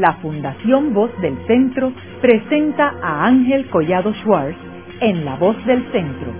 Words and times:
la 0.00 0.14
Fundación 0.14 0.94
Voz 0.94 1.10
del 1.20 1.36
Centro 1.46 1.92
presenta 2.22 2.94
a 3.02 3.26
Ángel 3.26 3.68
Collado 3.68 4.14
Schwartz 4.14 4.56
en 5.00 5.26
La 5.26 5.36
Voz 5.36 5.56
del 5.66 5.84
Centro, 5.92 6.32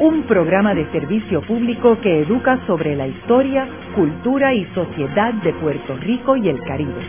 un 0.00 0.22
programa 0.22 0.74
de 0.74 0.90
servicio 0.92 1.42
público 1.42 1.98
que 2.00 2.22
educa 2.22 2.66
sobre 2.66 2.96
la 2.96 3.06
historia, 3.06 3.68
cultura 3.94 4.54
y 4.54 4.64
sociedad 4.74 5.34
de 5.34 5.52
Puerto 5.52 5.94
Rico 5.98 6.36
y 6.36 6.48
el 6.48 6.58
Caribe. 6.62 7.02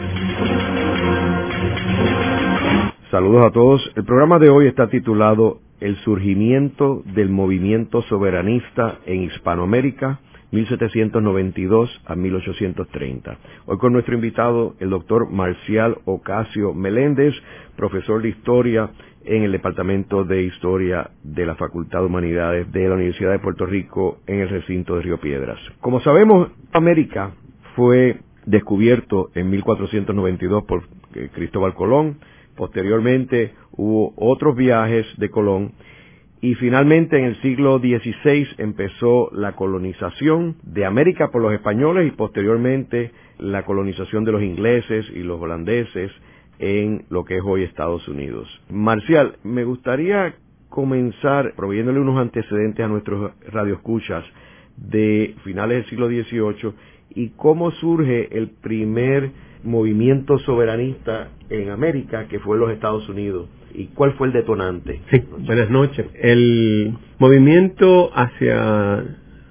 Saludos 3.10 3.46
a 3.46 3.52
todos. 3.52 3.92
El 3.96 4.04
programa 4.04 4.40
de 4.40 4.50
hoy 4.50 4.68
está 4.68 4.90
titulado 4.90 5.60
El 5.80 5.96
surgimiento 5.98 7.02
del 7.16 7.30
movimiento 7.30 8.02
soberanista 8.04 9.00
en 9.06 9.24
Hispanoamérica 9.24 10.20
1792 10.54 11.90
a 12.06 12.16
1830. 12.16 13.38
Hoy 13.66 13.78
con 13.80 13.92
nuestro 13.92 14.14
invitado, 14.14 14.76
el 14.80 14.92
doctor 14.92 15.32
Marcial 15.32 15.98
Ocasio 16.06 16.76
Meléndez, 16.76 17.34
profesor 17.76 18.22
de 18.22 18.30
Historia 18.30 18.92
en 19.26 19.42
el 19.44 19.52
Departamento 19.52 20.24
de 20.26 20.44
Historia 20.44 21.10
de 21.24 21.48
la 21.48 21.56
Facultad 21.56 22.02
de 22.02 22.06
Humanidades 22.06 22.72
de 22.72 22.88
la 22.88 22.96
Universidad 22.96 23.32
de 23.32 23.40
Puerto 23.40 23.66
Rico 23.66 24.20
en 24.28 24.42
el 24.42 24.50
recinto 24.50 24.96
de 24.96 25.02
Río 25.02 25.20
Piedras. 25.20 25.58
Como 25.82 26.02
sabemos, 26.02 26.52
América 26.72 27.32
fue 27.76 28.20
descubierto 28.46 29.32
en 29.34 29.50
1492 29.50 30.66
por 30.66 30.84
eh, 31.16 31.30
Cristóbal 31.34 31.74
Colón, 31.74 32.20
posteriormente 32.56 33.54
hubo 33.72 34.14
otros 34.18 34.56
viajes 34.56 35.08
de 35.18 35.30
Colón 35.32 35.72
y 36.44 36.56
finalmente 36.56 37.18
en 37.18 37.24
el 37.24 37.42
siglo 37.42 37.80
XVI 37.80 38.46
empezó 38.58 39.30
la 39.32 39.54
colonización 39.54 40.58
de 40.64 40.84
América 40.86 41.30
por 41.32 41.42
los 41.42 41.54
españoles 41.54 42.06
y 42.06 42.12
posteriormente 42.12 43.12
la 43.38 43.64
colonización 43.64 44.26
de 44.26 44.34
los 44.34 44.44
ingleses 44.44 45.06
y 45.16 45.20
los 45.20 45.40
holandeses 45.40 46.12
en 46.60 47.06
lo 47.10 47.24
que 47.24 47.38
es 47.38 47.44
hoy 47.46 47.64
Estados 47.64 48.06
Unidos. 48.10 48.50
Marcial, 48.70 49.38
me 49.46 49.64
gustaría 49.64 50.36
comenzar 50.68 51.54
proveyéndole 51.56 52.02
unos 52.02 52.20
antecedentes 52.20 52.84
a 52.84 52.90
nuestros 52.90 53.32
radioescuchas 53.50 54.26
de 54.76 55.36
finales 55.46 55.78
del 55.78 55.90
siglo 55.92 56.08
XVIII 56.10 56.74
y 57.16 57.30
cómo 57.38 57.72
surge 57.72 58.38
el 58.38 58.50
primer 58.50 59.32
movimiento 59.64 60.38
soberanista 60.40 61.30
en 61.50 61.70
América, 61.70 62.28
que 62.28 62.40
fue 62.40 62.58
los 62.58 62.70
Estados 62.70 63.08
Unidos 63.08 63.48
y 63.74 63.88
cuál 63.88 64.14
fue 64.14 64.28
el 64.28 64.34
detonante. 64.34 65.02
Sí, 65.12 65.24
buenas 65.40 65.70
noches. 65.70 66.06
El 66.16 66.98
movimiento 67.20 68.12
hacia 68.16 69.04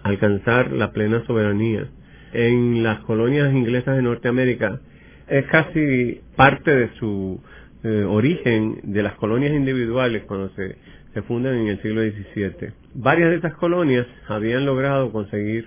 alcanzar 0.03 0.73
la 0.73 0.93
plena 0.93 1.25
soberanía 1.27 1.89
en 2.33 2.83
las 2.83 3.01
colonias 3.01 3.53
inglesas 3.53 3.97
de 3.97 4.03
Norteamérica 4.03 4.81
es 5.29 5.47
casi 5.47 6.21
parte 6.37 6.75
de 6.75 6.91
su 6.99 7.41
eh, 7.85 8.05
origen 8.09 8.81
de 8.85 9.03
las 9.03 9.15
colonias 9.15 9.53
individuales 9.53 10.25
cuando 10.25 10.51
se, 10.51 10.77
se 11.15 11.23
fundan 11.23 11.55
en 11.57 11.69
el 11.69 11.83
siglo 11.83 12.03
XVII. 12.03 12.73
Varias 12.95 13.31
de 13.31 13.37
estas 13.37 13.55
colonias 13.55 14.07
habían 14.29 14.65
logrado 14.67 15.13
conseguir 15.13 15.67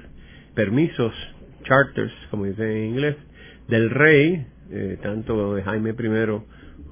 permisos, 0.54 1.14
charters, 1.64 2.14
como 2.32 2.46
dicen 2.46 2.70
en 2.70 2.86
inglés, 2.86 3.16
del 3.68 3.90
rey, 3.90 4.46
eh, 4.72 4.98
tanto 5.02 5.56
de 5.56 5.64
Jaime 5.64 5.92
I 5.92 5.94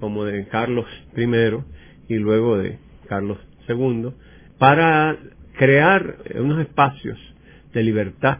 como 0.03 0.25
de 0.25 0.45
Carlos 0.49 0.85
I 1.15 2.13
y 2.13 2.17
luego 2.17 2.57
de 2.57 2.77
Carlos 3.07 3.37
II, 3.69 4.09
para 4.59 5.15
crear 5.57 6.17
unos 6.35 6.59
espacios 6.59 7.17
de 7.71 7.83
libertad. 7.83 8.39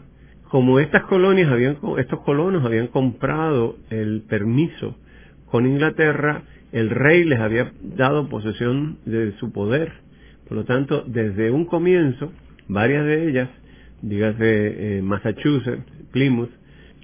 Como 0.50 0.78
estas 0.78 1.04
colonias 1.04 1.50
habían, 1.50 1.78
estos 1.96 2.20
colonos 2.20 2.66
habían 2.66 2.88
comprado 2.88 3.78
el 3.88 4.24
permiso 4.28 4.94
con 5.46 5.66
Inglaterra, 5.66 6.42
el 6.70 6.90
rey 6.90 7.24
les 7.24 7.40
había 7.40 7.72
dado 7.80 8.28
posesión 8.28 8.98
de 9.06 9.32
su 9.38 9.50
poder. 9.50 9.90
Por 10.46 10.58
lo 10.58 10.64
tanto, 10.64 11.02
desde 11.06 11.50
un 11.50 11.64
comienzo, 11.64 12.30
varias 12.68 13.06
de 13.06 13.26
ellas, 13.26 13.48
dígase 14.02 14.98
eh, 14.98 15.02
Massachusetts, 15.02 15.82
Plymouth, 16.12 16.50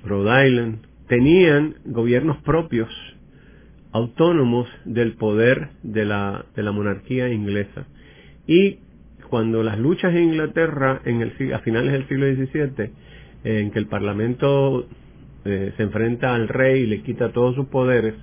Rhode 0.05 0.49
Island, 0.49 0.81
tenían 1.09 1.77
gobiernos 1.87 2.37
propios 2.43 2.91
autónomos 3.93 4.69
del 4.85 5.15
poder 5.15 5.71
de 5.83 6.05
la, 6.05 6.45
de 6.55 6.63
la 6.63 6.73
monarquía 6.73 7.29
inglesa. 7.29 7.87
Y 8.47 8.79
cuando 9.29 9.63
las 9.63 9.79
luchas 9.79 10.15
en 10.15 10.25
Inglaterra 10.25 11.01
en 11.05 11.23
el, 11.23 11.55
a 11.55 11.61
finales 11.61 11.93
del 11.93 12.09
siglo 12.09 12.27
XVII, 12.27 12.91
en 13.45 13.71
que 13.71 13.79
el 13.79 13.87
Parlamento 13.87 14.87
eh, 15.45 15.73
se 15.77 15.83
enfrenta 15.83 16.35
al 16.35 16.49
rey 16.49 16.83
y 16.83 16.87
le 16.87 17.03
quita 17.03 17.33
todos 17.33 17.55
sus 17.55 17.67
poderes, 17.67 18.15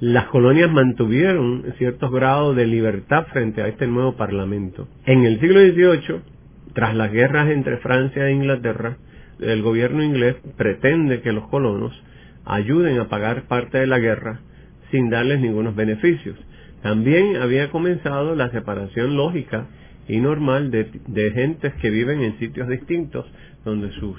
las 0.00 0.26
colonias 0.26 0.70
mantuvieron 0.70 1.64
ciertos 1.78 2.10
grados 2.10 2.56
de 2.56 2.66
libertad 2.66 3.26
frente 3.32 3.62
a 3.62 3.68
este 3.68 3.86
nuevo 3.86 4.16
Parlamento. 4.16 4.88
En 5.06 5.24
el 5.24 5.40
siglo 5.40 5.60
XVIII, 5.60 6.20
tras 6.74 6.94
las 6.94 7.10
guerras 7.12 7.50
entre 7.50 7.78
Francia 7.78 8.26
e 8.28 8.32
Inglaterra, 8.32 8.96
el 9.40 9.62
gobierno 9.62 10.02
inglés 10.02 10.36
pretende 10.56 11.20
que 11.20 11.32
los 11.32 11.48
colonos 11.48 11.92
ayuden 12.44 12.98
a 12.98 13.08
pagar 13.08 13.44
parte 13.44 13.78
de 13.78 13.86
la 13.86 13.98
guerra 13.98 14.40
sin 14.94 15.10
darles 15.10 15.40
ningunos 15.40 15.74
beneficios. 15.74 16.36
También 16.80 17.38
había 17.38 17.68
comenzado 17.70 18.36
la 18.36 18.48
separación 18.52 19.16
lógica 19.16 19.66
y 20.06 20.20
normal 20.20 20.70
de, 20.70 20.88
de 21.08 21.30
gentes 21.32 21.74
que 21.82 21.90
viven 21.90 22.22
en 22.22 22.38
sitios 22.38 22.68
distintos, 22.68 23.26
donde 23.64 23.90
sus, 23.98 24.16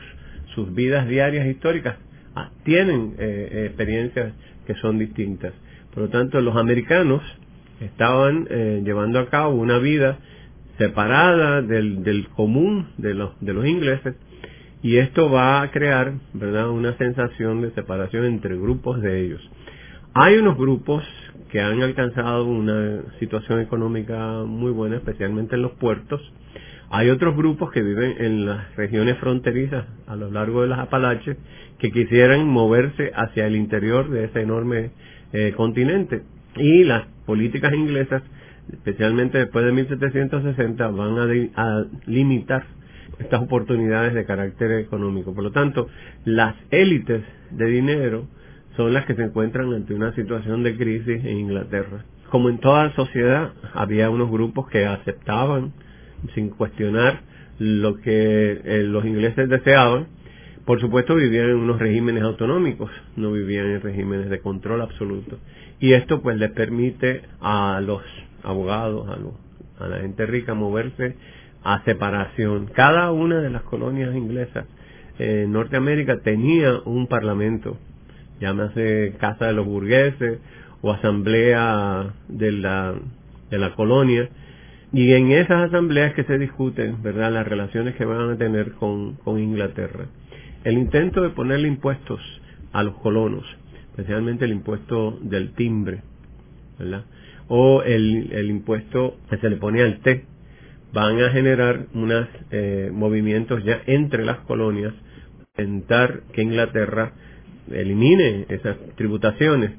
sus 0.53 0.75
vidas 0.75 1.07
diarias 1.07 1.47
históricas 1.47 1.95
ah, 2.35 2.51
tienen 2.65 3.13
eh, 3.17 3.49
eh, 3.51 3.65
experiencias 3.67 4.33
que 4.67 4.73
son 4.75 4.99
distintas. 4.99 5.53
Por 5.93 6.03
lo 6.03 6.09
tanto, 6.09 6.41
los 6.41 6.57
americanos 6.57 7.21
estaban 7.79 8.45
eh, 8.49 8.81
llevando 8.83 9.19
a 9.19 9.29
cabo 9.29 9.55
una 9.55 9.77
vida 9.77 10.17
separada 10.77 11.61
del, 11.61 12.03
del 12.03 12.27
común 12.27 12.89
de 12.97 13.13
los, 13.13 13.31
de 13.39 13.53
los 13.53 13.65
ingleses 13.65 14.15
y 14.83 14.97
esto 14.97 15.31
va 15.31 15.61
a 15.61 15.71
crear 15.71 16.15
verdad 16.33 16.69
una 16.69 16.97
sensación 16.97 17.61
de 17.61 17.71
separación 17.71 18.25
entre 18.25 18.57
grupos 18.57 19.01
de 19.01 19.21
ellos 19.21 19.49
hay 20.17 20.37
unos 20.37 20.57
grupos 20.57 21.03
que 21.51 21.59
han 21.59 21.83
alcanzado 21.83 22.45
una 22.45 23.01
situación 23.19 23.59
económica 23.59 24.43
muy 24.45 24.71
buena, 24.71 24.95
especialmente 24.95 25.55
en 25.55 25.61
los 25.61 25.73
puertos. 25.73 26.21
Hay 26.89 27.09
otros 27.09 27.35
grupos 27.35 27.69
que 27.73 27.81
viven 27.81 28.15
en 28.19 28.45
las 28.45 28.73
regiones 28.77 29.17
fronterizas 29.17 29.85
a 30.07 30.15
lo 30.15 30.31
largo 30.31 30.61
de 30.61 30.69
las 30.69 30.79
Apalaches 30.79 31.35
que 31.79 31.91
quisieran 31.91 32.47
moverse 32.47 33.11
hacia 33.13 33.45
el 33.45 33.57
interior 33.57 34.09
de 34.09 34.23
ese 34.25 34.39
enorme 34.39 34.91
eh, 35.33 35.51
continente. 35.57 36.23
Y 36.55 36.85
las 36.85 37.07
políticas 37.25 37.73
inglesas, 37.73 38.23
especialmente 38.71 39.37
después 39.37 39.65
de 39.65 39.73
1760, 39.73 40.87
van 40.91 41.17
a, 41.19 41.61
a 41.61 41.85
limitar 42.05 42.63
estas 43.19 43.41
oportunidades 43.41 44.13
de 44.13 44.23
carácter 44.23 44.71
económico. 44.79 45.35
Por 45.35 45.43
lo 45.43 45.51
tanto, 45.51 45.89
las 46.23 46.55
élites 46.71 47.21
de 47.51 47.65
dinero 47.65 48.27
son 48.75 48.93
las 48.93 49.05
que 49.05 49.15
se 49.15 49.23
encuentran 49.23 49.73
ante 49.73 49.93
una 49.93 50.13
situación 50.13 50.63
de 50.63 50.75
crisis 50.75 51.23
en 51.23 51.37
Inglaterra. 51.39 52.03
Como 52.29 52.49
en 52.49 52.59
toda 52.59 52.93
sociedad, 52.95 53.53
había 53.73 54.09
unos 54.09 54.29
grupos 54.29 54.67
que 54.69 54.85
aceptaban 54.85 55.73
sin 56.33 56.49
cuestionar 56.49 57.21
lo 57.59 57.97
que 57.97 58.61
eh, 58.63 58.83
los 58.83 59.05
ingleses 59.05 59.47
deseaban. 59.47 60.07
Por 60.65 60.81
supuesto, 60.81 61.15
vivían 61.15 61.49
en 61.51 61.57
unos 61.57 61.79
regímenes 61.79 62.23
autonómicos, 62.23 62.89
no 63.15 63.31
vivían 63.31 63.67
en 63.67 63.81
regímenes 63.81 64.29
de 64.29 64.39
control 64.39 64.81
absoluto. 64.81 65.37
Y 65.79 65.93
esto 65.93 66.21
pues 66.21 66.37
les 66.37 66.51
permite 66.51 67.21
a 67.39 67.79
los 67.81 68.01
abogados, 68.43 69.07
a, 69.07 69.83
a 69.83 69.87
la 69.87 69.99
gente 69.99 70.25
rica 70.25 70.53
moverse 70.53 71.15
a 71.63 71.83
separación. 71.83 72.67
Cada 72.73 73.11
una 73.11 73.39
de 73.41 73.49
las 73.49 73.61
colonias 73.63 74.15
inglesas 74.15 74.65
en 75.19 75.51
Norteamérica 75.51 76.19
tenía 76.19 76.79
un 76.85 77.07
parlamento 77.07 77.77
llámase 78.39 79.15
Casa 79.19 79.47
de 79.47 79.53
los 79.53 79.65
Burgueses 79.65 80.39
o 80.81 80.91
Asamblea 80.91 82.13
de 82.27 82.51
la, 82.51 82.95
de 83.49 83.57
la 83.57 83.73
colonia, 83.75 84.29
y 84.93 85.13
en 85.13 85.31
esas 85.31 85.69
asambleas 85.69 86.13
que 86.13 86.23
se 86.23 86.37
discuten, 86.37 87.01
¿verdad?, 87.03 87.31
las 87.33 87.47
relaciones 87.47 87.95
que 87.95 88.05
van 88.05 88.29
a 88.29 88.37
tener 88.37 88.73
con, 88.73 89.15
con 89.15 89.39
Inglaterra. 89.39 90.05
El 90.63 90.77
intento 90.77 91.21
de 91.21 91.29
ponerle 91.29 91.67
impuestos 91.67 92.21
a 92.71 92.83
los 92.83 92.95
colonos, 92.97 93.45
especialmente 93.91 94.45
el 94.45 94.51
impuesto 94.51 95.19
del 95.21 95.53
timbre, 95.53 96.01
¿verdad? 96.79 97.03
O 97.47 97.83
el, 97.83 98.31
el 98.31 98.49
impuesto 98.49 99.17
que 99.29 99.37
se 99.37 99.49
le 99.49 99.57
pone 99.57 99.81
al 99.81 99.99
té, 99.99 100.25
van 100.93 101.21
a 101.21 101.29
generar 101.29 101.87
unos 101.93 102.27
eh, 102.51 102.89
movimientos 102.93 103.63
ya 103.65 103.81
entre 103.85 104.23
las 104.23 104.37
colonias, 104.39 104.93
intentar 105.57 106.21
que 106.31 106.41
Inglaterra 106.41 107.11
elimine 107.71 108.45
esas 108.49 108.77
tributaciones. 108.95 109.71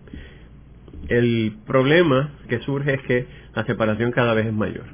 El 1.09 1.55
problema 1.67 2.33
que 2.49 2.59
surge 2.61 2.95
es 2.95 3.03
que 3.03 3.27
la 3.55 3.65
separación 3.65 4.11
cada 4.13 4.35
vez 4.35 4.47
es 4.47 4.53
mayor. 4.53 4.87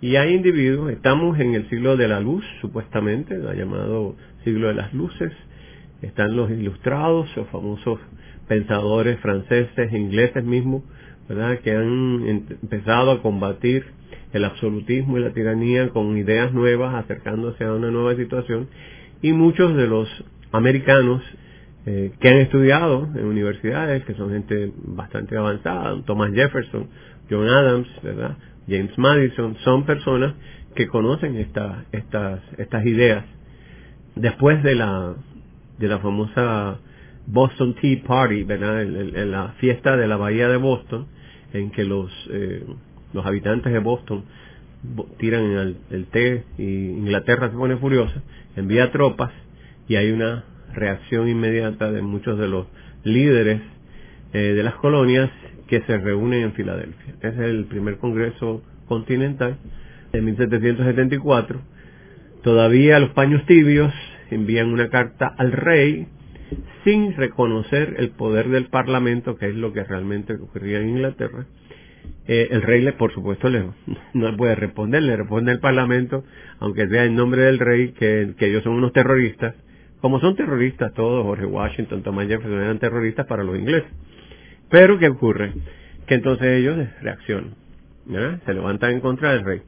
Y 0.00 0.16
hay 0.16 0.34
individuos, 0.34 0.90
estamos 0.90 1.38
en 1.38 1.54
el 1.54 1.68
siglo 1.68 1.96
de 1.96 2.08
la 2.08 2.18
luz, 2.18 2.44
supuestamente, 2.60 3.34
el 3.34 3.56
llamado 3.56 4.16
siglo 4.42 4.68
de 4.68 4.74
las 4.74 4.92
luces, 4.92 5.32
están 6.02 6.36
los 6.36 6.50
ilustrados, 6.50 7.28
los 7.36 7.46
famosos 7.48 8.00
pensadores 8.48 9.20
franceses 9.20 9.92
ingleses 9.92 10.44
mismos, 10.44 10.82
¿verdad? 11.28 11.60
que 11.60 11.70
han 11.70 12.26
empezado 12.26 13.12
a 13.12 13.22
combatir 13.22 13.84
el 14.32 14.44
absolutismo 14.44 15.18
y 15.18 15.20
la 15.20 15.32
tiranía 15.32 15.90
con 15.90 16.16
ideas 16.16 16.52
nuevas, 16.52 16.94
acercándose 16.94 17.64
a 17.64 17.72
una 17.72 17.90
nueva 17.90 18.16
situación, 18.16 18.68
y 19.20 19.32
muchos 19.32 19.76
de 19.76 19.86
los 19.86 20.08
americanos 20.50 21.22
eh, 21.84 22.12
que 22.20 22.28
han 22.28 22.36
estudiado 22.36 23.08
en 23.16 23.24
universidades, 23.24 24.04
que 24.04 24.14
son 24.14 24.30
gente 24.30 24.72
bastante 24.84 25.36
avanzada, 25.36 26.00
Thomas 26.06 26.30
Jefferson, 26.32 26.88
John 27.28 27.48
Adams, 27.48 27.88
¿verdad? 28.04 28.36
James 28.68 28.96
Madison, 28.96 29.56
son 29.64 29.84
personas 29.84 30.34
que 30.76 30.86
conocen 30.86 31.36
estas 31.36 31.84
estas 31.90 32.40
estas 32.58 32.86
ideas. 32.86 33.24
Después 34.14 34.62
de 34.62 34.76
la 34.76 35.14
de 35.78 35.88
la 35.88 35.98
famosa 35.98 36.78
Boston 37.26 37.74
Tea 37.74 38.02
Party, 38.06 38.44
¿verdad? 38.44 38.82
En, 38.82 39.32
la 39.32 39.48
fiesta 39.58 39.96
de 39.96 40.06
la 40.06 40.16
bahía 40.16 40.48
de 40.48 40.58
Boston, 40.58 41.06
en 41.52 41.72
que 41.72 41.82
los 41.84 42.12
eh, 42.30 42.64
los 43.12 43.26
habitantes 43.26 43.72
de 43.72 43.80
Boston 43.80 44.24
tiran 45.18 45.44
el, 45.44 45.76
el 45.90 46.06
té 46.06 46.44
y 46.58 46.90
Inglaterra 46.90 47.50
se 47.50 47.56
pone 47.56 47.76
furiosa, 47.76 48.22
envía 48.54 48.92
tropas 48.92 49.32
y 49.88 49.96
hay 49.96 50.12
una 50.12 50.44
reacción 50.74 51.28
inmediata 51.28 51.90
de 51.90 52.02
muchos 52.02 52.38
de 52.38 52.48
los 52.48 52.66
líderes 53.04 53.60
eh, 54.32 54.38
de 54.38 54.62
las 54.62 54.74
colonias 54.76 55.30
que 55.68 55.80
se 55.82 55.98
reúnen 55.98 56.42
en 56.42 56.52
Filadelfia. 56.52 57.14
Es 57.20 57.38
el 57.38 57.64
primer 57.66 57.98
Congreso 57.98 58.62
Continental 58.86 59.56
de 60.12 60.22
1774. 60.22 61.60
Todavía 62.42 62.98
los 62.98 63.10
paños 63.10 63.44
tibios 63.46 63.92
envían 64.30 64.72
una 64.72 64.88
carta 64.90 65.34
al 65.38 65.52
rey 65.52 66.08
sin 66.84 67.14
reconocer 67.16 67.94
el 67.98 68.10
poder 68.10 68.48
del 68.48 68.66
Parlamento, 68.66 69.36
que 69.36 69.46
es 69.46 69.54
lo 69.54 69.72
que 69.72 69.84
realmente 69.84 70.34
ocurría 70.34 70.80
en 70.80 70.90
Inglaterra. 70.90 71.46
Eh, 72.26 72.48
el 72.50 72.62
rey, 72.62 72.82
le, 72.82 72.92
por 72.92 73.12
supuesto, 73.12 73.48
le, 73.48 73.64
no 74.14 74.36
puede 74.36 74.54
responder, 74.54 75.02
le 75.02 75.16
responde 75.16 75.52
el 75.52 75.60
Parlamento, 75.60 76.24
aunque 76.58 76.88
sea 76.88 77.04
en 77.04 77.14
nombre 77.16 77.42
del 77.42 77.58
rey, 77.58 77.92
que, 77.92 78.34
que 78.36 78.46
ellos 78.46 78.62
son 78.62 78.74
unos 78.74 78.92
terroristas. 78.92 79.54
Como 80.02 80.18
son 80.18 80.34
terroristas 80.34 80.92
todos, 80.94 81.24
Jorge 81.24 81.46
Washington, 81.46 82.02
Thomas 82.02 82.26
Jefferson 82.26 82.60
eran 82.60 82.80
terroristas 82.80 83.24
para 83.24 83.44
los 83.44 83.56
ingleses. 83.56 83.88
Pero, 84.68 84.98
¿qué 84.98 85.08
ocurre? 85.08 85.52
Que 86.08 86.16
entonces 86.16 86.58
ellos 86.58 86.76
reaccionan, 87.00 87.54
se 88.44 88.52
levantan 88.52 88.90
en 88.90 89.00
contra 89.00 89.32
del 89.32 89.44
rey. 89.44 89.62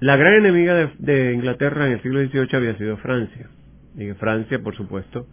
La 0.00 0.16
gran 0.16 0.34
enemiga 0.34 0.90
de, 0.98 1.32
Inglaterra 1.32 1.86
en 1.86 1.92
el 1.92 2.02
siglo 2.02 2.20
XVIII 2.26 2.56
había 2.56 2.76
sido 2.76 2.96
Francia. 2.96 3.48
Y 3.96 4.10
Francia, 4.14 4.58
por 4.58 4.74
supuesto, 4.74 5.28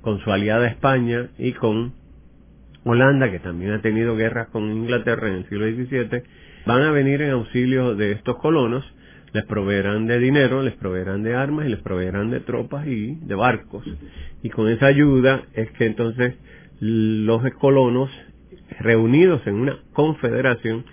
con 0.00 0.20
su 0.20 0.30
aliada 0.30 0.68
España 0.68 1.30
y 1.36 1.54
con 1.54 1.92
Holanda, 2.84 3.32
que 3.32 3.40
también 3.40 3.72
ha 3.72 3.82
tenido 3.82 4.14
guerras 4.14 4.46
con 4.50 4.70
Inglaterra 4.70 5.26
en 5.26 5.34
el 5.38 5.48
siglo 5.48 5.66
XVII, 5.66 6.22
van 6.66 6.82
a 6.82 6.92
venir 6.92 7.20
en 7.20 7.30
auxilio 7.30 7.96
de 7.96 8.12
estos 8.12 8.36
colonos, 8.36 8.84
les 9.34 9.44
proveerán 9.46 10.06
de 10.06 10.20
dinero, 10.20 10.62
les 10.62 10.74
proveerán 10.74 11.24
de 11.24 11.34
armas 11.34 11.66
y 11.66 11.68
les 11.68 11.80
proveerán 11.80 12.30
de 12.30 12.38
tropas 12.38 12.86
y 12.86 13.16
de 13.16 13.34
barcos. 13.34 13.84
Y 14.44 14.48
con 14.50 14.68
esa 14.70 14.86
ayuda 14.86 15.42
es 15.54 15.70
que 15.72 15.86
entonces 15.86 16.34
los 16.78 17.42
colonos 17.54 18.10
reunidos 18.78 19.44
en 19.46 19.56
una 19.56 19.76
confederación, 19.92 20.84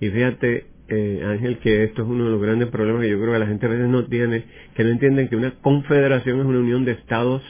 y 0.00 0.08
fíjate 0.08 0.66
eh, 0.88 1.22
Ángel, 1.22 1.58
que 1.58 1.84
esto 1.84 2.02
es 2.02 2.08
uno 2.08 2.24
de 2.24 2.30
los 2.30 2.40
grandes 2.40 2.68
problemas 2.68 3.02
que 3.02 3.10
yo 3.10 3.20
creo 3.20 3.34
que 3.34 3.38
la 3.38 3.46
gente 3.46 3.66
a 3.66 3.68
veces 3.68 3.88
no 3.88 4.06
tiene, 4.06 4.44
que 4.74 4.84
no 4.84 4.90
entienden 4.90 5.28
que 5.28 5.36
una 5.36 5.50
confederación 5.60 6.40
es 6.40 6.46
una 6.46 6.60
unión 6.60 6.86
de 6.86 6.92
estados 6.92 7.42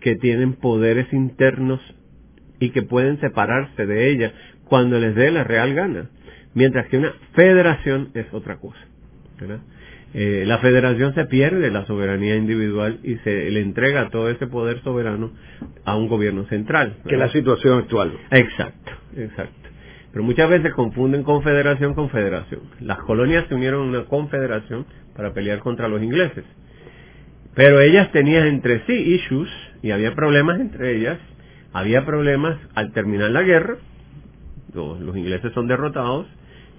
que 0.00 0.16
tienen 0.16 0.54
poderes 0.54 1.12
internos 1.12 1.80
y 2.58 2.70
que 2.70 2.82
pueden 2.82 3.20
separarse 3.20 3.86
de 3.86 4.10
ella 4.10 4.32
cuando 4.64 4.98
les 4.98 5.14
dé 5.14 5.30
la 5.30 5.44
real 5.44 5.74
gana, 5.74 6.10
mientras 6.54 6.88
que 6.88 6.98
una 6.98 7.14
federación 7.34 8.10
es 8.14 8.26
otra 8.32 8.56
cosa. 8.56 8.80
Eh, 10.18 10.44
la 10.46 10.56
federación 10.60 11.14
se 11.14 11.26
pierde 11.26 11.70
la 11.70 11.84
soberanía 11.84 12.36
individual 12.36 13.00
y 13.02 13.16
se 13.16 13.50
le 13.50 13.60
entrega 13.60 14.08
todo 14.08 14.30
ese 14.30 14.46
poder 14.46 14.82
soberano 14.82 15.30
a 15.84 15.94
un 15.94 16.08
gobierno 16.08 16.46
central. 16.46 16.96
Que 17.06 17.16
es 17.16 17.20
la 17.20 17.28
situación 17.28 17.80
actual. 17.80 18.14
Exacto, 18.30 18.92
exacto. 19.14 19.68
Pero 20.12 20.24
muchas 20.24 20.48
veces 20.48 20.72
confunden 20.72 21.22
confederación 21.22 21.92
con 21.92 22.08
federación. 22.08 22.62
Las 22.80 22.96
colonias 23.00 23.44
se 23.48 23.54
unieron 23.54 23.82
en 23.82 23.88
una 23.90 24.04
confederación 24.06 24.86
para 25.14 25.34
pelear 25.34 25.58
contra 25.58 25.86
los 25.86 26.02
ingleses. 26.02 26.44
Pero 27.54 27.82
ellas 27.82 28.10
tenían 28.12 28.46
entre 28.46 28.86
sí 28.86 28.94
issues 28.94 29.50
y 29.82 29.90
había 29.90 30.14
problemas 30.14 30.58
entre 30.60 30.96
ellas. 30.96 31.18
Había 31.74 32.06
problemas 32.06 32.56
al 32.74 32.92
terminar 32.92 33.32
la 33.32 33.42
guerra. 33.42 33.76
Los, 34.72 34.98
los 34.98 35.14
ingleses 35.14 35.52
son 35.52 35.68
derrotados. 35.68 36.26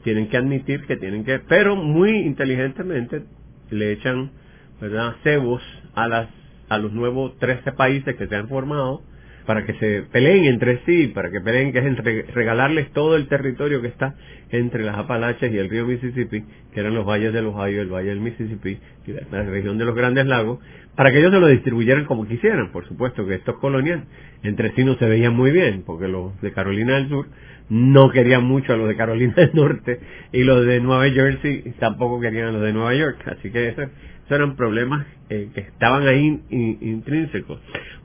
Tienen 0.03 0.29
que 0.29 0.37
admitir 0.37 0.85
que 0.85 0.97
tienen 0.97 1.25
que, 1.25 1.39
pero 1.39 1.75
muy 1.75 2.11
inteligentemente 2.11 3.23
le 3.69 3.91
echan, 3.91 4.31
¿verdad?, 4.79 5.15
cebos 5.23 5.61
a 5.95 6.07
las 6.07 6.27
a 6.69 6.77
los 6.77 6.91
nuevos 6.91 7.37
13 7.39 7.71
países 7.73 8.15
que 8.17 8.27
se 8.27 8.35
han 8.35 8.49
formado 8.49 9.01
para 9.47 9.65
que 9.65 9.73
se 9.75 10.03
peleen 10.11 10.43
entre 10.43 10.81
sí, 10.85 11.07
para 11.07 11.31
que 11.31 11.39
peleen, 11.39 11.71
que 11.71 11.79
es 11.79 12.33
regalarles 12.33 12.91
todo 12.91 13.15
el 13.15 13.29
territorio 13.29 13.81
que 13.81 13.87
está 13.87 14.13
entre 14.51 14.83
las 14.83 14.97
Apalaches 14.97 15.53
y 15.53 15.57
el 15.57 15.69
río 15.69 15.85
Mississippi, 15.87 16.43
que 16.73 16.79
eran 16.81 16.93
los 16.93 17.05
valles 17.05 17.31
del 17.31 17.45
Ohio, 17.45 17.81
el 17.81 17.87
valle 17.87 18.09
del 18.09 18.19
Mississippi 18.19 18.77
y 19.07 19.11
la, 19.31 19.43
región 19.43 19.77
de 19.77 19.85
los 19.85 19.95
Grandes 19.95 20.25
Lagos, 20.25 20.59
para 20.97 21.11
que 21.11 21.19
ellos 21.19 21.31
se 21.31 21.39
lo 21.39 21.47
distribuyeran 21.47 22.03
como 22.03 22.27
quisieran. 22.27 22.73
Por 22.73 22.85
supuesto 22.89 23.25
que 23.25 23.35
estos 23.35 23.55
colonias 23.59 24.01
entre 24.43 24.73
sí 24.75 24.83
no 24.83 24.95
se 24.97 25.07
veían 25.07 25.33
muy 25.33 25.51
bien, 25.51 25.83
porque 25.85 26.09
los 26.09 26.39
de 26.41 26.51
Carolina 26.51 26.95
del 26.95 27.07
Sur 27.07 27.27
no 27.69 28.09
querían 28.09 28.43
mucho 28.43 28.73
a 28.73 28.77
los 28.77 28.89
de 28.89 28.97
Carolina 28.97 29.33
del 29.37 29.51
Norte 29.53 29.99
y 30.33 30.43
los 30.43 30.65
de 30.65 30.81
Nueva 30.81 31.09
Jersey 31.09 31.73
tampoco 31.79 32.19
querían 32.19 32.49
a 32.49 32.51
los 32.51 32.63
de 32.63 32.73
Nueva 32.73 32.93
York. 32.95 33.17
Así 33.27 33.49
que 33.49 33.69
eso 33.69 33.83
esos 33.83 33.91
eran 34.29 34.57
problemas 34.57 35.05
eh, 35.29 35.49
que 35.53 35.61
estaban 35.61 36.05
ahí 36.05 36.41
intrínsecos. 36.49 37.59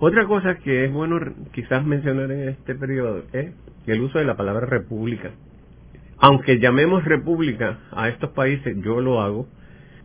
Otra 0.05 0.27
cosa 0.27 0.57
que 0.57 0.85
es 0.85 0.93
bueno 0.93 1.21
quizás 1.53 1.87
mencionar 1.87 2.33
en 2.33 2.49
este 2.49 2.75
periodo 2.75 3.23
es 3.33 3.53
el 3.87 4.01
uso 4.01 4.19
de 4.19 4.25
la 4.25 4.37
palabra 4.37 4.67
república. 4.67 5.31
Aunque 6.19 6.59
llamemos 6.59 7.05
república 7.05 7.79
a 7.93 8.09
estos 8.09 8.31
países, 8.31 8.77
yo 8.83 9.01
lo 9.01 9.21
hago, 9.23 9.47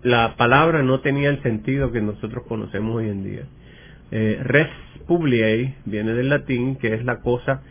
la 0.03 0.35
palabra 0.35 0.83
no 0.83 0.99
tenía 0.99 1.29
el 1.29 1.41
sentido 1.41 1.91
que 1.91 1.99
nosotros 1.99 2.45
conocemos 2.47 2.95
hoy 2.95 3.09
en 3.09 3.23
día. 3.23 3.45
Eh, 4.11 4.39
res 4.43 4.67
viene 5.85 6.13
del 6.13 6.29
latín, 6.29 6.75
que 6.75 6.93
es 6.93 7.03
la 7.03 7.21
cosa 7.21 7.63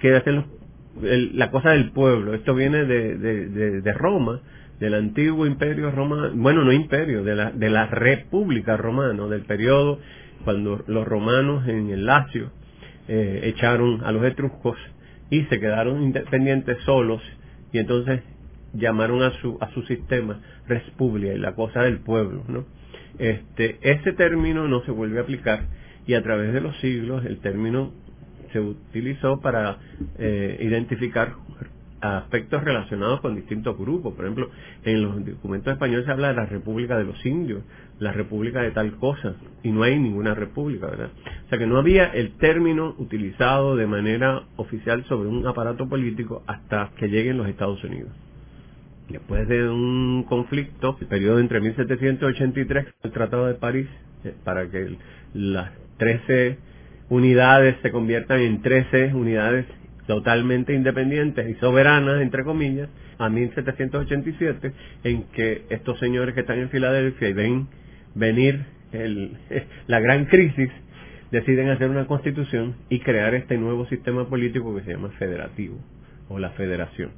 que 0.00 0.14
hacen 0.14 0.44
la 1.02 1.50
cosa 1.50 1.70
del 1.70 1.90
pueblo. 1.90 2.34
Esto 2.34 2.54
viene 2.54 2.84
de, 2.84 3.80
de 3.80 3.92
Roma, 3.94 4.42
del 4.78 4.94
antiguo 4.94 5.44
imperio 5.44 5.90
romano, 5.90 6.30
bueno, 6.34 6.62
no 6.62 6.72
imperio, 6.72 7.24
de 7.24 7.34
la, 7.34 7.50
de 7.50 7.68
la 7.68 7.86
república 7.86 8.76
romana, 8.76 9.26
del 9.26 9.42
periodo 9.42 9.98
cuando 10.44 10.84
los 10.86 11.06
romanos 11.06 11.66
en 11.68 11.90
el 11.90 12.06
Lacio 12.06 12.50
eh, 13.08 13.40
echaron 13.44 14.04
a 14.04 14.12
los 14.12 14.24
etruscos 14.24 14.76
y 15.30 15.42
se 15.44 15.60
quedaron 15.60 16.02
independientes 16.02 16.78
solos 16.84 17.22
y 17.72 17.78
entonces 17.78 18.22
llamaron 18.74 19.22
a 19.22 19.30
su 19.40 19.58
a 19.60 19.70
su 19.72 19.82
sistema 19.82 20.40
Respublica 20.66 21.32
y 21.32 21.38
la 21.38 21.54
cosa 21.54 21.82
del 21.82 21.98
pueblo, 22.00 22.44
¿no? 22.48 22.64
Este 23.18 23.78
ese 23.82 24.12
término 24.12 24.68
no 24.68 24.82
se 24.84 24.90
vuelve 24.90 25.18
a 25.18 25.22
aplicar 25.22 25.66
y 26.06 26.14
a 26.14 26.22
través 26.22 26.52
de 26.52 26.60
los 26.60 26.76
siglos 26.80 27.24
el 27.24 27.38
término 27.38 27.92
se 28.52 28.60
utilizó 28.60 29.40
para 29.40 29.78
eh, 30.18 30.58
identificar 30.60 31.32
aspectos 32.00 32.62
relacionados 32.62 33.20
con 33.20 33.34
distintos 33.34 33.76
grupos. 33.76 34.14
Por 34.14 34.24
ejemplo, 34.24 34.50
en 34.84 35.02
los 35.02 35.24
documentos 35.24 35.72
españoles 35.72 36.06
se 36.06 36.12
habla 36.12 36.28
de 36.28 36.34
la 36.34 36.46
República 36.46 36.96
de 36.96 37.04
los 37.04 37.24
Indios, 37.26 37.62
la 37.98 38.12
República 38.12 38.62
de 38.62 38.70
tal 38.70 38.96
cosa, 38.96 39.34
y 39.62 39.70
no 39.70 39.82
hay 39.82 39.98
ninguna 39.98 40.34
república, 40.34 40.86
¿verdad? 40.86 41.10
O 41.46 41.48
sea 41.48 41.58
que 41.58 41.66
no 41.66 41.78
había 41.78 42.06
el 42.06 42.32
término 42.38 42.94
utilizado 42.98 43.76
de 43.76 43.86
manera 43.86 44.44
oficial 44.56 45.04
sobre 45.04 45.28
un 45.28 45.46
aparato 45.46 45.88
político 45.88 46.42
hasta 46.46 46.90
que 46.96 47.08
lleguen 47.08 47.38
los 47.38 47.48
Estados 47.48 47.82
Unidos. 47.84 48.10
Después 49.08 49.48
de 49.48 49.68
un 49.68 50.24
conflicto, 50.28 50.96
el 51.00 51.06
periodo 51.06 51.38
entre 51.38 51.60
1783, 51.60 52.86
el 53.02 53.10
Tratado 53.10 53.46
de 53.46 53.54
París, 53.54 53.88
eh, 54.24 54.34
para 54.44 54.68
que 54.68 54.96
las 55.32 55.70
13 55.96 56.58
unidades 57.08 57.76
se 57.82 57.90
conviertan 57.90 58.40
en 58.40 58.60
13 58.60 59.14
unidades 59.14 59.64
totalmente 60.08 60.74
independientes 60.74 61.48
y 61.48 61.54
soberanas, 61.60 62.20
entre 62.22 62.42
comillas, 62.42 62.88
a 63.18 63.28
1787, 63.28 64.72
en 65.04 65.24
que 65.24 65.66
estos 65.68 65.98
señores 66.00 66.34
que 66.34 66.40
están 66.40 66.58
en 66.58 66.70
Filadelfia 66.70 67.28
y 67.28 67.32
ven 67.34 67.68
venir 68.14 68.64
el, 68.90 69.36
la 69.86 70.00
gran 70.00 70.24
crisis, 70.24 70.70
deciden 71.30 71.68
hacer 71.68 71.90
una 71.90 72.06
constitución 72.06 72.74
y 72.88 73.00
crear 73.00 73.34
este 73.34 73.58
nuevo 73.58 73.86
sistema 73.86 74.26
político 74.28 74.74
que 74.74 74.82
se 74.82 74.92
llama 74.92 75.10
federativo 75.18 75.78
o 76.28 76.38
la 76.38 76.50
federación. 76.50 77.10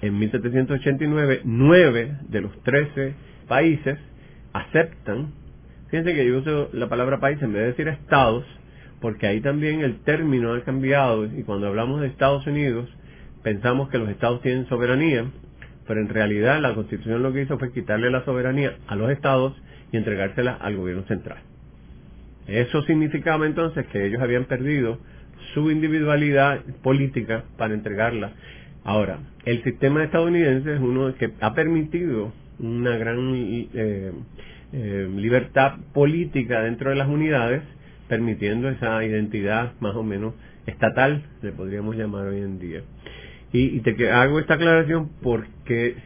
En 0.00 0.18
1789, 0.18 1.42
nueve 1.44 2.16
de 2.28 2.40
los 2.40 2.60
trece 2.62 3.14
países 3.46 3.98
aceptan 4.54 5.34
Fíjense 5.92 6.14
que 6.14 6.26
yo 6.26 6.38
uso 6.38 6.70
la 6.72 6.88
palabra 6.88 7.20
país 7.20 7.36
en 7.42 7.52
vez 7.52 7.60
de 7.60 7.68
decir 7.68 7.86
estados, 7.86 8.46
porque 9.02 9.26
ahí 9.26 9.42
también 9.42 9.80
el 9.80 10.00
término 10.00 10.54
ha 10.54 10.62
cambiado 10.62 11.26
y 11.26 11.42
cuando 11.42 11.66
hablamos 11.66 12.00
de 12.00 12.06
Estados 12.06 12.46
Unidos 12.46 12.88
pensamos 13.42 13.90
que 13.90 13.98
los 13.98 14.08
estados 14.08 14.40
tienen 14.40 14.66
soberanía, 14.68 15.26
pero 15.86 16.00
en 16.00 16.08
realidad 16.08 16.60
la 16.62 16.74
constitución 16.74 17.22
lo 17.22 17.32
que 17.32 17.42
hizo 17.42 17.58
fue 17.58 17.72
quitarle 17.72 18.10
la 18.10 18.24
soberanía 18.24 18.76
a 18.86 18.96
los 18.96 19.10
estados 19.10 19.60
y 19.90 19.96
entregársela 19.96 20.54
al 20.54 20.76
gobierno 20.76 21.02
central. 21.02 21.38
Eso 22.46 22.82
significaba 22.82 23.46
entonces 23.46 23.86
que 23.88 24.06
ellos 24.06 24.22
habían 24.22 24.44
perdido 24.44 24.98
su 25.54 25.70
individualidad 25.70 26.60
política 26.82 27.44
para 27.58 27.74
entregarla. 27.74 28.32
Ahora, 28.84 29.18
el 29.44 29.62
sistema 29.62 30.02
estadounidense 30.02 30.74
es 30.74 30.80
uno 30.80 31.14
que 31.14 31.32
ha 31.40 31.54
permitido 31.54 32.32
una 32.58 32.96
gran 32.96 33.32
eh, 33.34 34.12
eh, 34.72 35.08
libertad 35.16 35.78
política 35.92 36.62
dentro 36.62 36.90
de 36.90 36.96
las 36.96 37.08
unidades, 37.08 37.62
permitiendo 38.12 38.68
esa 38.68 39.02
identidad 39.02 39.72
más 39.80 39.96
o 39.96 40.02
menos 40.02 40.34
estatal, 40.66 41.22
le 41.40 41.50
podríamos 41.50 41.96
llamar 41.96 42.26
hoy 42.26 42.42
en 42.42 42.58
día. 42.58 42.82
Y, 43.54 43.80
te 43.80 44.10
hago 44.10 44.38
esta 44.38 44.52
aclaración 44.52 45.12
porque 45.22 45.96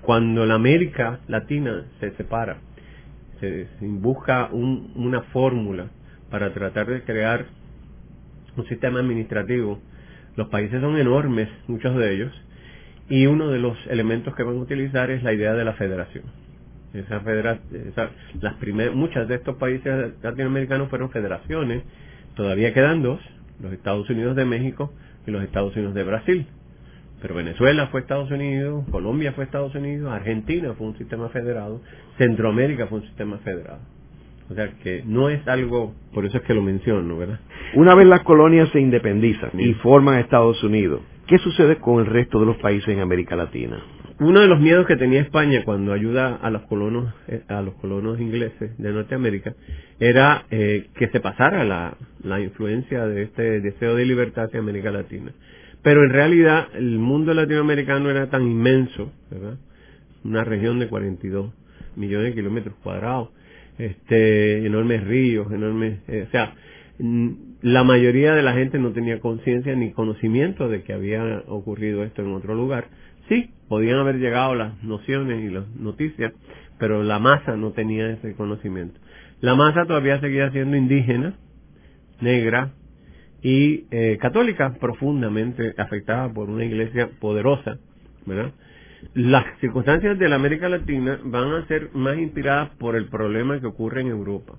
cuando 0.00 0.46
la 0.46 0.54
América 0.54 1.20
Latina 1.28 1.84
se 2.00 2.12
separa, 2.12 2.56
se, 3.40 3.66
busca 3.78 4.48
una 4.54 5.20
fórmula 5.34 5.88
para 6.30 6.54
tratar 6.54 6.86
de 6.86 7.02
crear 7.02 7.44
un 8.56 8.66
sistema 8.66 9.00
administrativo. 9.00 9.82
Los 10.34 10.48
países 10.48 10.80
son 10.80 10.96
enormes, 10.96 11.50
muchos 11.66 11.94
de 11.94 12.14
ellos, 12.14 12.32
y 13.10 13.26
uno 13.26 13.48
de 13.48 13.58
los 13.58 13.76
elementos 13.90 14.34
que 14.34 14.44
van 14.44 14.56
a 14.56 14.60
utilizar 14.60 15.10
es 15.10 15.22
la 15.22 15.34
idea 15.34 15.52
de 15.52 15.64
la 15.66 15.74
federación. 15.74 16.24
Esa 17.00 18.10
las 18.40 18.94
muchas 18.94 19.28
de 19.28 19.36
estos 19.36 19.56
países 19.56 20.14
latinoamericanos 20.22 20.88
fueron 20.88 21.10
federaciones, 21.10 21.82
todavía 22.34 22.72
quedan 22.72 23.02
dos, 23.02 23.20
los 23.60 23.72
Estados 23.72 24.08
Unidos 24.10 24.36
de 24.36 24.44
México 24.44 24.92
y 25.26 25.30
los 25.30 25.42
Estados 25.42 25.74
Unidos 25.76 25.94
de 25.94 26.04
Brasil. 26.04 26.46
Pero 27.20 27.34
Venezuela 27.34 27.88
fue 27.88 28.00
Estados 28.00 28.30
Unidos, 28.30 28.84
Colombia 28.90 29.32
fue 29.32 29.44
Estados 29.44 29.74
Unidos, 29.74 30.12
Argentina 30.12 30.72
fue 30.74 30.86
un 30.86 30.96
sistema 30.96 31.28
federado, 31.30 31.80
Centroamérica 32.16 32.86
fue 32.86 32.98
un 32.98 33.04
sistema 33.06 33.38
federado. 33.38 33.80
O 34.50 34.54
sea 34.54 34.70
que 34.82 35.02
no 35.04 35.28
es 35.28 35.46
algo, 35.46 35.94
por 36.14 36.24
eso 36.24 36.38
es 36.38 36.42
que 36.44 36.54
lo 36.54 36.62
menciono, 36.62 37.18
¿verdad? 37.18 37.40
Una 37.74 37.94
vez 37.94 38.06
las 38.06 38.22
colonias 38.22 38.68
se 38.70 38.80
independizan 38.80 39.50
y 39.58 39.74
forman 39.74 40.20
Estados 40.20 40.62
Unidos, 40.62 41.02
¿qué 41.26 41.38
sucede 41.38 41.76
con 41.76 41.98
el 42.00 42.06
resto 42.06 42.40
de 42.40 42.46
los 42.46 42.56
países 42.56 42.88
en 42.88 43.00
América 43.00 43.36
Latina? 43.36 43.82
Uno 44.20 44.40
de 44.40 44.48
los 44.48 44.58
miedos 44.58 44.84
que 44.86 44.96
tenía 44.96 45.20
España 45.20 45.62
cuando 45.64 45.92
ayuda 45.92 46.34
a 46.34 46.50
los 46.50 46.62
colonos 46.62 47.14
eh, 47.28 47.42
a 47.46 47.62
los 47.62 47.74
colonos 47.74 48.20
ingleses 48.20 48.76
de 48.76 48.92
Norteamérica 48.92 49.54
era 50.00 50.44
eh, 50.50 50.88
que 50.96 51.06
se 51.08 51.20
pasara 51.20 51.62
la, 51.64 51.96
la 52.24 52.40
influencia 52.40 53.06
de 53.06 53.22
este 53.22 53.60
deseo 53.60 53.94
de 53.94 54.04
libertad 54.04 54.46
hacia 54.46 54.58
América 54.58 54.90
Latina. 54.90 55.32
Pero 55.82 56.02
en 56.02 56.10
realidad 56.10 56.66
el 56.74 56.98
mundo 56.98 57.32
latinoamericano 57.32 58.10
era 58.10 58.28
tan 58.28 58.42
inmenso, 58.42 59.12
¿verdad? 59.30 59.56
Una 60.24 60.42
región 60.42 60.80
de 60.80 60.88
42 60.88 61.52
millones 61.94 62.30
de 62.30 62.34
kilómetros 62.34 62.74
cuadrados, 62.82 63.30
este, 63.78 64.66
enormes 64.66 65.04
ríos, 65.04 65.52
enormes, 65.52 66.00
eh, 66.08 66.24
o 66.26 66.30
sea, 66.32 66.54
la 67.62 67.84
mayoría 67.84 68.34
de 68.34 68.42
la 68.42 68.54
gente 68.54 68.80
no 68.80 68.90
tenía 68.90 69.20
conciencia 69.20 69.76
ni 69.76 69.92
conocimiento 69.92 70.68
de 70.68 70.82
que 70.82 70.92
había 70.92 71.44
ocurrido 71.46 72.02
esto 72.02 72.22
en 72.22 72.32
otro 72.32 72.56
lugar. 72.56 72.88
Sí, 73.28 73.50
podían 73.68 73.98
haber 73.98 74.16
llegado 74.16 74.54
las 74.54 74.82
nociones 74.82 75.44
y 75.44 75.50
las 75.50 75.68
noticias, 75.76 76.32
pero 76.78 77.02
la 77.02 77.18
masa 77.18 77.56
no 77.56 77.72
tenía 77.72 78.10
ese 78.10 78.34
conocimiento. 78.34 78.98
La 79.40 79.54
masa 79.54 79.84
todavía 79.84 80.20
seguía 80.20 80.50
siendo 80.50 80.76
indígena, 80.76 81.34
negra 82.20 82.72
y 83.42 83.84
eh, 83.90 84.18
católica, 84.20 84.74
profundamente 84.80 85.74
afectada 85.76 86.32
por 86.32 86.48
una 86.48 86.64
iglesia 86.64 87.10
poderosa, 87.20 87.78
¿verdad? 88.26 88.52
las 89.14 89.44
circunstancias 89.60 90.18
de 90.18 90.28
la 90.28 90.36
América 90.36 90.68
Latina 90.68 91.20
van 91.22 91.52
a 91.52 91.66
ser 91.66 91.90
más 91.94 92.18
inspiradas 92.18 92.70
por 92.78 92.96
el 92.96 93.06
problema 93.06 93.60
que 93.60 93.66
ocurre 93.66 94.00
en 94.00 94.08
Europa, 94.08 94.58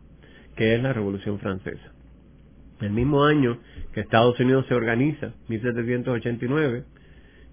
que 0.56 0.76
es 0.76 0.82
la 0.82 0.94
Revolución 0.94 1.40
Francesa. 1.40 1.94
El 2.80 2.92
mismo 2.92 3.26
año 3.26 3.60
que 3.94 4.02
Estados 4.02 4.40
Unidos 4.40 4.66
se 4.68 4.74
organiza, 4.74 5.34
1789, 5.50 6.84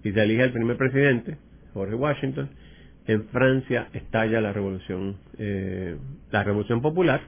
y 0.03 0.11
se 0.11 0.21
elige 0.21 0.43
el 0.43 0.51
primer 0.51 0.77
presidente, 0.77 1.37
Jorge 1.73 1.95
Washington, 1.95 2.49
en 3.07 3.25
Francia 3.29 3.87
estalla 3.93 4.41
la 4.41 4.53
revolución, 4.53 5.17
eh, 5.37 5.95
la 6.31 6.43
revolución 6.43 6.81
popular 6.81 7.21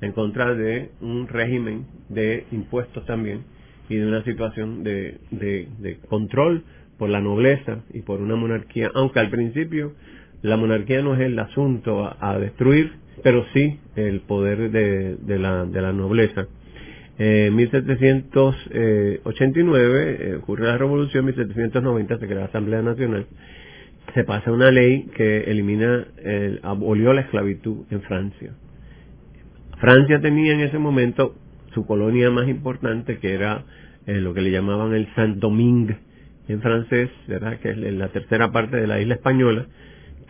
en 0.00 0.12
contra 0.12 0.54
de 0.54 0.90
un 1.00 1.28
régimen 1.28 1.86
de 2.08 2.46
impuestos 2.52 3.04
también 3.06 3.44
y 3.88 3.96
de 3.96 4.06
una 4.06 4.24
situación 4.24 4.82
de, 4.82 5.18
de 5.30 5.98
control 6.08 6.64
por 6.98 7.10
la 7.10 7.20
nobleza 7.20 7.80
y 7.92 8.02
por 8.02 8.20
una 8.20 8.36
monarquía, 8.36 8.90
aunque 8.94 9.20
al 9.20 9.30
principio 9.30 9.92
la 10.42 10.56
monarquía 10.56 11.02
no 11.02 11.14
es 11.14 11.20
el 11.20 11.38
asunto 11.38 12.14
a, 12.18 12.38
destruir, 12.38 12.92
pero 13.22 13.44
sí 13.52 13.78
el 13.96 14.20
poder 14.20 14.70
de, 14.70 15.16
de, 15.16 15.38
la, 15.38 15.64
de 15.64 15.80
la 15.80 15.92
nobleza. 15.92 16.46
En 17.18 17.56
1789 17.56 20.18
eh, 20.20 20.34
ocurre 20.36 20.66
la 20.66 20.76
revolución, 20.76 21.20
en 21.20 21.26
1790 21.26 22.18
se 22.18 22.26
crea 22.26 22.40
la 22.40 22.46
Asamblea 22.46 22.82
Nacional, 22.82 23.26
se 24.14 24.24
pasa 24.24 24.52
una 24.52 24.70
ley 24.70 25.08
que 25.16 25.44
elimina, 25.44 26.06
abolió 26.62 27.12
la 27.12 27.22
esclavitud 27.22 27.86
en 27.90 28.02
Francia. 28.02 28.52
Francia 29.78 30.20
tenía 30.20 30.54
en 30.54 30.60
ese 30.60 30.78
momento 30.78 31.34
su 31.74 31.86
colonia 31.86 32.30
más 32.30 32.48
importante 32.48 33.18
que 33.18 33.34
era 33.34 33.64
eh, 34.06 34.20
lo 34.20 34.32
que 34.32 34.40
le 34.40 34.50
llamaban 34.50 34.94
el 34.94 35.08
Saint-Domingue, 35.14 35.98
en 36.48 36.62
francés, 36.62 37.10
¿verdad? 37.26 37.58
que 37.58 37.70
es 37.70 37.76
la 37.76 38.08
tercera 38.08 38.52
parte 38.52 38.76
de 38.76 38.86
la 38.86 39.00
isla 39.00 39.16
española, 39.16 39.66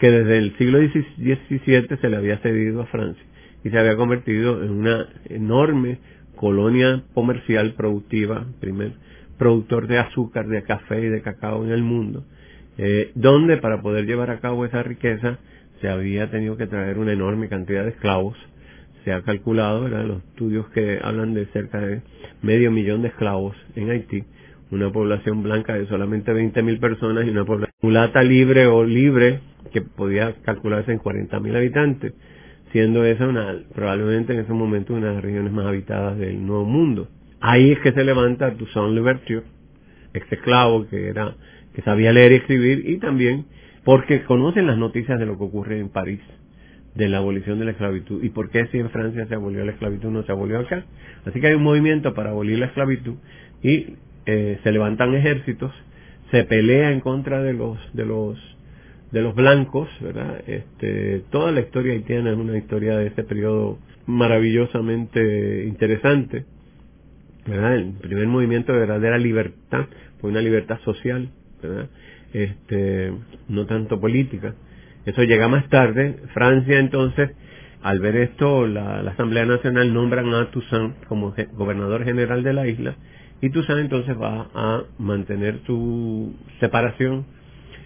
que 0.00 0.10
desde 0.10 0.38
el 0.38 0.56
siglo 0.56 0.78
XVII 0.78 1.98
se 2.00 2.08
le 2.08 2.16
había 2.16 2.38
cedido 2.38 2.82
a 2.82 2.86
Francia 2.86 3.22
y 3.62 3.70
se 3.70 3.78
había 3.78 3.96
convertido 3.96 4.64
en 4.64 4.70
una 4.70 5.06
enorme 5.28 5.98
colonia 6.36 7.02
comercial 7.14 7.74
productiva, 7.74 8.46
primer 8.60 8.92
productor 9.38 9.86
de 9.86 9.98
azúcar, 9.98 10.46
de 10.46 10.62
café 10.62 11.00
y 11.00 11.08
de 11.08 11.22
cacao 11.22 11.64
en 11.64 11.72
el 11.72 11.82
mundo, 11.82 12.24
eh, 12.78 13.10
donde 13.14 13.56
para 13.56 13.82
poder 13.82 14.06
llevar 14.06 14.30
a 14.30 14.40
cabo 14.40 14.64
esa 14.64 14.82
riqueza 14.82 15.38
se 15.80 15.88
había 15.88 16.30
tenido 16.30 16.56
que 16.56 16.66
traer 16.66 16.98
una 16.98 17.12
enorme 17.12 17.48
cantidad 17.48 17.84
de 17.84 17.90
esclavos. 17.90 18.36
Se 19.04 19.12
ha 19.12 19.22
calculado, 19.22 19.82
¿verdad? 19.82 20.04
los 20.04 20.18
estudios 20.24 20.68
que 20.70 20.98
hablan 21.02 21.34
de 21.34 21.46
cerca 21.46 21.80
de 21.80 22.02
medio 22.42 22.70
millón 22.70 23.02
de 23.02 23.08
esclavos 23.08 23.56
en 23.76 23.90
Haití, 23.90 24.24
una 24.70 24.90
población 24.90 25.42
blanca 25.42 25.74
de 25.74 25.86
solamente 25.86 26.32
20.000 26.32 26.80
personas 26.80 27.26
y 27.26 27.30
una 27.30 27.44
población 27.44 27.74
mulata 27.82 28.22
libre 28.22 28.66
o 28.66 28.84
libre 28.84 29.40
que 29.72 29.80
podía 29.80 30.34
calcularse 30.42 30.92
en 30.92 30.98
40.000 30.98 31.56
habitantes, 31.56 32.14
siendo 32.72 33.04
esa 33.04 33.26
una, 33.26 33.56
probablemente 33.74 34.32
en 34.32 34.40
ese 34.40 34.52
momento 34.52 34.94
una 34.94 35.08
de 35.08 35.14
las 35.14 35.24
regiones 35.24 35.52
más 35.52 35.66
habitadas 35.66 36.18
del 36.18 36.44
Nuevo 36.44 36.64
Mundo. 36.64 37.08
Ahí 37.40 37.72
es 37.72 37.78
que 37.80 37.92
se 37.92 38.04
levanta 38.04 38.54
Toussaint 38.54 38.94
Louverture, 38.94 39.42
ex 40.14 40.32
esclavo 40.32 40.86
que 40.88 41.08
era 41.08 41.34
que 41.74 41.82
sabía 41.82 42.12
leer 42.12 42.32
y 42.32 42.36
escribir 42.36 42.88
y 42.88 42.98
también 42.98 43.44
porque 43.84 44.24
conocen 44.24 44.66
las 44.66 44.78
noticias 44.78 45.18
de 45.18 45.26
lo 45.26 45.36
que 45.36 45.44
ocurre 45.44 45.78
en 45.78 45.90
París 45.90 46.20
de 46.94 47.08
la 47.08 47.18
abolición 47.18 47.58
de 47.58 47.66
la 47.66 47.72
esclavitud 47.72 48.24
y 48.24 48.30
por 48.30 48.50
qué 48.50 48.66
si 48.68 48.78
en 48.78 48.90
Francia 48.90 49.26
se 49.26 49.34
abolió 49.34 49.64
la 49.64 49.72
esclavitud 49.72 50.08
no 50.08 50.22
se 50.22 50.32
abolió 50.32 50.58
acá. 50.60 50.84
Así 51.26 51.40
que 51.40 51.48
hay 51.48 51.54
un 51.54 51.62
movimiento 51.62 52.14
para 52.14 52.30
abolir 52.30 52.58
la 52.58 52.66
esclavitud 52.66 53.16
y 53.62 53.94
eh, 54.24 54.58
se 54.62 54.72
levantan 54.72 55.14
ejércitos, 55.14 55.72
se 56.30 56.44
pelea 56.44 56.90
en 56.90 57.00
contra 57.00 57.42
de 57.42 57.52
los 57.52 57.78
de 57.92 58.06
los 58.06 58.55
de 59.12 59.22
los 59.22 59.34
blancos, 59.34 59.88
¿verdad? 60.00 60.42
Este, 60.46 61.22
toda 61.30 61.52
la 61.52 61.60
historia 61.60 61.92
haitiana 61.92 62.30
es 62.30 62.36
una 62.36 62.56
historia 62.58 62.96
de 62.96 63.08
ese 63.08 63.22
periodo 63.24 63.78
maravillosamente 64.06 65.64
interesante, 65.64 66.44
¿verdad? 67.46 67.76
El 67.76 67.92
primer 67.94 68.26
movimiento 68.26 68.72
de 68.72 68.80
verdadera 68.80 69.18
libertad 69.18 69.86
fue 70.20 70.30
una 70.30 70.40
libertad 70.40 70.78
social, 70.84 71.30
¿verdad? 71.62 71.88
Este, 72.32 73.12
no 73.48 73.66
tanto 73.66 74.00
política. 74.00 74.54
Eso 75.04 75.22
llega 75.22 75.48
más 75.48 75.68
tarde. 75.68 76.16
Francia 76.34 76.78
entonces, 76.78 77.30
al 77.82 78.00
ver 78.00 78.16
esto, 78.16 78.66
la, 78.66 79.00
Asamblea 79.00 79.46
Nacional 79.46 79.94
nombran 79.94 80.34
a 80.34 80.50
Toussaint 80.50 81.04
como 81.06 81.34
gobernador 81.52 82.04
general 82.04 82.42
de 82.42 82.52
la 82.52 82.66
isla 82.66 82.96
y 83.40 83.50
Toussaint 83.50 83.82
entonces 83.82 84.16
va 84.20 84.48
a 84.54 84.82
mantener 84.98 85.60
su 85.66 86.34
separación, 86.58 87.26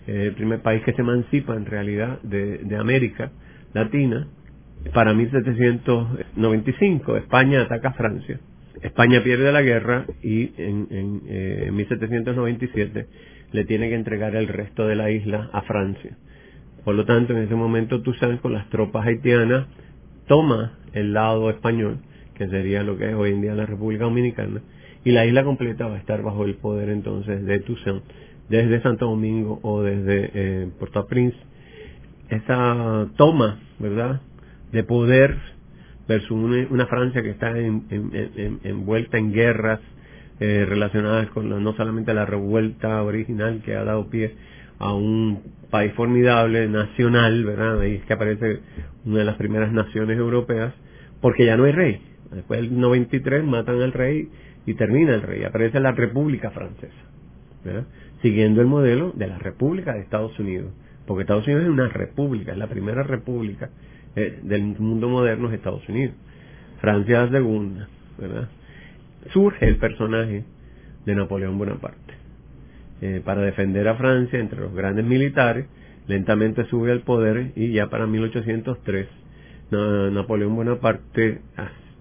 eh, 0.07 0.27
el 0.29 0.35
primer 0.35 0.61
país 0.61 0.85
que 0.85 0.93
se 0.93 1.03
emancipa 1.03 1.57
en 1.57 1.67
realidad 1.67 2.21
de, 2.23 2.77
América 2.79 3.33
Latina. 3.73 4.29
Para 4.95 5.13
1795 5.13 7.17
España 7.17 7.63
ataca 7.63 7.89
a 7.89 7.93
Francia. 7.93 8.39
España 8.83 9.23
pierde 9.23 9.53
la 9.53 9.63
guerra 9.63 10.07
y 10.23 10.53
en, 10.57 10.87
en 10.91 11.77
1797 11.77 13.01
eh, 13.01 13.07
le 13.53 13.65
tiene 13.65 13.89
que 13.89 13.95
entregar 13.95 14.37
el 14.37 14.49
resto 14.49 14.87
de 14.87 14.97
la 14.97 15.11
isla 15.11 15.51
a 15.53 15.63
Francia. 15.63 16.17
Por 16.85 16.95
lo 16.95 17.05
tanto, 17.05 17.35
en 17.35 17.41
ese 17.41 17.55
momento 17.55 18.03
Toussaint 18.03 18.41
con 18.41 18.53
las 18.53 18.69
tropas 18.71 19.07
haitianas 19.07 19.67
toma 20.27 20.79
el 20.93 21.13
lado 21.13 21.51
español, 21.51 21.99
que 22.35 22.49
sería 22.49 22.83
lo 22.83 22.97
que 22.97 23.11
es 23.11 23.15
hoy 23.15 23.33
en 23.33 23.43
día 23.43 23.55
la 23.55 23.67
República 23.67 24.05
Dominicana, 24.05 24.63
y 25.05 25.13
la 25.13 25.27
isla 25.27 25.45
completa 25.45 25.87
va 25.87 25.97
a 25.97 25.99
estar 25.99 26.23
bajo 26.23 26.45
el 26.45 26.55
poder 26.55 26.89
entonces 26.89 27.45
de 27.45 27.59
Toussaint, 27.61 28.03
desde 28.51 28.83
Santo 28.83 29.07
Domingo 29.07 29.61
o 29.63 29.83
desde 29.83 30.31
eh, 30.35 30.69
Port-au-Prince. 30.79 31.37
Esa 32.29 33.09
toma, 33.17 33.61
¿verdad?, 33.79 34.21
de 34.73 34.85
poder 34.85 35.37
versus 36.07 36.33
una, 36.33 36.87
Francia 36.87 37.23
que 37.23 37.31
está 37.31 37.53
envuelta 37.57 39.19
en 39.19 39.33
guerras 39.33 39.81
eh, 40.41 40.65
relacionadas 40.69 41.29
con 41.31 41.49
no 41.49 41.73
solamente 41.75 42.13
la 42.15 42.27
revuelta 42.27 43.03
original 43.03 43.63
que 43.65 43.77
ha 43.77 43.85
dado 43.85 44.09
pie 44.11 44.35
a 44.79 44.93
un 44.93 45.41
país 45.71 45.93
formidable, 45.95 46.69
nacional, 46.69 47.45
¿verdad? 47.45 47.81
Ahí 47.81 47.97
es 47.97 48.05
que 48.05 48.15
aparece 48.15 48.61
una 49.05 49.19
de 49.19 49.25
las 49.25 49.37
primeras 49.37 49.73
naciones 49.73 50.19
europeas, 50.19 50.75
porque 51.21 51.47
ya 51.47 51.57
no 51.57 51.65
hay 51.65 51.73
rey. 51.73 52.03
Después 52.33 52.61
del 52.61 52.81
93 52.81 53.45
matan 53.45 53.81
al 53.83 53.93
rey 53.93 54.29
y 54.67 54.75
termina 54.75 55.15
el 55.15 55.23
rey. 55.23 55.45
Aparece 55.45 55.79
la 55.79 55.93
República 55.93 56.51
Francesa, 56.51 56.93
¿verdad? 57.65 57.85
Siguiendo 58.23 58.61
el 58.61 58.67
modelo 58.67 59.13
de 59.15 59.27
la 59.27 59.39
República 59.39 59.95
de 59.95 60.01
Estados 60.01 60.39
Unidos. 60.39 60.73
Porque 61.07 61.23
Estados 61.23 61.47
Unidos 61.47 61.65
es 61.65 61.71
una 61.71 61.89
república, 61.89 62.53
es 62.53 62.59
la 62.59 62.69
primera 62.69 63.03
república 63.03 63.71
eh, 64.17 64.41
del 64.43 64.63
mundo 64.79 65.09
moderno 65.09 65.49
es 65.49 65.55
Estados 65.55 65.89
Unidos. 65.89 66.15
Francia 66.81 67.25
es 67.25 67.31
segunda, 67.31 67.89
¿verdad? 68.19 68.49
Surge 69.33 69.67
el 69.67 69.77
personaje 69.77 70.45
de 71.07 71.15
Napoleón 71.15 71.59
Bonaparte. 71.59 72.15
Eh, 73.03 73.23
para 73.25 73.41
defender 73.43 73.89
a 73.89 73.95
Francia 73.95 74.39
entre 74.39 74.61
los 74.61 74.75
grandes 74.75 75.05
militares, 75.05 75.67
lentamente 76.07 76.65
sube 76.67 76.91
al 76.91 77.01
poder 77.01 77.53
y 77.57 77.73
ya 77.73 77.89
para 77.89 78.07
1803 78.07 79.07
Napoleón 79.71 80.57
Bonaparte 80.57 81.41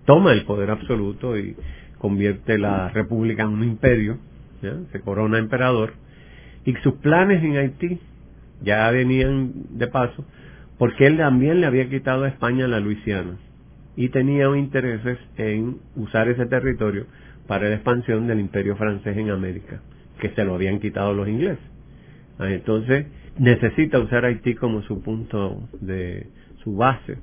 toma 0.06 0.34
el 0.34 0.44
poder 0.46 0.72
absoluto 0.72 1.38
y 1.38 1.56
convierte 2.00 2.58
la 2.58 2.90
república 2.90 3.44
en 3.44 3.50
un 3.50 3.64
imperio, 3.64 4.18
se 4.62 5.02
corona 5.02 5.38
emperador, 5.38 5.94
y 6.66 6.74
sus 6.76 6.96
planes 6.96 7.44
en 7.44 7.58
Haití 7.58 8.00
ya 8.62 8.90
venían 8.92 9.52
de 9.72 9.88
paso, 9.88 10.26
porque 10.78 11.08
él 11.08 11.18
también 11.18 11.62
le 11.62 11.68
había 11.68 11.90
quitado 11.90 12.24
a 12.24 12.30
España 12.30 12.68
la 12.68 12.80
Luisiana 12.80 13.38
y 13.96 14.10
tenía 14.10 14.46
intereses 14.56 15.18
en 15.38 15.78
usar 15.96 16.30
ese 16.30 16.46
territorio 16.46 17.06
para 17.48 17.68
la 17.68 17.76
expansión 17.76 18.28
del 18.28 18.40
imperio 18.40 18.76
francés 18.76 19.18
en 19.18 19.30
América, 19.30 19.82
que 20.20 20.30
se 20.30 20.44
lo 20.44 20.56
habían 20.56 20.80
quitado 20.80 21.14
los 21.14 21.28
ingleses. 21.28 21.64
Ah, 22.38 22.50
entonces, 22.50 23.08
necesita 23.38 24.00
usar 24.00 24.26
Haití 24.26 24.56
como 24.56 24.82
su 24.84 25.02
punto 25.02 25.68
de 25.82 26.28
su 26.64 26.76
base 26.76 27.18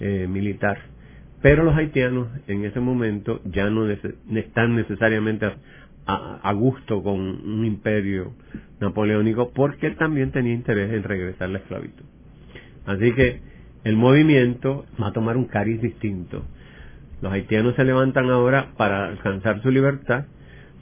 eh, 0.00 0.26
militar. 0.28 0.78
Pero 1.40 1.62
los 1.62 1.76
haitianos 1.76 2.28
en 2.48 2.64
ese 2.64 2.80
momento 2.80 3.40
ya 3.44 3.70
no 3.70 3.88
están 3.88 4.74
necesariamente 4.74 5.46
a, 6.08 6.52
gusto 6.54 7.02
con 7.02 7.20
un 7.20 7.64
imperio 7.66 8.32
napoleónico 8.80 9.50
porque 9.52 9.86
él 9.86 9.96
también 9.96 10.32
tenía 10.32 10.54
interés 10.54 10.92
en 10.92 11.02
regresar 11.02 11.50
la 11.50 11.58
esclavitud. 11.58 12.04
Así 12.86 13.12
que 13.12 13.40
el 13.84 13.96
movimiento 13.96 14.86
va 15.00 15.08
a 15.08 15.12
tomar 15.12 15.36
un 15.36 15.44
cariz 15.44 15.80
distinto. 15.82 16.44
Los 17.20 17.32
haitianos 17.32 17.74
se 17.74 17.84
levantan 17.84 18.30
ahora 18.30 18.72
para 18.78 19.06
alcanzar 19.06 19.60
su 19.62 19.70
libertad. 19.70 20.24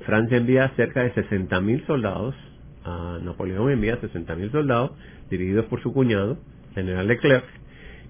Francia 0.04 0.37
envía 0.37 0.68
cerca 0.76 1.02
de 1.02 1.12
60.000 1.12 1.87
soldados. 1.87 2.37
A 2.85 3.18
Napoleón 3.21 3.71
envía 3.71 4.00
60.000 4.00 4.52
soldados 4.52 4.92
dirigidos 5.28 5.64
por 5.66 5.83
su 5.83 5.92
cuñado, 5.92 6.38
general 6.75 7.09
Leclerc. 7.09 7.45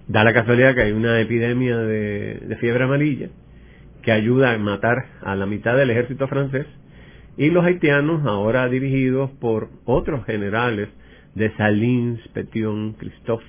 Da 0.07 0.23
la 0.23 0.33
casualidad 0.33 0.75
que 0.75 0.83
hay 0.83 0.91
una 0.91 1.19
epidemia 1.19 1.77
de, 1.77 2.57
fiebre 2.59 2.83
amarilla 2.83 3.29
que 4.03 4.11
ayuda 4.11 4.53
a 4.53 4.57
matar 4.59 4.97
a 5.21 5.35
la 5.35 5.47
mitad 5.47 5.75
del 5.75 5.89
ejército 5.89 6.27
francés. 6.27 6.67
Y 7.37 7.51
los 7.51 7.63
haitianos, 7.63 8.25
ahora 8.25 8.67
dirigidos 8.67 9.29
por 9.31 9.69
otros 9.85 10.25
generales 10.25 10.89
de 11.35 11.55
Salins, 11.55 12.19
Petion, 12.29 12.93
Christophe, 12.93 13.45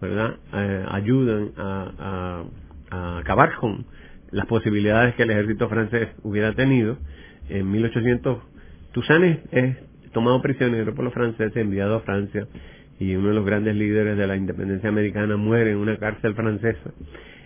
¿verdad? 0.00 0.36
Eh, 0.52 0.84
ayudan 0.88 1.52
a, 1.56 2.44
acabar 3.20 3.54
con 3.56 3.86
las 4.32 4.46
posibilidades 4.46 5.14
que 5.14 5.22
el 5.22 5.30
ejército 5.30 5.68
francés 5.68 6.08
hubiera 6.24 6.54
tenido. 6.54 6.98
En 7.48 7.70
1800, 7.70 8.38
Toussaint 8.92 9.40
es, 9.52 9.76
tomado 10.12 10.42
prisionero 10.42 10.92
por 10.92 11.04
los 11.04 11.14
franceses, 11.14 11.56
enviado 11.56 11.96
a 11.96 12.00
Francia, 12.00 12.48
y 12.98 13.14
uno 13.14 13.28
de 13.28 13.34
los 13.34 13.46
grandes 13.46 13.76
líderes 13.76 14.18
de 14.18 14.26
la 14.26 14.36
independencia 14.36 14.88
americana 14.88 15.36
muere 15.36 15.70
en 15.70 15.76
una 15.76 15.96
cárcel 15.98 16.34
francesa. 16.34 16.92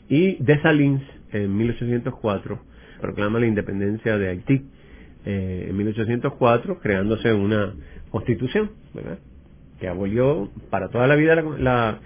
Y 0.08 0.42
Dessalines, 0.42 1.02
en 1.30 1.54
1804, 1.54 2.58
proclama 3.02 3.38
la 3.38 3.46
independencia 3.46 4.16
de 4.16 4.28
Haití. 4.30 4.64
Eh, 5.26 5.66
en 5.70 5.76
1804, 5.76 6.80
creándose 6.80 7.32
una 7.32 7.74
constitución, 8.10 8.70
¿verdad? 8.92 9.18
Que 9.80 9.88
abolió 9.88 10.50
para 10.70 10.88
toda 10.88 11.06
la 11.06 11.16
vida 11.16 11.34
la 11.58 12.00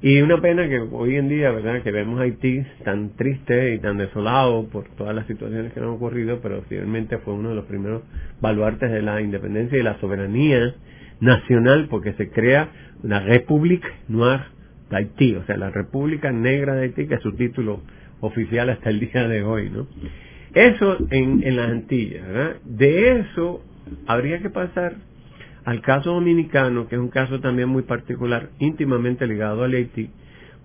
y 0.00 0.20
una 0.20 0.40
pena 0.40 0.68
que 0.68 0.78
hoy 0.78 1.16
en 1.16 1.28
día, 1.28 1.50
¿verdad?, 1.50 1.82
que 1.82 1.90
vemos 1.90 2.20
Haití 2.20 2.62
tan 2.84 3.16
triste 3.16 3.74
y 3.74 3.80
tan 3.80 3.98
desolado 3.98 4.68
por 4.68 4.84
todas 4.90 5.12
las 5.12 5.26
situaciones 5.26 5.72
que 5.72 5.80
han 5.80 5.86
ocurrido, 5.86 6.38
pero 6.40 6.62
finalmente 6.68 7.18
fue 7.18 7.34
uno 7.34 7.48
de 7.48 7.56
los 7.56 7.64
primeros 7.64 8.02
baluartes 8.40 8.92
de 8.92 9.02
la 9.02 9.20
independencia 9.20 9.76
y 9.76 9.82
la 9.82 9.98
soberanía 9.98 10.72
nacional, 11.18 11.88
porque 11.90 12.12
se 12.12 12.30
crea 12.30 12.68
una 13.02 13.18
République 13.18 13.88
Noire 14.06 14.44
de 14.88 14.98
Haití, 14.98 15.34
o 15.34 15.44
sea, 15.46 15.56
la 15.56 15.70
República 15.70 16.30
Negra 16.30 16.76
de 16.76 16.82
Haití, 16.82 17.08
que 17.08 17.14
es 17.14 17.22
su 17.22 17.32
título 17.34 17.80
oficial 18.20 18.70
hasta 18.70 18.90
el 18.90 19.00
día 19.00 19.26
de 19.26 19.42
hoy, 19.42 19.68
¿no? 19.68 19.88
Eso 20.54 20.96
en, 21.10 21.42
en 21.42 21.56
las 21.56 21.70
Antillas, 21.70 22.26
¿verdad? 22.26 22.56
De 22.64 23.20
eso 23.20 23.62
habría 24.06 24.40
que 24.40 24.50
pasar 24.50 24.96
al 25.64 25.82
caso 25.82 26.14
dominicano, 26.14 26.88
que 26.88 26.94
es 26.94 27.00
un 27.00 27.08
caso 27.08 27.40
también 27.40 27.68
muy 27.68 27.82
particular, 27.82 28.48
íntimamente 28.58 29.26
ligado 29.26 29.64
al 29.64 29.74
Haití, 29.74 30.10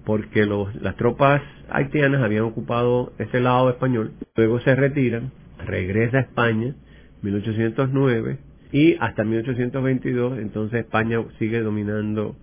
porque 0.05 0.45
los, 0.45 0.73
las 0.75 0.95
tropas 0.95 1.41
haitianas 1.69 2.21
habían 2.21 2.43
ocupado 2.43 3.11
ese 3.17 3.41
lado 3.41 3.69
español, 3.69 4.13
luego 4.35 4.61
se 4.61 4.75
retiran, 4.75 5.31
regresa 5.65 6.17
a 6.17 6.21
España, 6.21 6.75
1809, 7.21 8.37
y 8.71 8.95
hasta 8.99 9.25
1822, 9.25 10.39
entonces 10.39 10.79
España 10.79 11.21
sigue 11.37 11.61
dominando 11.61 12.37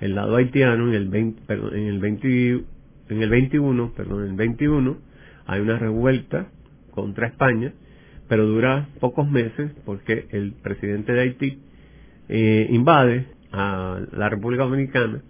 el 0.00 0.14
lado 0.14 0.36
haitiano, 0.36 0.88
en 0.88 0.94
el, 0.94 1.08
20, 1.08 1.42
perdón, 1.46 1.76
en 1.76 1.86
el, 1.86 1.98
20, 1.98 2.64
en 3.10 3.22
el 3.22 3.28
21, 3.28 3.92
perdón, 3.94 4.24
en 4.24 4.30
el 4.30 4.36
21, 4.36 4.96
hay 5.46 5.60
una 5.60 5.78
revuelta 5.78 6.48
contra 6.96 7.28
España, 7.28 7.72
pero 8.28 8.46
dura 8.46 8.88
pocos 8.98 9.30
meses 9.30 9.70
porque 9.84 10.26
el 10.30 10.54
presidente 10.54 11.12
de 11.12 11.20
Haití 11.20 11.58
eh, 12.28 12.66
invade 12.70 13.26
a 13.52 14.00
la 14.12 14.28
República 14.28 14.64
Dominicana 14.64 15.20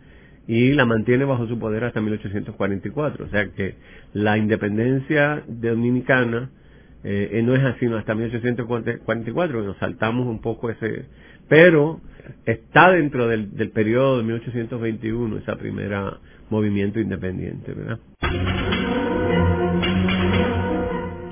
y 0.47 0.73
la 0.73 0.87
mantiene 0.87 1.25
bajo 1.25 1.47
su 1.49 1.59
poder 1.59 1.85
hasta 1.85 2.01
1844. 2.01 3.27
O 3.27 3.29
sea 3.29 3.49
que 3.51 3.75
la 4.15 4.39
independencia 4.39 5.43
dominicana 5.49 6.51
eh, 7.05 7.43
no 7.45 7.55
es 7.55 7.65
así 7.65 7.87
hasta 7.87 8.15
1844, 8.15 9.63
nos 9.63 9.77
saltamos 9.79 10.27
un 10.27 10.41
poco 10.41 10.71
ese, 10.71 11.07
pero 11.49 12.01
está 12.47 12.93
dentro 12.93 13.29
del, 13.29 13.57
del 13.57 13.71
periodo 13.71 14.19
de 14.19 14.25
1821, 14.25 15.39
esa 15.39 15.57
primera 15.57 16.19
movimiento 16.49 17.01
independiente, 17.01 17.73
¿verdad? 17.75 17.99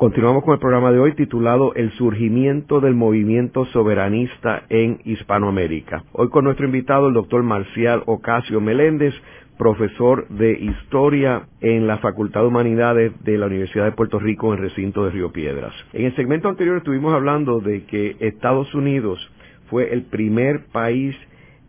Continuamos 0.00 0.44
con 0.44 0.54
el 0.54 0.60
programa 0.60 0.92
de 0.92 0.98
hoy 0.98 1.12
titulado 1.12 1.74
El 1.74 1.90
surgimiento 1.90 2.80
del 2.80 2.94
movimiento 2.94 3.66
soberanista 3.66 4.62
en 4.70 4.98
Hispanoamérica. 5.04 6.04
Hoy 6.12 6.30
con 6.30 6.44
nuestro 6.44 6.64
invitado, 6.64 7.08
el 7.08 7.12
doctor 7.12 7.42
Marcial 7.42 8.02
Ocasio 8.06 8.62
Meléndez, 8.62 9.12
profesor 9.58 10.26
de 10.28 10.52
Historia 10.52 11.48
en 11.60 11.86
la 11.86 11.98
Facultad 11.98 12.40
de 12.40 12.46
Humanidades 12.46 13.12
de 13.24 13.36
la 13.36 13.44
Universidad 13.44 13.84
de 13.84 13.92
Puerto 13.92 14.18
Rico 14.18 14.46
en 14.46 14.58
el 14.58 14.70
recinto 14.70 15.04
de 15.04 15.10
Río 15.10 15.32
Piedras. 15.32 15.74
En 15.92 16.06
el 16.06 16.16
segmento 16.16 16.48
anterior 16.48 16.78
estuvimos 16.78 17.12
hablando 17.12 17.60
de 17.60 17.84
que 17.84 18.16
Estados 18.20 18.74
Unidos 18.74 19.20
fue 19.68 19.92
el 19.92 20.04
primer 20.04 20.64
país 20.72 21.14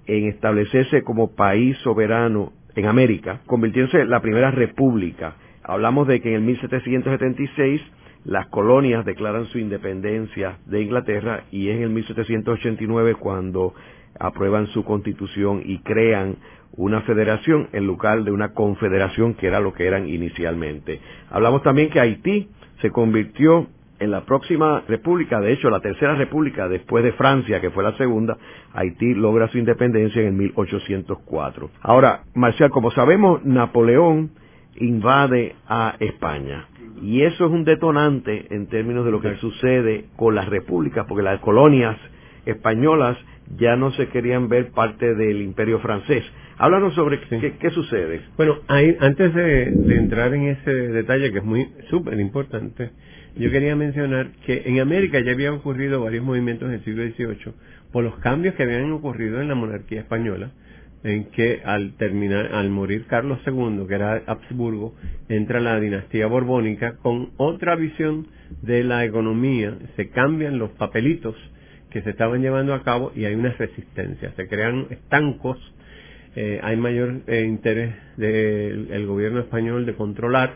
en 0.06 0.30
establecerse 0.30 1.04
como 1.04 1.36
país 1.36 1.78
soberano 1.80 2.54
en 2.78 2.86
América, 2.86 3.42
convirtiéndose 3.46 4.00
en 4.00 4.10
la 4.10 4.22
primera 4.22 4.52
república. 4.52 5.36
Hablamos 5.64 6.08
de 6.08 6.22
que 6.22 6.30
en 6.30 6.36
el 6.36 6.42
1776 6.44 7.82
las 8.24 8.48
colonias 8.48 9.06
declaran 9.06 9.46
su 9.48 9.58
independencia 9.60 10.60
de 10.66 10.82
Inglaterra 10.82 11.46
y 11.52 11.70
es 11.70 11.78
en 11.78 11.84
el 11.84 11.90
1789 11.90 13.16
cuando 13.16 13.74
aprueban 14.20 14.68
su 14.68 14.84
constitución 14.84 15.62
y 15.66 15.80
crean 15.80 16.36
una 16.74 17.02
federación 17.02 17.70
en 17.74 17.86
lugar 17.86 18.24
de 18.24 18.32
una 18.32 18.54
confederación 18.54 19.34
que 19.34 19.48
era 19.48 19.60
lo 19.60 19.74
que 19.74 19.88
eran 19.88 20.08
inicialmente. 20.08 21.00
Hablamos 21.30 21.64
también 21.64 21.90
que 21.90 22.00
Haití 22.00 22.50
se 22.82 22.92
convirtió 22.92 23.68
en 24.00 24.10
la 24.10 24.26
próxima 24.26 24.84
república, 24.88 25.40
de 25.40 25.54
hecho 25.54 25.70
la 25.70 25.80
tercera 25.80 26.16
república 26.16 26.68
después 26.68 27.04
de 27.04 27.12
Francia, 27.14 27.62
que 27.62 27.70
fue 27.70 27.84
la 27.84 27.96
segunda, 27.98 28.38
Haití 28.74 29.14
logra 29.14 29.48
su 29.50 29.60
independencia 29.60 30.22
en 30.22 30.38
1804. 30.38 31.70
Ahora, 31.82 32.24
Marcial, 32.34 32.72
como 32.72 32.90
sabemos, 32.92 33.46
Napoleón 33.46 34.32
invade 34.78 35.56
a 35.68 35.96
España. 36.00 36.68
Y 37.02 37.24
eso 37.24 37.46
es 37.46 37.52
un 37.52 37.64
detonante 37.64 38.46
en 38.54 38.68
términos 38.68 39.06
de 39.06 39.12
lo 39.12 39.22
que 39.22 39.36
sucede 39.38 40.06
con 40.16 40.36
las 40.36 40.48
repúblicas, 40.48 41.06
porque 41.08 41.24
las 41.24 41.40
colonias 41.40 41.98
españolas 42.46 43.18
ya 43.58 43.76
no 43.76 43.92
se 43.92 44.08
querían 44.08 44.50
ver 44.50 44.72
parte 44.72 45.16
del 45.16 45.42
imperio 45.42 45.80
francés. 45.80 46.24
Háblanos 46.58 46.94
sobre 46.94 47.20
qué, 47.20 47.70
sucede. 47.72 48.22
Bueno, 48.38 48.60
antes 48.68 49.34
de, 49.34 49.64
entrar 49.96 50.34
en 50.34 50.44
ese 50.44 50.72
detalle 50.72 51.32
que 51.32 51.40
es 51.40 51.44
muy 51.44 51.68
súper 51.90 52.20
importante, 52.20 52.92
yo 53.36 53.50
quería 53.50 53.76
mencionar 53.76 54.32
que 54.46 54.64
en 54.66 54.80
América 54.80 55.20
ya 55.22 55.32
habían 55.32 55.56
ocurrido 55.56 56.02
varios 56.02 56.24
movimientos 56.24 56.70
en 56.70 56.76
el 56.76 56.84
siglo 56.84 57.04
XVIII 57.04 57.54
por 57.92 58.04
los 58.04 58.16
cambios 58.20 58.56
que 58.56 58.64
habían 58.64 58.92
ocurrido 58.92 59.42
en 59.42 59.48
la 59.48 59.56
monarquía 59.56 60.02
española, 60.02 60.52
en 61.04 61.26
que 61.32 61.62
al 61.66 61.94
terminar, 61.94 62.54
al 62.54 62.70
morir 62.70 63.06
Carlos 63.08 63.40
II, 63.46 63.86
que 63.88 63.96
era 63.96 64.22
Habsburgo, 64.28 64.96
entra 65.30 65.60
la 65.60 65.80
dinastía 65.80 66.28
borbónica 66.28 66.98
con 66.98 67.32
otra 67.38 67.76
visión 67.76 68.28
de 68.62 68.84
la 68.84 69.06
economía, 69.06 69.78
se 69.96 70.10
cambian 70.10 70.60
los 70.60 70.72
papelitos 70.72 71.36
que 71.90 72.02
se 72.02 72.12
estaban 72.12 72.42
llevando 72.42 72.74
a 72.74 72.84
cabo 72.84 73.12
y 73.16 73.26
hay 73.26 73.36
una 73.36 73.52
resistencia, 73.52 74.32
se 74.36 74.48
crean 74.48 74.88
estancos, 74.90 75.58
eh, 76.36 76.60
hay 76.64 76.78
mayor 76.78 77.22
eh, 77.28 77.44
interés 77.44 77.94
del 78.16 79.06
gobierno 79.06 79.42
español 79.42 79.86
de 79.86 79.96
controlar 79.96 80.56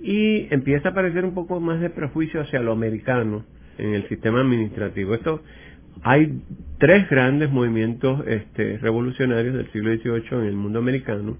y 0.00 0.52
empieza 0.52 0.88
a 0.88 0.92
aparecer 0.92 1.24
un 1.24 1.34
poco 1.34 1.60
más 1.60 1.80
de 1.80 1.90
prejuicio 1.90 2.40
hacia 2.40 2.60
lo 2.60 2.72
americano 2.72 3.44
en 3.78 3.94
el 3.94 4.08
sistema 4.08 4.40
administrativo. 4.40 5.14
Esto 5.14 5.42
hay 6.02 6.40
tres 6.78 7.08
grandes 7.08 7.50
movimientos 7.50 8.24
este, 8.26 8.78
revolucionarios 8.78 9.54
del 9.54 9.70
siglo 9.70 9.94
XVIII 9.94 10.40
en 10.40 10.46
el 10.46 10.56
mundo 10.56 10.78
americano. 10.78 11.38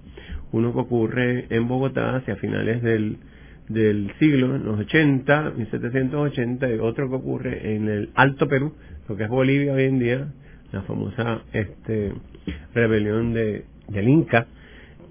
Uno 0.52 0.72
que 0.72 0.78
ocurre 0.80 1.46
en 1.50 1.66
Bogotá 1.66 2.16
hacia 2.16 2.36
finales 2.36 2.82
del, 2.82 3.16
del 3.68 4.12
siglo, 4.18 4.54
en 4.54 4.64
los 4.64 4.78
80, 4.80 5.52
1780, 5.56 6.70
y 6.70 6.78
otro 6.78 7.08
que 7.08 7.16
ocurre 7.16 7.74
en 7.74 7.88
el 7.88 8.10
Alto 8.14 8.48
Perú, 8.48 8.74
lo 9.08 9.16
que 9.16 9.24
es 9.24 9.28
Bolivia 9.28 9.72
hoy 9.72 9.84
en 9.84 9.98
día, 9.98 10.28
la 10.72 10.82
famosa 10.82 11.42
este, 11.52 12.12
rebelión 12.74 13.32
de, 13.32 13.64
del 13.88 14.08
Inca, 14.08 14.46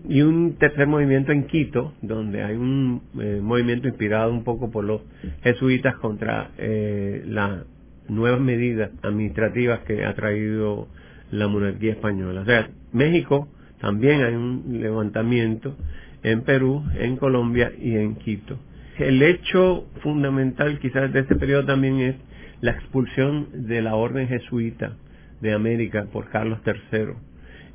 y 0.08 0.22
un 0.22 0.56
tercer 0.58 0.88
movimiento 0.88 1.32
en 1.32 1.46
Quito, 1.46 1.94
donde 2.02 2.44
hay 2.44 2.56
un 2.56 3.02
eh, 3.20 3.40
movimiento 3.42 3.88
inspirado 3.88 4.32
un 4.32 4.44
poco 4.44 4.72
por 4.72 4.84
los 4.84 5.02
jesuitas 5.44 5.96
contra 5.98 6.52
eh, 6.58 7.24
la 7.28 7.64
nuevas 8.12 8.42
medidas 8.42 8.92
administrativas 9.04 9.80
que 9.82 10.06
ha 10.06 10.14
traído 10.14 10.88
la 11.32 11.48
monarquía 11.48 11.94
española. 11.94 12.42
O 12.42 12.46
sea, 12.46 12.70
México 12.92 13.48
también 13.80 14.22
hay 14.22 14.36
un 14.36 14.80
levantamiento 14.82 15.76
en 16.22 16.42
Perú, 16.42 16.84
en 17.00 17.16
Colombia 17.16 17.72
y 17.80 17.96
en 17.96 18.16
Quito. 18.16 18.60
El 18.98 19.22
hecho 19.24 19.88
fundamental 20.04 20.78
quizás 20.80 21.12
de 21.14 21.22
este 21.22 21.36
periodo 21.36 21.66
también 21.66 22.00
es 22.02 22.16
la 22.60 22.72
expulsión 22.72 23.48
de 23.68 23.82
la 23.82 23.96
orden 23.96 24.28
jesuita 24.28 24.98
de 25.40 25.54
América 25.54 26.06
por 26.12 26.30
Carlos 26.30 26.60
III. 26.66 27.14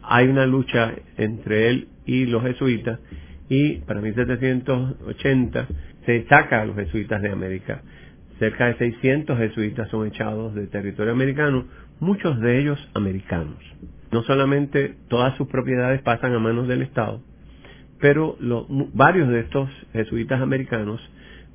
Hay 0.02 0.28
una 0.28 0.46
lucha 0.46 0.92
entre 1.16 1.70
él 1.70 1.88
y 2.04 2.26
los 2.26 2.42
jesuitas 2.42 3.00
y 3.48 3.78
para 3.78 4.00
1780 4.00 5.66
se 6.04 6.26
saca 6.28 6.60
a 6.60 6.66
los 6.66 6.76
jesuitas 6.76 7.22
de 7.22 7.30
América. 7.30 7.82
Cerca 8.38 8.66
de 8.66 8.74
600 8.74 9.38
jesuitas 9.38 9.88
son 9.88 10.06
echados 10.06 10.54
del 10.54 10.68
territorio 10.68 11.12
americano, 11.12 11.64
muchos 12.00 12.38
de 12.40 12.58
ellos 12.58 12.78
americanos. 12.94 13.56
No 14.12 14.22
solamente 14.22 14.94
todas 15.08 15.36
sus 15.36 15.48
propiedades 15.48 16.02
pasan 16.02 16.34
a 16.34 16.38
manos 16.38 16.68
del 16.68 16.82
Estado, 16.82 17.22
pero 18.00 18.36
varios 18.92 19.28
de 19.28 19.40
estos 19.40 19.70
jesuitas 19.92 20.40
americanos 20.40 21.00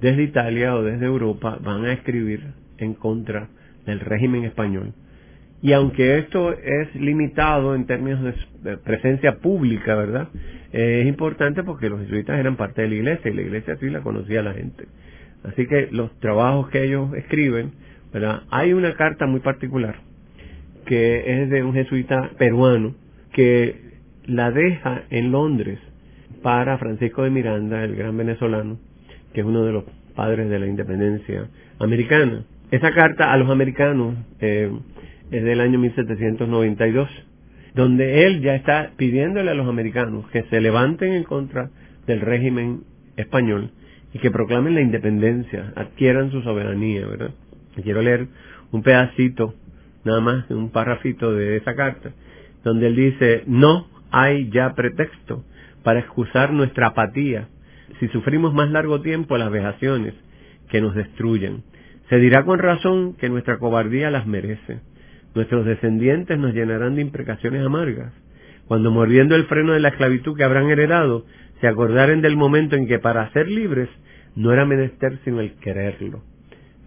desde 0.02 0.24
Italia 0.24 0.76
o 0.76 0.82
desde 0.82 1.06
Europa 1.06 1.60
van 1.62 1.86
a 1.86 1.94
escribir 1.94 2.54
en 2.80 2.96
contra 2.96 3.48
del 3.86 4.00
régimen 4.00 4.44
español. 4.44 4.94
Y 5.62 5.74
aunque 5.74 6.18
esto 6.18 6.54
es 6.54 6.96
limitado 6.96 7.76
en 7.76 7.86
términos 7.86 8.36
de 8.64 8.78
presencia 8.78 9.38
pública, 9.38 9.94
¿verdad? 9.96 10.30
es 10.72 11.06
importante 11.06 11.64
porque 11.64 11.90
los 11.90 12.00
jesuitas 12.02 12.40
eran 12.40 12.56
parte 12.56 12.82
de 12.82 12.90
la 12.90 12.96
iglesia 12.96 13.30
y 13.30 13.34
la 13.36 13.42
iglesia 13.42 13.78
sí 13.78 13.90
la 13.90 14.02
conocía 14.02 14.42
la 14.42 14.54
gente. 14.54 14.86
Así 15.44 15.66
que 15.68 15.88
los 15.92 16.12
trabajos 16.20 16.70
que 16.70 16.84
ellos 16.84 17.14
escriben, 17.16 17.72
¿verdad? 18.14 18.44
Hay 18.52 18.74
una 18.74 18.94
carta 18.96 19.26
muy 19.26 19.40
particular 19.40 19.96
que 20.86 21.44
es 21.44 21.50
de 21.50 21.64
un 21.64 21.74
jesuita 21.74 22.32
peruano 22.38 22.96
que 23.34 23.92
la 24.26 24.52
deja 24.52 25.04
en 25.10 25.32
Londres 25.32 25.80
para 26.42 26.78
Francisco 26.78 27.24
de 27.24 27.30
Miranda, 27.30 27.84
el 27.84 27.96
gran 27.96 28.18
venezolano, 28.18 28.80
que 29.34 29.42
es 29.42 29.46
uno 29.46 29.64
de 29.64 29.72
los 29.72 29.84
padres 30.16 30.50
de 30.50 30.60
la 30.60 30.68
independencia 30.68 31.48
americana. 31.80 32.44
Esa 32.72 32.94
carta 32.94 33.32
a 33.32 33.38
los 33.38 33.50
americanos 33.50 34.16
eh, 34.40 34.72
es 35.32 35.44
del 35.44 35.62
año 35.62 35.80
1792, 35.80 37.10
donde 37.76 38.26
él 38.26 38.42
ya 38.42 38.56
está 38.56 38.92
pidiéndole 38.98 39.52
a 39.52 39.56
los 39.56 39.68
americanos 39.68 40.28
que 40.32 40.44
se 40.44 40.62
levanten 40.62 41.14
en 41.14 41.24
contra 41.24 41.70
del 42.06 42.22
régimen 42.22 42.82
español 43.18 43.72
y 44.14 44.20
que 44.20 44.32
proclamen 44.32 44.76
la 44.76 44.82
independencia, 44.82 45.74
adquieran 45.76 46.32
su 46.32 46.42
soberanía, 46.42 47.08
¿verdad? 47.08 47.32
Quiero 47.84 48.02
leer 48.02 48.28
un 48.72 48.84
pedacito, 48.84 49.56
nada 50.04 50.20
más, 50.22 50.50
un 50.50 50.72
parrafito 50.72 51.34
de 51.34 51.58
esa 51.58 51.76
carta, 51.76 52.12
donde 52.64 52.88
él 52.88 52.96
dice, 52.96 53.44
no 53.48 53.88
hay 54.12 54.50
ya 54.50 54.74
pretexto 54.76 55.44
para 55.84 56.00
excusar 56.00 56.52
nuestra 56.52 56.88
apatía 56.88 57.48
si 58.00 58.08
sufrimos 58.10 58.54
más 58.54 58.70
largo 58.72 59.02
tiempo 59.02 59.38
las 59.38 59.52
vejaciones 59.52 60.14
que 60.70 60.82
nos 60.82 60.96
destruyen. 60.96 61.64
Se 62.10 62.18
dirá 62.18 62.44
con 62.44 62.60
razón 62.60 63.14
que 63.14 63.30
nuestra 63.30 63.58
cobardía 63.58 64.10
las 64.12 64.28
merece. 64.28 64.80
Nuestros 65.34 65.66
descendientes 65.66 66.38
nos 66.38 66.54
llenarán 66.54 66.96
de 66.96 67.02
imprecaciones 67.02 67.66
amargas. 67.66 68.12
Cuando 68.68 68.92
mordiendo 68.92 69.36
el 69.36 69.46
freno 69.46 69.74
de 69.74 69.80
la 69.80 69.90
esclavitud 69.90 70.36
que 70.36 70.44
habrán 70.44 70.70
heredado, 70.70 71.26
se 71.62 71.68
acordaren 71.68 72.22
del 72.22 72.36
momento 72.36 72.76
en 72.76 72.88
que 72.88 73.00
para 73.00 73.32
ser 73.32 73.48
libres 73.48 73.88
no 74.36 74.52
era 74.52 74.66
menester 74.66 75.20
sino 75.24 75.40
el 75.40 75.54
quererlo. 75.54 76.24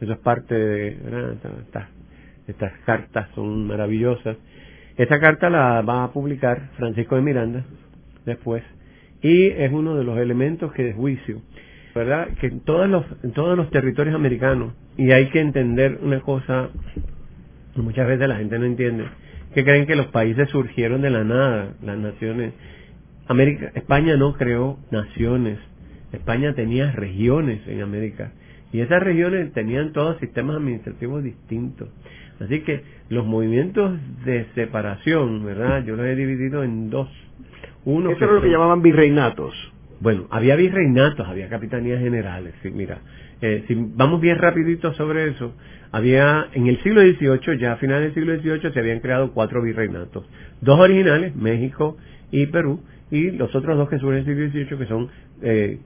Eso 0.01 0.13
es 0.13 0.19
parte 0.19 0.55
de 0.55 0.89
estas, 1.65 1.89
estas 2.49 2.73
cartas 2.85 3.29
son 3.35 3.67
maravillosas. 3.67 4.37
Esta 4.97 5.21
carta 5.21 5.49
la 5.49 5.81
va 5.83 6.05
a 6.05 6.13
publicar 6.13 6.71
Francisco 6.77 7.15
de 7.17 7.23
Miranda 7.23 7.65
después 8.27 8.63
y 9.23 9.47
es 9.47 9.73
uno 9.73 9.97
de 9.97 10.05
los 10.05 10.19
elementos 10.19 10.73
que 10.73 10.85
de 10.85 10.93
juicio, 10.93 11.41
¿verdad? 11.95 12.29
Que 12.41 12.49
en 12.49 12.61
todos 12.61 12.89
los 12.89 13.05
todos 13.33 13.57
los 13.57 13.71
territorios 13.71 14.15
americanos 14.15 14.75
y 14.97 15.13
hay 15.13 15.31
que 15.31 15.41
entender 15.41 15.99
una 16.03 16.21
cosa 16.21 16.69
muchas 17.77 18.07
veces 18.07 18.29
la 18.29 18.37
gente 18.37 18.59
no 18.59 18.67
entiende 18.67 19.05
que 19.55 19.65
creen 19.65 19.87
que 19.87 19.95
los 19.95 20.09
países 20.09 20.49
surgieron 20.51 21.01
de 21.01 21.11
la 21.11 21.23
nada, 21.23 21.75
las 21.83 21.97
naciones 21.97 22.53
América, 23.27 23.73
España 23.75 24.17
no 24.17 24.35
creó 24.35 24.79
naciones, 24.91 25.59
España 26.13 26.55
tenía 26.55 26.93
regiones 26.93 27.67
en 27.67 27.83
América 27.83 28.33
y 28.73 28.81
esas 28.81 29.03
regiones 29.03 29.53
tenían 29.53 29.93
todos 29.93 30.19
sistemas 30.19 30.57
administrativos 30.57 31.23
distintos. 31.23 31.89
Así 32.41 32.61
que 32.61 32.83
los 33.09 33.25
movimientos 33.25 33.99
de 34.25 34.47
separación, 34.55 35.45
¿verdad? 35.45 35.85
Yo 35.85 35.97
los 35.97 36.07
he 36.07 36.17
dividido 36.17 36.65
en 36.65 36.91
dos. 36.91 37.09
Uno 37.85 38.11
Eso 38.11 38.25
era 38.25 38.33
lo 38.33 38.43
que 38.43 38.51
llamaban 38.51 38.83
virreinatos. 38.83 39.55
Bueno, 40.01 40.27
había 40.31 40.57
virreinatos, 40.57 41.27
había 41.27 41.49
capitanías 41.49 42.01
generales. 42.01 42.55
Sí, 42.63 42.71
mira, 42.71 42.99
eh, 43.41 43.65
si 43.69 43.75
vamos 43.77 44.21
bien 44.21 44.39
rapidito 44.39 44.93
sobre 44.95 45.29
eso, 45.29 45.55
había 45.93 46.49
en 46.53 46.67
el 46.67 46.83
siglo 46.83 47.03
XVIII, 47.03 47.59
ya 47.59 47.73
a 47.73 47.77
finales 47.77 48.13
del 48.13 48.25
siglo 48.25 48.41
XVIII, 48.41 48.73
se 48.73 48.81
habían 48.81 49.01
creado 49.01 49.33
cuatro 49.33 49.63
virreinatos. 49.63 50.27
Dos 50.61 50.81
originales, 50.81 51.37
México 51.37 51.97
y 52.33 52.47
Perú, 52.47 52.81
y 53.15 53.31
los 53.31 53.55
otros 53.55 53.79
dos 53.79 53.89
que 53.89 53.99
surgen 53.99 54.29
en 54.29 54.29
el 54.29 54.53
siglo 54.53 54.67
XVIII, 54.67 54.79
que 54.79 54.87
son 54.87 55.09
eh, 55.41 55.79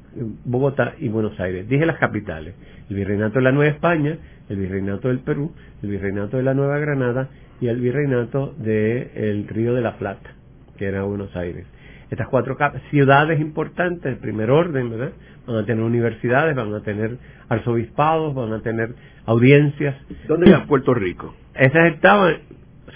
Bogotá 0.46 0.94
y 0.98 1.08
Buenos 1.08 1.38
Aires. 1.38 1.68
Dije 1.68 1.84
las 1.84 1.98
capitales, 1.98 2.54
el 2.88 2.96
Virreinato 2.96 3.34
de 3.34 3.42
la 3.42 3.52
Nueva 3.52 3.70
España, 3.70 4.16
el 4.48 4.56
Virreinato 4.56 5.08
del 5.08 5.18
Perú, 5.18 5.52
el 5.82 5.90
Virreinato 5.90 6.38
de 6.38 6.42
la 6.42 6.54
Nueva 6.54 6.78
Granada 6.78 7.28
y 7.60 7.66
el 7.68 7.80
Virreinato 7.80 8.54
del 8.56 9.46
Río 9.46 9.74
de 9.74 9.82
la 9.82 9.98
Plata, 9.98 10.30
que 10.78 10.86
era 10.86 11.02
Buenos 11.02 11.36
Aires. 11.36 11.66
Estas 12.10 12.28
cuatro 12.28 12.56
ciudades 12.88 13.38
importantes, 13.40 14.06
el 14.10 14.18
primer 14.18 14.50
orden, 14.50 14.88
¿verdad? 14.88 15.12
Van 15.46 15.56
a 15.56 15.66
tener 15.66 15.84
universidades, 15.84 16.56
van 16.56 16.72
a 16.72 16.80
tener 16.80 17.18
arzobispados, 17.50 18.34
van 18.34 18.54
a 18.54 18.62
tener 18.62 18.94
audiencias. 19.26 19.96
¿Dónde 20.26 20.46
está 20.46 20.64
Puerto 20.64 20.94
Rico? 20.94 21.34
Esas 21.54 21.92
estaban 21.92 22.38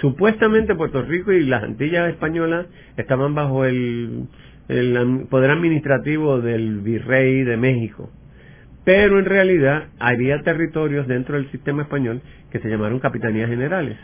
Supuestamente 0.02 0.74
Puerto 0.74 1.00
Rico 1.02 1.30
y 1.30 1.44
las 1.44 1.62
Antillas 1.62 2.10
españolas 2.10 2.66
estaban 2.96 3.36
bajo 3.36 3.64
el, 3.64 4.26
poder 5.30 5.50
administrativo 5.52 6.40
del 6.40 6.80
virrey 6.80 7.44
de 7.44 7.56
México. 7.56 8.10
Pero 8.84 9.20
en 9.20 9.26
realidad 9.26 9.84
había 10.00 10.42
territorios 10.42 11.06
dentro 11.06 11.36
del 11.36 11.48
sistema 11.52 11.82
español 11.82 12.20
que 12.50 12.58
se 12.58 12.68
llamaron 12.68 12.98
capitanías 12.98 13.48
generales. 13.48 13.96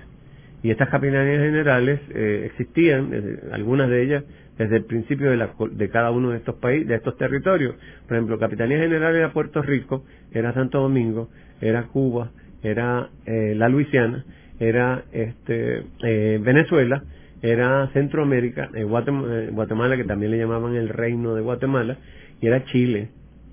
Y 0.62 0.70
estas 0.70 0.88
capitanías 0.88 1.42
generales 1.42 2.00
eh, 2.14 2.44
existían, 2.46 3.10
eh, 3.12 3.40
algunas 3.50 3.90
de 3.90 4.02
ellas 4.02 4.24
desde 4.56 4.76
el 4.76 4.84
principio 4.84 5.30
de, 5.30 5.36
la, 5.36 5.50
de 5.68 5.88
cada 5.90 6.12
uno 6.12 6.30
de 6.30 6.36
estos 6.36 6.54
países, 6.56 6.86
de 6.86 6.94
estos 6.94 7.16
territorios. 7.16 7.74
Por 8.06 8.16
ejemplo, 8.16 8.38
Capitanía 8.38 8.78
General 8.78 9.16
era 9.16 9.32
Puerto 9.32 9.62
Rico, 9.62 10.04
era 10.30 10.54
Santo 10.54 10.80
Domingo, 10.80 11.28
era 11.60 11.88
Cuba, 11.88 12.30
era 12.62 13.10
eh, 13.26 13.54
la 13.56 13.68
Luisiana, 13.68 14.24
era 14.58 15.04
este, 15.12 15.84
eh, 16.02 16.38
Venezuela, 16.42 17.02
era 17.42 17.88
Centroamérica, 17.92 18.70
eh, 18.74 18.84
Guatemala, 18.84 19.96
que 19.96 20.04
también 20.04 20.32
le 20.32 20.38
llamaban 20.38 20.74
el 20.74 20.88
Reino 20.88 21.34
de 21.34 21.42
Guatemala, 21.42 21.98
y 22.40 22.46
era 22.46 22.64
Chile, 22.64 23.10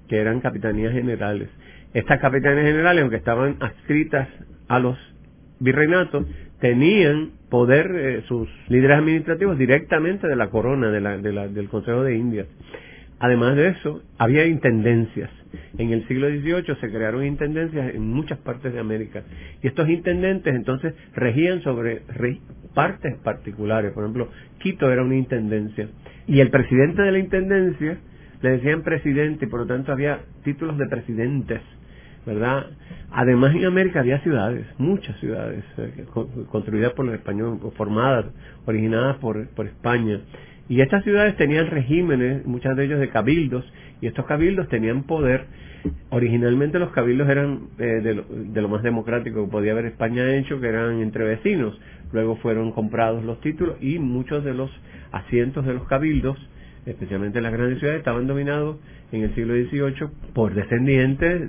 que 0.08 0.18
eran 0.18 0.42
capitanías 0.42 0.94
generales. 0.94 1.50
Estas 1.94 2.20
capitanías 2.20 2.66
generales, 2.66 3.02
aunque 3.02 3.18
estaban 3.18 3.58
adscritas 3.60 4.28
a 4.68 4.80
los 4.80 4.98
virreinatos, 5.60 6.26
tenían 6.60 7.32
poder 7.50 7.92
eh, 7.96 8.24
sus 8.28 8.50
líderes 8.68 8.98
administrativos 8.98 9.58
directamente 9.58 10.28
de 10.28 10.36
la 10.36 10.50
corona, 10.50 10.90
de 10.90 11.00
la, 11.00 11.48
del 11.48 11.70
Consejo 11.70 12.04
de 12.04 12.16
Indias. 12.18 12.48
Además 13.20 13.56
de 13.56 13.70
eso, 13.70 14.02
había 14.18 14.46
intendencias. 14.46 15.30
En 15.78 15.92
el 15.92 16.08
siglo 16.08 16.28
XVIII 16.28 16.76
se 16.80 16.90
crearon 16.90 17.26
intendencias 17.26 17.96
en 17.96 18.08
muchas 18.08 18.38
partes 18.40 18.74
de 18.74 18.80
América. 18.80 19.24
Y 19.62 19.68
estos 19.68 19.90
intendentes 19.90 20.54
entonces 20.54 20.94
regían 21.14 21.62
sobre 21.62 22.02
partes 22.74 23.16
particulares. 23.24 23.94
Por 23.94 24.04
ejemplo, 24.04 24.30
Quito 24.60 24.92
era 24.92 25.04
una 25.04 25.16
intendencia. 25.16 25.88
Y 26.28 26.40
el 26.40 26.50
presidente 26.50 27.02
de 27.02 27.12
la 27.12 27.20
intendencia 27.20 27.98
le 28.42 28.50
decían 28.50 28.84
presidente 28.84 29.46
y 29.46 29.48
por 29.48 29.62
lo 29.62 29.66
tanto 29.66 29.92
había 29.92 30.20
títulos 30.44 30.78
de 30.78 30.88
presidentes 30.88 31.62
¿verdad? 32.26 32.66
Además 33.12 33.56
en 33.56 33.66
América 33.66 34.00
había 34.00 34.20
ciudades, 34.22 34.66
muchas 34.78 35.18
ciudades 35.20 35.64
eh, 35.78 36.06
construidas 36.52 36.94
por 36.94 37.06
los 37.06 37.16
españoles, 37.16 37.62
formadas, 37.78 38.26
originadas 38.66 39.18
por, 39.18 39.48
por 39.50 39.68
España. 39.68 40.20
Y 40.68 40.82
estas 40.82 41.04
ciudades 41.04 41.36
tenían 41.38 41.68
regímenes, 41.68 42.46
muchas 42.46 42.76
de 42.76 42.86
ellos 42.86 43.00
de 43.00 43.10
cabildos, 43.10 43.66
y 44.02 44.08
estos 44.08 44.26
cabildos 44.26 44.68
tenían 44.70 45.04
poder. 45.04 45.46
Originalmente 46.10 46.80
los 46.80 46.92
cabildos 46.92 47.30
eran 47.30 47.68
eh, 47.78 47.84
de, 47.84 48.16
lo, 48.16 48.24
de, 48.24 48.62
lo, 48.62 48.68
más 48.68 48.82
democrático 48.82 49.46
que 49.46 49.52
podía 49.52 49.74
haber 49.74 49.86
España 49.86 50.36
hecho, 50.36 50.60
que 50.60 50.68
eran 50.68 51.02
entre 51.02 51.24
vecinos. 51.24 51.80
Luego 52.12 52.38
fueron 52.38 52.72
comprados 52.72 53.24
los 53.24 53.40
títulos 53.42 53.76
y 53.82 54.00
muchos 54.00 54.44
de 54.44 54.54
los 54.56 54.72
asientos 55.12 55.66
de 55.66 55.74
los 55.74 55.88
cabildos 55.88 56.38
especialmente 56.86 57.40
en 57.40 57.44
las 57.44 57.54
grandes 57.54 57.80
ciudades, 57.80 58.00
estaban 58.00 58.28
dominados 58.28 58.78
en 59.12 59.24
el 59.24 59.34
siglo 59.36 59.54
XVIII 59.56 60.08
por 60.34 60.54
descendientes 60.54 61.42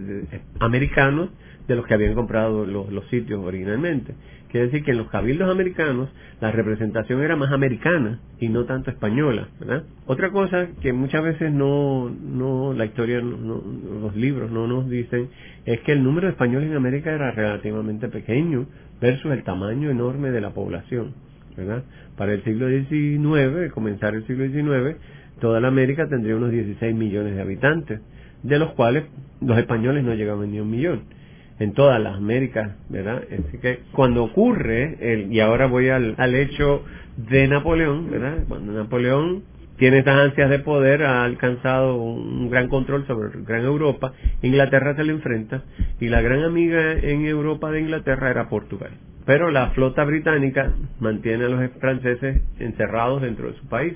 americanos 0.61 1.31
de 1.69 1.75
los 1.75 1.87
que 1.87 1.95
habían 1.95 2.15
comprado 2.15 2.65
los, 2.65 3.07
sitios 3.09 3.45
originalmente. 3.45 4.15
Quiere 4.51 4.67
decir 4.67 4.85
que 4.85 4.93
en 4.93 4.99
los 4.99 5.11
cabildos 5.11 5.51
americanos 5.51 6.09
la 6.41 6.53
representación 6.53 7.23
era 7.23 7.37
más 7.37 7.53
americana 7.53 8.21
y 8.41 8.49
no 8.49 8.65
tanto 8.65 8.91
española, 8.91 9.49
¿verdad? 9.59 9.85
Otra 10.07 10.31
cosa 10.31 10.69
que 10.81 10.93
muchas 10.93 11.23
veces 11.23 11.53
no, 11.53 12.09
no 12.09 12.73
la 12.73 12.87
historia, 12.87 13.21
los 13.21 14.15
libros 14.15 14.51
no 14.51 14.67
nos 14.67 14.89
dicen, 14.89 15.29
es 15.65 15.81
que 15.81 15.93
el 15.93 16.03
número 16.03 16.29
de 16.29 16.33
españoles 16.33 16.71
en 16.71 16.77
América 16.77 17.13
era 17.13 17.33
relativamente 17.33 18.09
pequeño 18.09 18.67
versus 19.01 19.33
el 19.33 19.43
tamaño 19.43 19.91
enorme 19.91 20.31
de 20.31 20.41
la 20.41 20.51
población, 20.51 21.13
¿verdad? 21.57 21.83
Para 22.17 22.33
el 22.33 22.45
siglo 22.45 22.69
XIX, 22.69 23.73
comenzar 23.73 24.15
el 24.15 24.27
siglo 24.27 24.47
XIX, 24.47 24.97
toda 25.41 25.61
la 25.61 25.69
América 25.69 26.09
tendría 26.09 26.37
unos 26.37 26.53
16 26.53 26.95
millones 26.95 27.35
de 27.35 27.43
habitantes, 27.43 28.01
de 28.43 28.59
los 28.59 28.73
cuales 28.73 29.05
los 29.41 29.59
españoles 29.59 30.05
no 30.05 30.15
llegaban 30.15 30.51
ni 30.51 30.59
a 30.59 30.63
un 30.63 30.71
millón 30.71 31.17
en 31.59 31.73
todas 31.73 32.01
las 32.01 32.17
Américas, 32.17 32.77
¿verdad? 32.89 33.23
Así 33.31 33.59
que 33.59 33.81
cuando 33.93 34.25
ocurre, 34.25 34.97
el, 35.01 35.33
y 35.33 35.41
ahora 35.41 35.67
voy 35.67 35.89
al, 35.89 36.15
al 36.19 36.35
hecho 36.35 36.85
de 37.17 37.49
Napoleón, 37.49 38.11
¿verdad? 38.11 38.45
Cuando 38.49 38.73
Napoleón 38.73 39.43
tiene 39.77 39.99
estas 39.99 40.17
ansias 40.17 40.51
de 40.51 40.59
poder, 40.61 41.03
ha 41.03 41.25
alcanzado 41.25 41.97
un 41.97 42.49
gran 42.51 42.69
control 42.69 43.07
sobre 43.07 43.29
Gran 43.43 43.65
Europa, 43.65 44.13
Inglaterra 44.43 44.97
se 44.97 45.05
le 45.05 45.13
enfrenta, 45.13 45.65
y 46.01 46.09
la 46.09 46.23
gran 46.23 46.43
amiga 46.43 46.93
en 46.93 47.27
Europa 47.27 47.71
de 47.71 47.81
Inglaterra 47.81 48.31
era 48.31 48.49
Portugal. 48.49 48.93
Pero 49.27 49.51
la 49.51 49.71
flota 49.71 50.05
británica 50.05 50.73
mantiene 51.01 51.45
a 51.45 51.49
los 51.49 51.71
franceses 51.81 52.43
encerrados 52.59 53.23
dentro 53.23 53.49
de 53.49 53.59
su 53.59 53.67
país. 53.67 53.95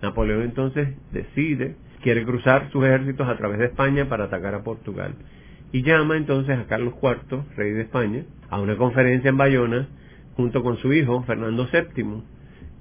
Napoleón 0.00 0.42
entonces 0.42 0.88
decide, 1.12 1.74
quiere 2.02 2.24
cruzar 2.24 2.70
sus 2.70 2.84
ejércitos 2.84 3.28
a 3.28 3.36
través 3.36 3.58
de 3.58 3.66
España 3.66 4.08
para 4.08 4.24
atacar 4.24 4.54
a 4.54 4.62
Portugal. 4.62 5.14
Y 5.72 5.82
llama 5.82 6.16
entonces 6.16 6.58
a 6.58 6.66
Carlos 6.66 6.94
IV, 7.02 7.42
rey 7.56 7.72
de 7.72 7.82
España, 7.82 8.24
a 8.48 8.60
una 8.60 8.76
conferencia 8.76 9.28
en 9.28 9.36
Bayona 9.36 9.88
junto 10.34 10.62
con 10.62 10.78
su 10.78 10.92
hijo 10.92 11.22
Fernando 11.24 11.68
VII. 11.70 12.22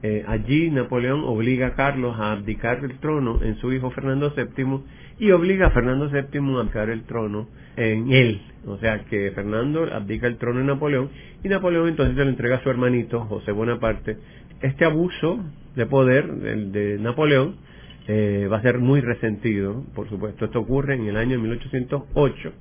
Eh, 0.04 0.24
allí 0.28 0.70
Napoleón 0.70 1.24
obliga 1.26 1.68
a 1.68 1.74
Carlos 1.74 2.16
a 2.20 2.32
abdicar 2.32 2.86
el 2.86 3.00
trono 3.00 3.40
en 3.42 3.56
su 3.58 3.74
hijo 3.74 3.90
Fernando 3.90 4.32
VII 4.36 4.84
y 5.20 5.32
obliga 5.32 5.68
a 5.68 5.72
Fernando 5.72 6.08
VII 6.08 6.56
a 6.56 6.60
abdicar 6.60 6.90
el 6.90 7.04
trono 7.04 7.48
en 7.76 8.12
él. 8.12 8.42
O 8.68 8.78
sea 8.78 9.06
que 9.06 9.32
Fernando 9.32 9.92
abdica 9.92 10.28
el 10.28 10.38
trono 10.38 10.60
en 10.60 10.68
Napoleón 10.68 11.10
y 11.44 11.50
Napoleón 11.50 11.90
entonces 11.90 12.16
se 12.16 12.24
lo 12.24 12.30
entrega 12.30 12.58
a 12.58 12.64
su 12.64 12.70
hermanito 12.70 13.22
José 13.22 13.52
Bonaparte. 13.52 14.18
Este 14.62 14.86
abuso 14.86 15.40
de 15.76 15.86
poder 15.88 16.28
de, 16.28 17.00
Napoleón 17.00 17.56
eh, 18.08 18.48
va 18.52 18.58
a 18.58 18.62
ser 18.62 18.80
muy 18.80 19.02
resentido, 19.02 19.84
por 19.96 20.10
supuesto. 20.10 20.46
Esto 20.46 20.60
ocurre 20.60 20.96
en 20.96 21.08
el 21.08 21.18
año 21.18 21.40
1808, 21.40 22.54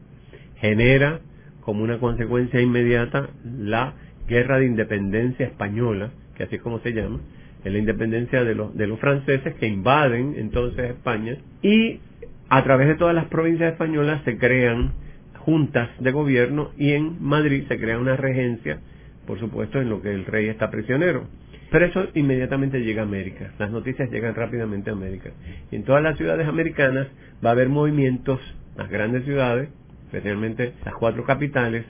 genera 0.57 1.21
como 1.61 1.83
una 1.83 1.99
consecuencia 1.99 2.61
inmediata 2.61 3.29
la 3.45 3.95
guerra 4.29 4.59
de 4.59 4.66
independencia 4.66 5.47
española, 5.47 6.11
que 6.37 6.45
así 6.45 6.57
es 6.57 6.62
como 6.62 6.81
se 6.81 6.92
llama, 6.92 7.21
es 7.64 7.73
la 7.73 7.79
independencia 7.79 8.45
de 8.45 8.55
los, 8.55 8.77
de 8.77 8.87
los 8.87 9.01
franceses 9.01 9.55
que 9.55 9.66
invaden 9.66 10.35
entonces 10.37 10.90
España 10.90 11.37
y 11.62 12.01
a 12.49 12.62
través 12.62 12.87
de 12.88 12.95
todas 12.95 13.14
las 13.14 13.27
provincias 13.27 13.73
españolas 13.73 14.23
se 14.25 14.38
crean 14.38 14.92
juntas 15.38 15.90
de 15.99 16.12
gobierno 16.12 16.71
y 16.77 16.92
en 16.92 17.23
Madrid 17.23 17.64
se 17.69 17.79
crea 17.79 17.99
una 17.99 18.16
regencia, 18.16 18.81
por 19.27 19.40
supuesto, 19.40 19.81
en 19.81 19.88
lo 19.88 20.01
que 20.01 20.12
el 20.12 20.25
rey 20.25 20.49
está 20.49 20.71
prisionero. 20.71 21.25
Pero 21.71 21.87
eso 21.87 22.07
inmediatamente 22.14 22.81
llega 22.81 23.03
a 23.03 23.05
América. 23.05 23.53
Las 23.59 23.71
noticias 23.71 24.11
llegan 24.11 24.37
rápidamente 24.37 24.90
a 24.90 24.92
América. 24.92 25.31
Y 25.71 25.77
en 25.77 25.85
todas 25.85 26.03
las 26.03 26.16
ciudades 26.16 26.47
americanas 26.47 27.09
va 27.45 27.51
a 27.51 27.53
haber 27.53 27.69
movimientos, 27.69 28.40
las 28.77 28.88
grandes 28.88 29.25
ciudades, 29.25 29.69
especialmente 30.07 30.73
las 30.85 30.95
cuatro 30.95 31.25
capitales, 31.25 31.85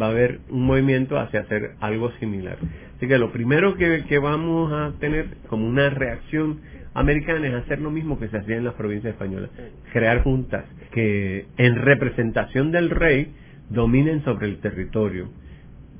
va 0.00 0.06
a 0.06 0.10
haber 0.10 0.40
un 0.48 0.64
movimiento 0.64 1.18
hacia 1.18 1.40
hacer 1.40 1.72
algo 1.80 2.10
similar. 2.12 2.56
Así 2.96 3.06
que 3.08 3.18
lo 3.18 3.32
primero 3.32 3.76
que, 3.76 4.04
que 4.08 4.18
vamos 4.18 4.72
a 4.72 4.92
tener 4.98 5.26
como 5.48 5.66
una 5.66 5.90
reacción 5.90 6.60
americana 6.94 7.48
es 7.48 7.54
hacer 7.54 7.80
lo 7.80 7.90
mismo 7.90 8.18
que 8.18 8.28
se 8.28 8.38
hacía 8.38 8.56
en 8.56 8.64
las 8.64 8.74
provincias 8.74 9.12
españolas, 9.12 9.50
crear 9.92 10.22
juntas 10.22 10.64
que 10.92 11.46
en 11.56 11.76
representación 11.76 12.70
del 12.70 12.90
rey 12.90 13.32
dominen 13.70 14.22
sobre 14.24 14.46
el 14.46 14.58
territorio 14.58 15.28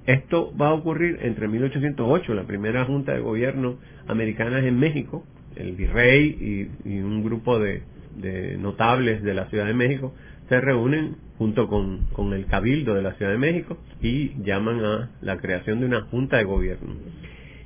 esto 0.07 0.53
va 0.61 0.69
a 0.69 0.73
ocurrir 0.73 1.21
entre 1.23 1.47
1808, 1.47 2.35
la 2.35 2.43
primera 2.45 2.85
junta 2.85 3.13
de 3.13 3.21
gobierno 3.21 3.77
americana 4.09 4.59
en 4.59 4.79
México, 4.79 5.25
el 5.55 5.73
virrey 5.73 6.69
y, 6.85 6.99
un 6.99 7.23
grupo 7.23 7.59
de, 7.61 7.83
notables 8.59 9.23
de 9.23 9.35
la 9.35 9.47
Ciudad 9.47 9.67
de 9.67 9.75
México 9.75 10.13
se 10.49 10.61
reúnen 10.61 11.17
junto 11.43 11.67
con, 11.67 12.07
con, 12.13 12.33
el 12.35 12.47
cabildo 12.47 12.95
de 12.95 13.03
la 13.03 13.15
Ciudad 13.15 13.33
de 13.33 13.39
México 13.39 13.77
y 14.01 14.41
llaman 14.45 14.85
a 14.85 15.11
la 15.23 15.39
creación 15.39 15.81
de 15.81 15.87
una 15.87 16.03
junta 16.03 16.37
de 16.37 16.45
gobierno. 16.45 16.95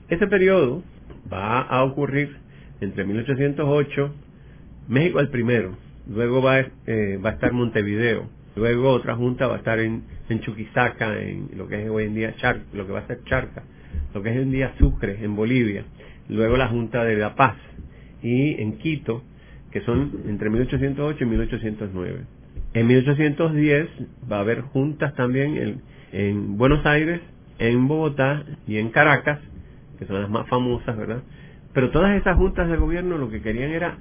Ese 0.09 0.27
periodo 0.29 0.83
va 1.31 1.61
a 1.61 1.85
ocurrir 1.85 2.39
entre 2.81 3.05
1808, 3.05 4.15
México 4.89 5.21
el 5.21 5.29
primero, 5.29 5.77
luego 6.09 6.41
va, 6.41 6.61
eh, 6.61 7.21
va 7.23 7.31
a 7.31 7.33
estar 7.35 7.53
Montevideo, 7.53 8.31
luego 8.55 8.93
otra 8.93 9.15
junta 9.15 9.47
va 9.47 9.57
a 9.57 9.59
estar 9.59 9.79
en 9.79 10.05
en 10.31 10.41
Chuquisaca, 10.41 11.21
en 11.21 11.51
lo 11.55 11.69
que 11.69 11.83
es 11.83 11.91
hoy 11.91 12.05
en 12.05 12.15
día 12.15 12.35
Charca, 12.37 12.65
lo 12.73 12.87
que 12.87 12.93
va 12.93 13.01
a 13.01 13.07
ser 13.07 13.23
Charca, 13.25 13.63
lo 14.15 14.23
que 14.23 14.31
es 14.31 14.37
hoy 14.37 14.43
en 14.43 14.53
día 14.53 14.75
Sucre, 14.79 15.23
en 15.23 15.37
Bolivia, 15.37 15.85
luego 16.31 16.57
la 16.57 16.69
Junta 16.69 17.05
de 17.05 17.17
La 17.17 17.35
Paz 17.35 17.57
y 18.23 18.59
en 18.59 18.79
Quito, 18.79 19.23
que 19.71 19.83
son 19.83 20.23
entre 20.29 20.49
1808 20.49 21.23
y 21.23 21.27
1809. 21.27 22.36
En 22.77 22.89
1810 22.89 23.89
va 24.31 24.37
a 24.37 24.41
haber 24.41 24.61
juntas 24.61 25.15
también 25.15 25.57
en, 25.57 25.83
en 26.13 26.59
Buenos 26.59 26.85
Aires, 26.85 27.23
en 27.59 27.89
Bogotá 27.89 28.45
y 28.67 28.77
en 28.77 28.91
Caracas, 28.91 29.41
que 29.99 30.05
son 30.05 30.21
las 30.21 30.29
más 30.29 30.47
famosas, 30.49 30.95
¿verdad? 30.95 31.23
Pero 31.73 31.91
todas 31.91 32.21
esas 32.21 32.37
juntas 32.37 32.69
de 32.69 32.77
gobierno 32.77 33.17
lo 33.17 33.31
que 33.31 33.41
querían 33.41 33.71
era 33.71 33.97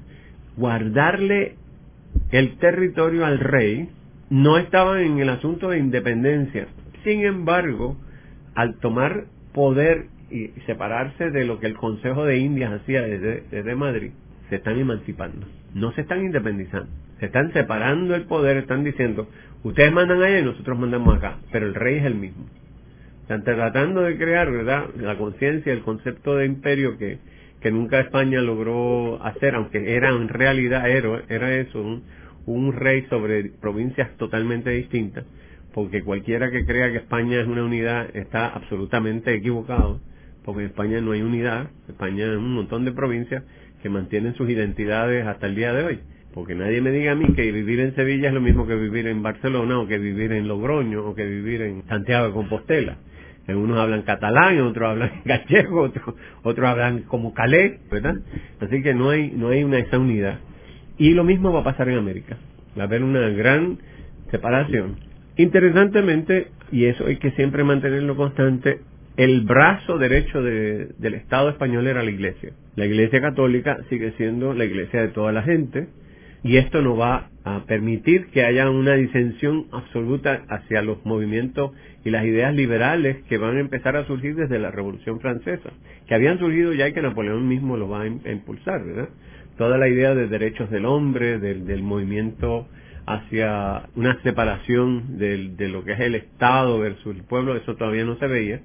guardarle 0.58 1.56
el 2.32 2.58
territorio 2.58 3.26
al 3.26 3.40
rey, 3.40 3.88
no 4.30 4.58
estaban 4.58 5.00
en 5.00 5.20
el 5.20 5.30
asunto 5.30 5.70
de 5.70 5.80
independencia. 5.80 6.68
Sin 7.06 7.24
embargo, 7.24 7.96
al 8.56 8.76
tomar 8.80 9.28
poder 9.54 10.08
y, 10.30 10.48
separarse 10.66 11.32
de 11.32 11.46
lo 11.46 11.62
que 11.62 11.68
el 11.68 11.76
Consejo 11.76 12.26
de 12.26 12.40
Indias 12.40 12.74
hacía 12.74 13.04
desde, 13.04 13.46
desde 13.50 13.76
Madrid, 13.76 14.12
se 14.50 14.58
están 14.58 14.78
emancipando. 14.78 15.48
No 15.74 15.94
se 15.94 16.02
están 16.02 16.26
independizando. 16.26 17.05
Se 17.20 17.28
están 17.28 17.54
separando 17.54 18.16
el 18.16 18.24
poder, 18.24 18.58
están 18.58 18.84
diciendo, 18.84 19.30
ustedes 19.64 19.92
mandan 19.92 20.22
allá 20.22 20.40
y 20.40 20.44
nosotros 20.44 20.78
mandamos 20.78 21.16
acá, 21.16 21.38
pero 21.52 21.66
el 21.66 21.76
rey 21.76 21.98
es 21.98 22.06
el 22.06 22.16
mismo. 22.16 22.46
Están 23.22 23.44
tratando 23.44 24.02
de 24.02 24.18
crear, 24.18 24.52
¿verdad?, 24.52 24.88
la 25.00 25.18
conciencia, 25.18 25.74
el 25.74 25.82
concepto 25.82 26.36
de 26.36 26.46
imperio 26.46 26.98
que, 26.98 27.20
que 27.62 27.72
nunca 27.72 28.00
España 28.00 28.42
logró 28.42 29.24
hacer, 29.24 29.56
aunque 29.56 29.96
era 29.96 30.10
en 30.10 30.28
realidad, 30.28 30.88
era, 30.88 31.56
eso, 31.56 31.82
un, 31.82 32.04
un 32.46 32.74
rey 32.74 33.08
sobre 33.10 33.46
provincias 33.46 34.16
totalmente 34.18 34.70
distintas, 34.70 35.26
porque 35.74 36.04
cualquiera 36.04 36.52
que 36.52 36.66
crea 36.66 36.92
que 36.92 36.98
España 36.98 37.40
es 37.40 37.48
una 37.48 37.64
unidad 37.64 38.16
está 38.16 38.50
absolutamente 38.50 39.34
equivocado, 39.34 40.02
porque 40.44 40.62
en 40.62 40.68
España 40.68 41.02
no 41.02 41.14
hay 41.14 41.22
unidad, 41.22 41.70
España 41.88 42.26
es 42.26 42.38
un 42.38 42.54
montón 42.54 42.86
de 42.86 42.92
provincias 42.92 43.44
que 43.82 43.90
mantienen 43.90 44.36
sus 44.36 44.50
identidades 44.50 45.26
hasta 45.26 45.48
el 45.48 45.56
día 45.56 45.74
de 45.74 45.84
hoy. 45.84 46.00
Porque 46.36 46.54
nadie 46.54 46.82
me 46.82 46.92
diga 46.92 47.14
a 47.14 47.16
mí 47.16 47.34
que 47.34 47.50
vivir 47.50 47.80
en 47.80 47.96
Sevilla 47.96 48.28
es 48.28 48.34
lo 48.34 48.42
mismo 48.42 48.68
que 48.68 48.76
vivir 48.76 49.08
en 49.08 49.24
Barcelona 49.24 49.80
o 49.80 49.88
que 49.88 49.98
vivir 49.98 50.34
en 50.34 50.50
Logroño 50.50 51.06
o 51.06 51.16
que 51.16 51.26
vivir 51.26 51.62
en 51.62 51.88
Santiago 51.88 52.28
de 52.28 52.34
Compostela. 52.34 52.98
Unos 53.48 53.80
hablan 53.80 54.02
catalán, 54.02 54.60
otros 54.60 54.90
hablan 54.90 55.12
gallego, 55.26 55.90
otros, 56.44 56.70
hablan 56.70 57.04
como 57.04 57.34
calé, 57.34 57.80
¿verdad? 57.90 58.16
Así 58.60 58.84
que 58.84 58.94
no 58.94 59.12
hay, 59.12 59.32
no 59.32 59.48
hay 59.48 59.64
una 59.64 59.78
esa 59.78 59.98
unidad. 59.98 60.40
Y 60.98 61.12
lo 61.12 61.24
mismo 61.24 61.54
va 61.54 61.62
a 61.62 61.64
pasar 61.64 61.88
en 61.88 62.00
América. 62.00 62.38
Va 62.78 62.84
a 62.84 62.86
haber 62.88 63.02
una 63.02 63.30
gran 63.30 63.78
separación. 64.30 64.98
Interesantemente, 65.38 66.48
y 66.70 66.86
eso 66.86 67.06
hay 67.06 67.16
que 67.16 67.32
siempre 67.32 67.64
mantenerlo 67.64 68.18
constante, 68.18 68.82
el 69.16 69.42
brazo 69.42 69.98
derecho 69.98 70.42
del 70.44 71.14
Estado 71.14 71.48
español 71.48 71.88
era 71.88 72.04
la 72.04 72.12
Iglesia. 72.12 72.52
La 72.76 72.86
Iglesia 72.86 73.22
católica 73.22 73.78
sigue 73.90 74.12
siendo 74.18 74.54
la 74.54 74.66
Iglesia 74.66 75.00
de 75.00 75.08
toda 75.10 75.32
la 75.32 75.44
gente 75.44 75.88
y 76.46 76.58
esto 76.58 76.84
no 76.84 76.96
va 76.96 77.32
a 77.44 77.66
permitir 77.66 78.28
que 78.28 78.44
haya 78.44 78.70
una 78.70 78.94
disensión 78.94 79.66
absoluta 79.72 80.44
hacia 80.48 80.84
los 80.84 81.04
movimientos 81.04 81.72
y 82.04 82.12
las 82.12 82.24
ideas 82.24 82.54
liberales 82.54 83.18
que 83.28 83.40
van 83.40 83.58
a 83.58 83.62
empezar 83.62 83.98
a 83.98 84.06
surgir 84.06 84.36
desde 84.36 84.60
la 84.60 84.70
Revolución 84.70 85.20
Francesa, 85.20 85.72
que 86.08 86.14
habían 86.14 86.38
surgido 86.38 86.72
ya 86.74 86.88
y 86.88 86.94
que 86.94 87.02
Napoleón 87.02 87.48
mismo 87.48 87.78
lo 87.78 87.90
va 87.90 88.04
a 88.04 88.08
impulsar, 88.08 88.86
¿verdad? 88.86 89.10
toda 89.58 89.80
la 89.80 89.88
idea 89.88 90.14
de 90.14 90.28
derechos 90.28 90.70
del 90.70 90.86
hombre, 90.86 91.40
del, 91.40 91.82
movimiento 91.82 92.68
hacia 93.08 93.90
una 93.96 94.22
separación 94.22 95.18
de 95.18 95.68
lo 95.68 95.84
que 95.84 95.94
es 95.94 96.00
el 96.00 96.14
Estado 96.14 96.78
versus 96.78 97.16
el 97.16 97.24
pueblo, 97.24 97.56
eso 97.56 97.76
todavía 97.76 98.06
no 98.06 98.20
se 98.20 98.28
veía, 98.28 98.62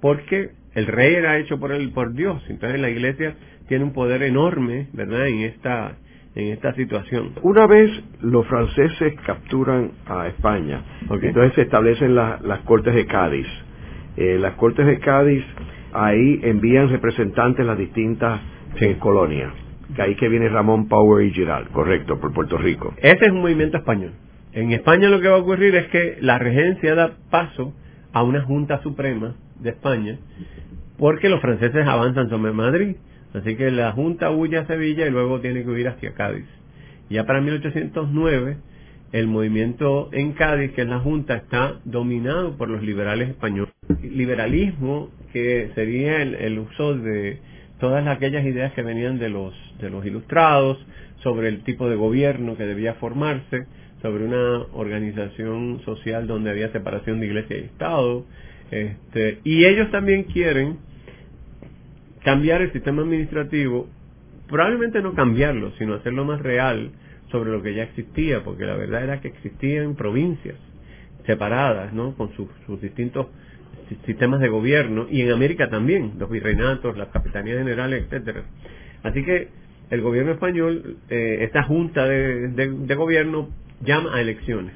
porque 0.00 0.50
el 0.74 0.88
rey 0.88 1.14
era 1.14 1.38
hecho 1.38 1.60
por 1.60 1.70
el, 1.70 1.92
por 1.92 2.12
Dios, 2.12 2.42
entonces 2.48 2.80
la 2.80 2.90
iglesia 2.90 3.36
tiene 3.68 3.84
un 3.84 3.92
poder 3.92 4.24
enorme, 4.24 4.88
¿verdad?, 4.92 5.28
en 5.28 5.42
esta, 5.42 5.96
en 6.34 6.48
esta 6.48 6.74
situación. 6.74 7.32
Una 7.42 7.66
vez 7.66 7.90
los 8.20 8.46
franceses 8.46 9.14
capturan 9.26 9.92
a 10.06 10.28
España, 10.28 10.82
entonces 11.10 11.54
se 11.54 11.62
establecen 11.62 12.14
las 12.14 12.60
Cortes 12.64 12.94
de 12.94 13.06
Cádiz. 13.06 13.46
Eh, 14.16 14.38
las 14.38 14.54
Cortes 14.54 14.86
de 14.86 14.98
Cádiz 14.98 15.44
ahí 15.92 16.40
envían 16.42 16.88
representantes 16.88 17.64
las 17.64 17.78
distintas 17.78 18.40
eh, 18.80 18.96
colonias 18.98 19.52
que 19.94 20.02
ahí 20.02 20.14
que 20.14 20.28
viene 20.28 20.48
Ramón 20.48 20.88
Power 20.88 21.24
y 21.24 21.32
Giral, 21.32 21.68
correcto, 21.70 22.20
por 22.20 22.32
Puerto 22.32 22.56
Rico. 22.56 22.94
Ese 22.98 23.26
es 23.26 23.32
un 23.32 23.40
movimiento 23.40 23.76
español. 23.76 24.12
En 24.52 24.72
España 24.72 25.08
lo 25.08 25.20
que 25.20 25.28
va 25.28 25.36
a 25.36 25.40
ocurrir 25.40 25.74
es 25.74 25.88
que 25.88 26.18
la 26.20 26.38
regencia 26.38 26.94
da 26.94 27.12
paso 27.30 27.72
a 28.12 28.22
una 28.22 28.42
Junta 28.42 28.82
Suprema 28.82 29.34
de 29.60 29.70
España 29.70 30.18
porque 30.98 31.28
los 31.28 31.40
franceses 31.40 31.86
avanzan 31.86 32.28
sobre 32.28 32.52
Madrid. 32.52 32.96
Así 33.34 33.56
que 33.56 33.70
la 33.70 33.92
Junta 33.92 34.30
huye 34.30 34.58
a 34.58 34.66
Sevilla 34.66 35.06
y 35.06 35.10
luego 35.10 35.40
tiene 35.40 35.62
que 35.62 35.70
huir 35.70 35.88
hacia 35.88 36.14
Cádiz. 36.14 36.46
Ya 37.08 37.26
para 37.26 37.40
1809 37.40 38.56
el 39.12 39.26
movimiento 39.26 40.08
en 40.12 40.32
Cádiz, 40.32 40.72
que 40.72 40.82
es 40.82 40.88
la 40.88 41.00
Junta, 41.00 41.36
está 41.36 41.80
dominado 41.84 42.56
por 42.56 42.68
los 42.68 42.82
liberales 42.82 43.28
españoles. 43.28 43.74
Liberalismo 44.02 45.10
que 45.32 45.70
sería 45.74 46.22
el 46.22 46.58
uso 46.58 46.94
de 46.94 47.40
todas 47.80 48.06
aquellas 48.06 48.44
ideas 48.44 48.72
que 48.74 48.82
venían 48.82 49.18
de 49.18 49.30
los, 49.30 49.54
de 49.80 49.90
los 49.90 50.04
ilustrados 50.06 50.78
sobre 51.22 51.48
el 51.48 51.64
tipo 51.64 51.88
de 51.88 51.96
gobierno 51.96 52.56
que 52.56 52.66
debía 52.66 52.94
formarse, 52.94 53.66
sobre 54.02 54.24
una 54.24 54.66
organización 54.72 55.80
social 55.84 56.26
donde 56.26 56.50
había 56.50 56.70
separación 56.72 57.20
de 57.20 57.26
iglesia 57.26 57.56
y 57.56 57.64
Estado, 57.64 58.24
este, 58.70 59.40
y 59.44 59.64
ellos 59.64 59.90
también 59.90 60.24
quieren 60.24 60.78
cambiar 62.24 62.62
el 62.62 62.72
sistema 62.72 63.02
administrativo, 63.02 63.88
probablemente 64.48 65.00
no 65.00 65.14
cambiarlo, 65.14 65.72
sino 65.78 65.94
hacerlo 65.94 66.24
más 66.24 66.40
real 66.40 66.90
sobre 67.30 67.50
lo 67.50 67.62
que 67.62 67.74
ya 67.74 67.84
existía, 67.84 68.42
porque 68.44 68.64
la 68.64 68.76
verdad 68.76 69.04
era 69.04 69.20
que 69.20 69.28
existían 69.28 69.94
provincias 69.94 70.56
separadas, 71.26 71.92
¿no? 71.92 72.14
Con 72.16 72.32
sus, 72.34 72.48
distintos 72.80 73.26
sistemas 74.06 74.40
de 74.40 74.48
gobierno 74.48 75.06
y 75.10 75.22
en 75.22 75.32
América 75.32 75.68
también, 75.68 76.12
los 76.18 76.30
virreinatos, 76.30 76.96
las 76.96 77.08
capitanías 77.08 77.58
generales, 77.58 78.04
etcétera. 78.04 78.44
Así 79.02 79.24
que 79.24 79.48
el 79.90 80.00
gobierno 80.00 80.32
español, 80.32 80.98
eh, 81.08 81.38
esta 81.40 81.64
junta 81.64 82.06
de, 82.06 82.94
gobierno 82.94 83.48
llama 83.84 84.14
a 84.14 84.20
elecciones, 84.20 84.74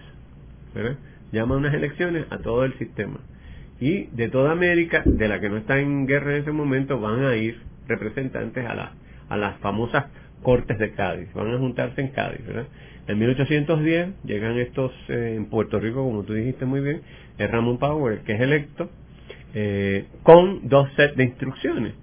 llama 1.30 1.54
a 1.54 1.58
unas 1.58 1.74
elecciones 1.74 2.26
a 2.30 2.38
todo 2.38 2.64
el 2.64 2.76
sistema. 2.78 3.20
Y 3.80 4.04
de 4.06 4.28
toda 4.28 4.52
América, 4.52 5.02
de 5.04 5.28
la 5.28 5.40
que 5.40 5.48
no 5.48 5.56
está 5.56 5.78
en 5.78 6.06
guerra 6.06 6.36
en 6.36 6.42
ese 6.42 6.52
momento, 6.52 7.00
van 7.00 7.24
a 7.24 7.36
ir 7.36 7.60
representantes 7.88 8.64
a, 8.64 8.74
la, 8.74 8.92
a 9.28 9.36
las 9.36 9.58
famosas 9.58 10.06
Cortes 10.42 10.78
de 10.78 10.92
Cádiz, 10.92 11.32
van 11.32 11.52
a 11.52 11.58
juntarse 11.58 12.00
en 12.00 12.08
Cádiz. 12.08 12.46
¿verdad? 12.46 12.66
En 13.08 13.18
1810 13.18 14.08
llegan 14.24 14.58
estos 14.58 14.92
eh, 15.08 15.34
en 15.36 15.46
Puerto 15.46 15.80
Rico, 15.80 16.04
como 16.04 16.22
tú 16.22 16.34
dijiste 16.34 16.64
muy 16.64 16.80
bien, 16.80 17.02
es 17.38 17.50
Ramón 17.50 17.78
Power, 17.78 18.20
que 18.20 18.34
es 18.34 18.40
electo, 18.40 18.90
eh, 19.54 20.06
con 20.22 20.68
dos 20.68 20.88
sets 20.96 21.16
de 21.16 21.24
instrucciones. 21.24 21.94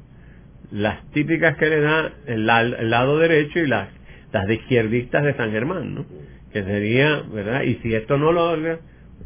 Las 0.72 1.06
típicas 1.12 1.58
que 1.58 1.68
le 1.68 1.82
da 1.82 2.14
el, 2.28 2.46
lado 2.46 3.20
derecho 3.20 3.60
y 3.60 3.68
las, 3.68 3.90
las 4.32 4.48
de 4.48 4.56
izquierdistas 4.56 5.24
de 5.24 5.34
San 5.36 5.52
Germán, 5.52 5.96
¿no? 5.96 6.06
Que 6.54 6.64
sería, 6.64 7.24
¿verdad? 7.34 7.64
Y 7.64 7.76
si 7.76 7.94
esto 7.94 8.18
no 8.18 8.32
lo 8.32 8.56
logra, 8.56 8.80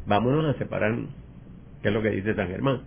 vámonos 0.08 0.56
a 0.56 0.58
separar, 0.58 0.96
que 1.86 1.90
es 1.90 1.94
lo 1.94 2.02
que 2.02 2.10
dice 2.10 2.34
San 2.34 2.48
Germán. 2.48 2.80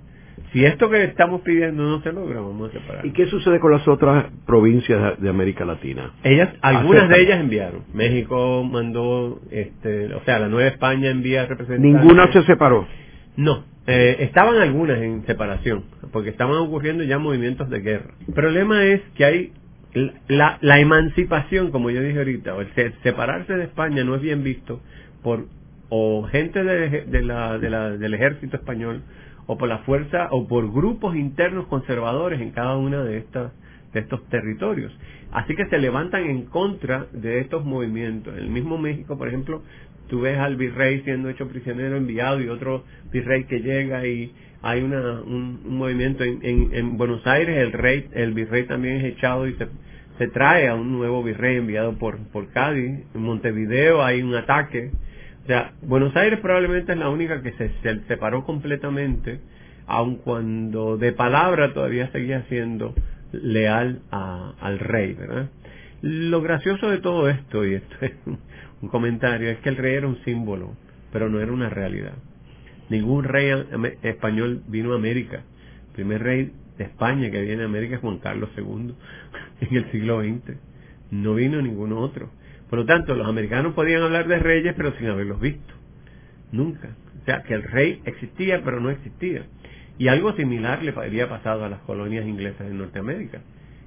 Si 0.53 0.65
esto 0.65 0.91
que 0.91 1.05
estamos 1.05 1.43
pidiendo 1.43 1.85
no 1.85 2.03
se 2.03 2.13
logra, 2.13 2.41
vamos 2.41 2.71
a 2.71 2.73
separar. 2.73 3.07
¿Y 3.07 3.13
qué 3.13 3.27
sucede 3.27 3.61
con 3.61 3.71
las 3.71 3.87
otras 3.87 4.27
provincias 4.45 5.21
de 5.21 5.29
América 5.29 5.65
Latina? 5.65 6.15
Ellas, 6.25 6.49
algunas 6.63 7.09
de 7.09 7.23
ellas 7.23 7.39
enviaron. 7.39 7.85
México 7.95 8.65
mandó, 8.65 9.41
este, 9.53 10.13
o 10.15 10.25
sea, 10.25 10.41
la 10.41 10.49
Nueva 10.49 10.69
España 10.69 11.11
envía 11.11 11.47
representantes. 11.47 11.93
¿Ninguna 11.93 12.33
se 12.33 12.43
separó? 12.43 12.89
No, 13.37 13.63
eh, 13.87 14.17
estaban 14.19 14.57
algunas 14.57 15.01
en 15.01 15.25
separación, 15.27 15.85
porque 16.13 16.31
estaban 16.31 16.57
ocurriendo 16.57 17.05
ya 17.05 17.21
movimientos 17.21 17.71
de 17.71 17.79
guerra. 17.79 18.15
El 18.27 18.35
problema 18.35 18.83
es 18.85 19.01
que 19.15 19.25
hay 19.25 19.53
la, 20.27 20.59
la 20.61 20.81
emancipación, 20.81 21.71
como 21.71 21.91
yo 21.91 22.03
dije 22.03 22.19
ahorita, 22.19 22.57
o 22.57 22.63
el 22.63 22.69
separarse 23.05 23.55
de 23.55 23.63
España 23.63 24.03
no 24.03 24.17
es 24.17 24.23
bien 24.23 24.43
visto 24.43 24.81
por 25.23 25.47
o 25.89 26.25
gente 26.25 26.63
de, 26.63 27.03
de 27.03 27.23
la, 27.23 27.59
de 27.59 27.71
la, 27.71 27.91
del 27.91 28.15
ejército 28.15 28.57
español 28.57 29.03
o 29.47 29.57
por 29.57 29.69
la 29.69 29.79
fuerza 29.79 30.29
o 30.31 30.47
por 30.47 30.71
grupos 30.73 31.17
internos 31.17 31.67
conservadores 31.67 32.41
en 32.41 32.51
cada 32.51 32.77
una 32.77 33.03
de 33.03 33.19
estas 33.19 33.53
de 33.93 34.01
estos 34.01 34.23
territorios. 34.29 34.93
Así 35.33 35.55
que 35.55 35.67
se 35.67 35.79
levantan 35.79 36.25
en 36.25 36.43
contra 36.43 37.07
de 37.13 37.41
estos 37.41 37.65
movimientos. 37.65 38.35
En 38.35 38.41
el 38.41 38.51
mismo 38.51 38.77
México, 38.77 39.17
por 39.17 39.29
ejemplo, 39.29 39.63
tú 40.09 40.21
ves 40.21 40.39
al 40.39 40.57
virrey 40.57 41.03
siendo 41.03 41.29
hecho 41.29 41.49
prisionero 41.49 41.97
enviado 41.97 42.41
y 42.41 42.49
otro 42.49 42.85
virrey 43.13 43.45
que 43.45 43.61
llega 43.61 44.07
y 44.07 44.33
hay 44.63 44.83
una, 44.83 45.21
un, 45.21 45.77
movimiento 45.77 46.25
en, 46.25 46.41
en, 46.43 46.97
Buenos 46.97 47.27
Aires 47.27 47.59
el 47.59 47.73
rey 47.73 48.09
el 48.13 48.33
virrey 48.33 48.65
también 48.65 48.97
es 48.97 49.05
echado 49.05 49.47
y 49.47 49.55
se, 49.55 49.69
se 50.19 50.29
trae 50.29 50.67
a 50.67 50.75
un 50.75 50.93
nuevo 50.93 51.23
virrey 51.23 51.59
enviado 51.59 51.97
por 51.99 52.19
por 52.33 52.51
Cádiz 52.51 53.05
en 53.15 53.23
Montevideo 53.23 54.03
hay 54.03 54.23
un 54.23 54.35
ataque 54.35 54.91
sea 55.49 55.73
Buenos 55.83 56.15
Aires 56.15 56.39
probablemente 56.41 56.93
es 56.93 56.99
la 56.99 57.09
única 57.09 57.43
que 57.43 57.53
se, 57.55 57.71
se 57.83 58.01
separó 58.07 58.45
completamente 58.45 59.41
aun 59.89 60.17
cuando 60.19 60.97
de 60.97 61.13
palabra 61.13 61.75
todavía 61.75 62.13
seguía 62.13 62.45
siendo 62.49 62.95
leal 63.33 64.03
al 64.11 64.79
rey 64.79 65.15
verdad 65.15 65.49
lo 66.01 66.41
gracioso 66.43 66.91
de 66.91 66.99
todo 66.99 67.29
esto 67.29 67.65
y 67.67 67.75
esto 67.75 67.97
es 68.01 68.13
un 68.81 68.89
comentario, 68.89 69.51
es 69.51 69.59
que 69.59 69.69
el 69.69 69.77
rey 69.77 69.95
era 69.95 70.07
un 70.07 70.23
símbolo, 70.25 70.77
pero 71.13 71.29
no 71.29 71.41
era 71.41 71.53
una 71.53 71.69
realidad. 71.69 72.15
Ningún 72.89 73.25
rey 73.25 73.51
español 74.03 74.63
vino 74.69 74.93
a 74.93 74.97
América. 74.97 75.43
El 75.89 75.95
primer 75.95 76.23
rey 76.23 76.53
de 76.79 76.85
España 76.85 77.31
que 77.31 77.43
viene 77.43 77.63
a 77.63 77.67
América 77.67 77.97
es 77.97 78.01
Juan 78.01 78.19
Carlos 78.19 78.51
II 78.57 78.95
en 79.61 79.77
el 79.77 79.91
siglo 79.91 80.23
XX. 80.23 80.57
No 81.11 81.35
vino 81.35 81.61
ningún 81.61 81.93
otro. 81.93 82.31
Por 82.71 82.81
lo 82.81 82.85
tanto, 82.85 83.15
los 83.15 83.27
americanos 83.27 83.75
podían 83.75 84.03
hablar 84.03 84.29
de 84.29 84.39
reyes, 84.39 84.75
pero 84.77 84.93
sin 84.99 85.09
haberlos 85.09 85.41
visto. 85.41 85.75
Nunca. 86.53 86.91
O 87.23 87.25
sea, 87.25 87.43
que 87.43 87.55
el 87.55 87.63
rey 87.63 88.01
existía, 88.05 88.63
pero 88.63 88.81
no 88.81 88.91
existía. 88.91 89.45
Y 89.99 90.09
algo 90.09 90.35
similar 90.35 90.83
le 90.83 90.91
había 90.91 91.29
pasado 91.29 91.65
a 91.65 91.69
las 91.69 91.81
colonias 91.81 92.27
inglesas 92.27 92.67
en 92.67 92.79
Norteamérica. 92.79 93.41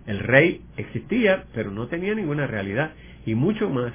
El 0.07 0.19
rey 0.19 0.61
existía, 0.77 1.45
pero 1.53 1.71
no 1.71 1.87
tenía 1.87 2.13
ninguna 2.15 2.47
realidad. 2.47 2.91
Y 3.25 3.35
mucho 3.35 3.69
más 3.69 3.93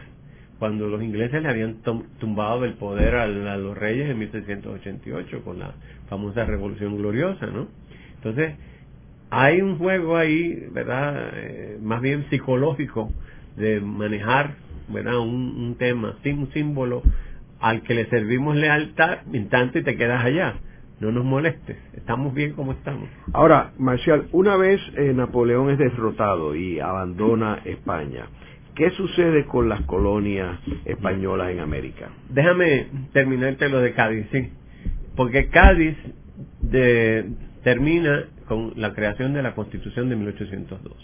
cuando 0.59 0.89
los 0.89 1.03
ingleses 1.03 1.43
le 1.43 1.49
habían 1.49 1.83
tumbado 2.19 2.65
el 2.65 2.75
poder 2.75 3.17
a, 3.17 3.27
los 3.27 3.77
reyes 3.77 4.09
en 4.09 4.19
1688 4.19 5.43
con 5.45 5.59
la 5.59 5.75
famosa 6.09 6.45
Revolución 6.45 6.97
Gloriosa, 6.97 7.47
¿no? 7.47 7.69
Entonces, 8.15 8.55
hay 9.29 9.61
un 9.61 9.77
juego 9.77 10.17
ahí, 10.17 10.67
¿verdad? 10.73 11.31
Eh, 11.35 11.79
más 11.83 12.01
bien 12.01 12.27
psicológico 12.31 13.13
de 13.57 13.81
manejar, 13.81 14.55
¿verdad? 14.89 15.19
Un, 15.19 15.57
un 15.57 15.77
tema, 15.77 16.17
un 16.25 16.51
símbolo 16.53 17.03
al 17.61 17.83
que 17.83 17.95
le 17.95 18.07
servimos 18.07 18.57
lealtad, 18.57 19.19
en 19.33 19.49
tanto 19.49 19.79
y 19.79 19.83
te 19.83 19.97
quedas 19.97 20.25
allá. 20.25 20.55
No 21.01 21.13
nos 21.13 21.25
molestes, 21.25 21.77
estamos 21.95 22.33
bien 22.33 22.55
como 22.55 22.73
estamos. 22.73 23.09
Ahora, 23.35 23.73
Marcial, 23.79 24.29
una 24.33 24.57
vez 24.57 24.81
eh, 24.97 25.13
Napoleón 25.15 25.71
es 25.71 25.79
derrotado 25.79 26.55
y 26.55 26.81
abandona 26.81 27.61
España, 27.67 28.27
¿qué 28.75 28.91
sucede 28.93 29.45
con 29.45 29.69
las 29.69 29.83
colonias 29.83 30.59
españolas 30.87 31.51
en 31.51 31.61
América? 31.61 32.09
Déjame 32.31 32.87
terminarte 33.13 33.69
lo 33.69 33.81
de 33.81 33.93
Cádiz, 33.93 34.27
sí. 34.33 34.51
Porque 35.17 35.49
Cádiz 35.49 35.97
de, 36.63 37.31
termina 37.63 38.25
con 38.49 38.73
la 38.77 38.95
creación 38.95 39.35
de 39.35 39.43
la 39.43 39.55
Constitución 39.55 40.09
de 40.09 40.17
1812, 40.17 40.97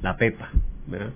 la 0.00 0.16
PEPA, 0.16 0.48
¿verdad? 0.86 1.12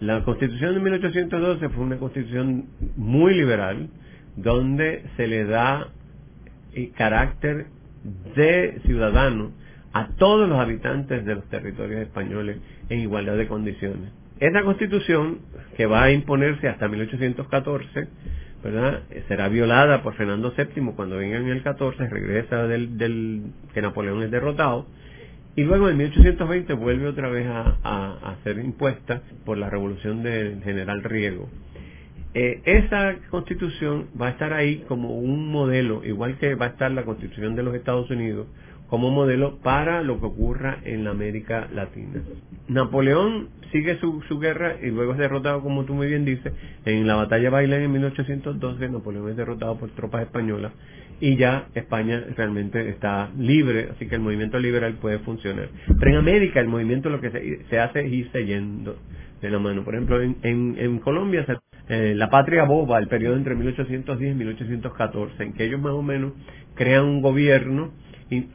La 0.00 0.24
Constitución 0.24 0.74
de 0.74 0.80
1812 0.80 1.68
fue 1.68 1.84
una 1.84 1.98
constitución 1.98 2.66
muy 2.96 3.34
liberal, 3.34 3.88
donde 4.36 5.04
se 5.16 5.26
le 5.28 5.44
da 5.44 5.88
eh, 6.74 6.90
carácter 6.96 7.66
de 8.34 8.80
ciudadano 8.84 9.52
a 9.92 10.08
todos 10.16 10.48
los 10.48 10.58
habitantes 10.58 11.24
de 11.24 11.36
los 11.36 11.48
territorios 11.48 12.00
españoles 12.02 12.58
en 12.88 13.00
igualdad 13.00 13.36
de 13.36 13.46
condiciones. 13.46 14.10
Esa 14.40 14.62
constitución, 14.62 15.38
que 15.76 15.86
va 15.86 16.02
a 16.02 16.10
imponerse 16.10 16.68
hasta 16.68 16.88
1814, 16.88 18.08
¿verdad? 18.64 19.02
será 19.28 19.48
violada 19.48 20.02
por 20.02 20.14
Fernando 20.14 20.52
VII 20.56 20.92
cuando 20.96 21.16
venga 21.16 21.36
en 21.36 21.48
el 21.48 21.62
14, 21.62 22.08
regresa 22.08 22.66
del, 22.66 22.98
del 22.98 23.42
que 23.72 23.80
Napoleón 23.82 24.24
es 24.24 24.30
derrotado, 24.32 24.86
y 25.56 25.62
luego 25.62 25.88
en 25.88 25.96
1820 25.98 26.72
vuelve 26.74 27.06
otra 27.06 27.28
vez 27.28 27.46
a, 27.46 27.76
a, 27.82 28.36
ser 28.42 28.58
impuesta 28.58 29.22
por 29.44 29.56
la 29.56 29.70
revolución 29.70 30.22
del 30.22 30.62
general 30.62 31.02
Riego. 31.04 31.48
Eh, 32.34 32.60
esa 32.64 33.14
constitución 33.30 34.08
va 34.20 34.26
a 34.26 34.30
estar 34.30 34.52
ahí 34.52 34.84
como 34.88 35.16
un 35.16 35.52
modelo, 35.52 36.04
igual 36.04 36.38
que 36.38 36.56
va 36.56 36.66
a 36.66 36.68
estar 36.70 36.90
la 36.90 37.04
constitución 37.04 37.54
de 37.54 37.62
los 37.62 37.76
Estados 37.76 38.10
Unidos, 38.10 38.48
como 38.88 39.10
modelo 39.10 39.58
para 39.58 40.02
lo 40.02 40.18
que 40.18 40.26
ocurra 40.26 40.78
en 40.84 41.04
la 41.04 41.10
América 41.10 41.68
Latina. 41.72 42.22
Napoleón 42.66 43.48
sigue 43.70 43.98
su, 43.98 44.22
su 44.22 44.40
guerra 44.40 44.76
y 44.82 44.90
luego 44.90 45.12
es 45.12 45.18
derrotado, 45.18 45.62
como 45.62 45.84
tú 45.84 45.94
muy 45.94 46.08
bien 46.08 46.24
dices, 46.24 46.52
en 46.84 47.06
la 47.06 47.14
batalla 47.14 47.44
de 47.44 47.50
Bailén 47.50 47.82
en 47.82 47.92
1812, 47.92 48.88
Napoleón 48.88 49.30
es 49.30 49.36
derrotado 49.36 49.78
por 49.78 49.90
tropas 49.90 50.22
españolas 50.22 50.72
y 51.20 51.36
ya 51.36 51.68
España 51.74 52.24
realmente 52.36 52.88
está 52.88 53.30
libre, 53.38 53.88
así 53.92 54.06
que 54.06 54.14
el 54.16 54.20
movimiento 54.20 54.58
liberal 54.58 54.94
puede 54.94 55.18
funcionar. 55.20 55.68
Pero 55.98 56.10
en 56.10 56.16
América 56.16 56.60
el 56.60 56.68
movimiento 56.68 57.10
lo 57.10 57.20
que 57.20 57.30
se, 57.68 57.78
hace 57.78 58.00
es 58.00 58.12
irse 58.12 58.44
yendo 58.44 58.96
de 59.40 59.50
la 59.50 59.58
mano. 59.58 59.84
Por 59.84 59.94
ejemplo, 59.94 60.20
en, 60.20 60.36
en, 60.42 60.98
Colombia, 60.98 61.44
eh, 61.88 62.14
la 62.16 62.30
patria 62.30 62.64
boba, 62.64 62.98
el 62.98 63.08
periodo 63.08 63.36
entre 63.36 63.54
1810 63.54 64.32
y 64.32 64.34
1814, 64.34 65.42
en 65.42 65.52
que 65.52 65.64
ellos 65.64 65.80
más 65.80 65.92
o 65.92 66.02
menos 66.02 66.32
crean 66.74 67.04
un 67.04 67.22
gobierno 67.22 67.92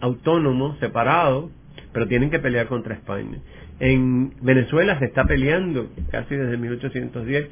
autónomo, 0.01 0.75
separado, 0.79 1.51
pero 1.93 2.07
tienen 2.07 2.29
que 2.29 2.39
pelear 2.39 2.67
contra 2.67 2.95
España. 2.95 3.39
En 3.79 4.33
Venezuela 4.41 4.99
se 4.99 5.05
está 5.05 5.25
peleando 5.25 5.89
casi 6.11 6.35
desde 6.35 6.57
1810. 6.57 7.47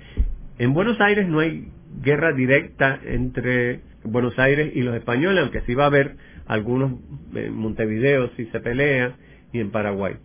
En 0.60 0.74
Buenos 0.74 1.00
Aires 1.00 1.28
no 1.28 1.40
hay 1.40 1.70
guerra 2.02 2.34
directa 2.34 3.00
entre 3.06 3.82
Buenos 4.12 4.38
Aires 4.40 4.72
y 4.76 4.82
los 4.82 4.96
españoles, 4.96 5.44
aunque 5.44 5.62
sí 5.62 5.76
va 5.76 5.84
a 5.84 5.88
haber 5.88 6.16
algunos 6.46 7.00
en 7.36 7.54
Montevideo 7.54 8.30
si 8.36 8.46
se 8.48 8.60
pelea 8.60 9.16
y 9.54 9.60
en 9.60 9.72
Paraguay. 9.72 10.16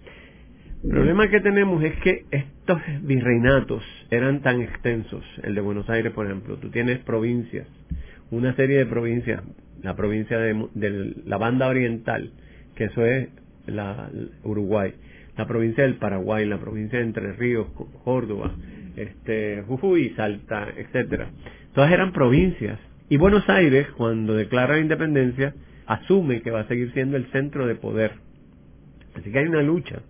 El 0.85 0.91
problema 0.91 1.28
que 1.28 1.41
tenemos 1.41 1.83
es 1.85 1.95
que 2.01 2.24
estos 2.30 2.80
virreinatos 3.03 3.85
eran 4.11 4.43
tan 4.43 4.61
extensos, 4.62 5.24
el 5.45 5.55
de 5.55 5.61
Buenos 5.61 5.89
Aires 5.89 6.12
por 6.12 6.26
ejemplo, 6.26 6.57
tú 6.57 6.70
tienes 6.70 6.99
provincias, 6.99 7.68
una 8.33 8.55
serie 8.57 8.78
de 8.78 8.87
provincias, 8.87 9.43
la 9.83 9.95
provincia 9.95 10.39
de, 10.39 11.14
la 11.24 11.37
banda 11.39 11.68
oriental, 11.68 12.33
que 12.74 12.85
eso 12.85 13.05
es 13.07 13.28
la, 13.66 14.11
Uruguay, 14.43 14.95
la 15.37 15.47
provincia 15.47 15.85
del 15.85 15.95
Paraguay, 15.99 16.47
la 16.47 16.59
provincia 16.59 16.99
de 16.99 17.05
Entre 17.05 17.33
Ríos, 17.33 17.68
Córdoba, 18.05 18.53
este, 18.97 19.62
Jujuy, 19.68 20.11
Salta, 20.16 20.68
etcétera. 20.76 21.30
Todas 21.74 21.93
eran 21.93 22.12
provincias 22.12 22.78
y 23.13 23.19
Buenos 23.19 23.47
Aires, 23.47 23.89
cuando 23.99 24.35
declara 24.35 24.77
la 24.77 24.81
independencia, 24.81 25.53
asume 25.85 26.41
que 26.41 26.51
va 26.51 26.61
a 26.61 26.67
seguir 26.67 26.95
siendo 26.95 27.19
el 27.19 27.27
centro 27.27 27.67
de 27.67 27.75
poder. 27.75 28.13
Así 29.15 29.31
que 29.31 29.39
hay 29.39 29.45
una 29.45 29.61
lucha. 29.61 30.01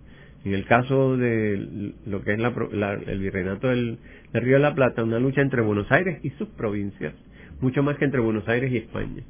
En 0.45 0.53
el 0.53 0.63
caso 0.63 1.17
de 1.17 1.91
lo 2.05 2.21
que 2.23 2.31
es 2.31 2.39
el 2.39 3.19
virreinato 3.19 3.67
del, 3.67 3.97
Río 4.31 4.53
de 4.53 4.61
la 4.61 4.73
Plata, 4.73 5.03
una 5.03 5.19
lucha 5.19 5.41
entre 5.41 5.61
Buenos 5.61 5.91
Aires 5.91 6.21
y 6.23 6.29
sus 6.29 6.47
provincias, 6.47 7.13
mucho 7.59 7.83
más 7.83 7.97
que 7.97 8.05
entre 8.05 8.21
Buenos 8.21 8.47
Aires 8.47 8.71
y 8.71 8.77
España. 8.77 9.23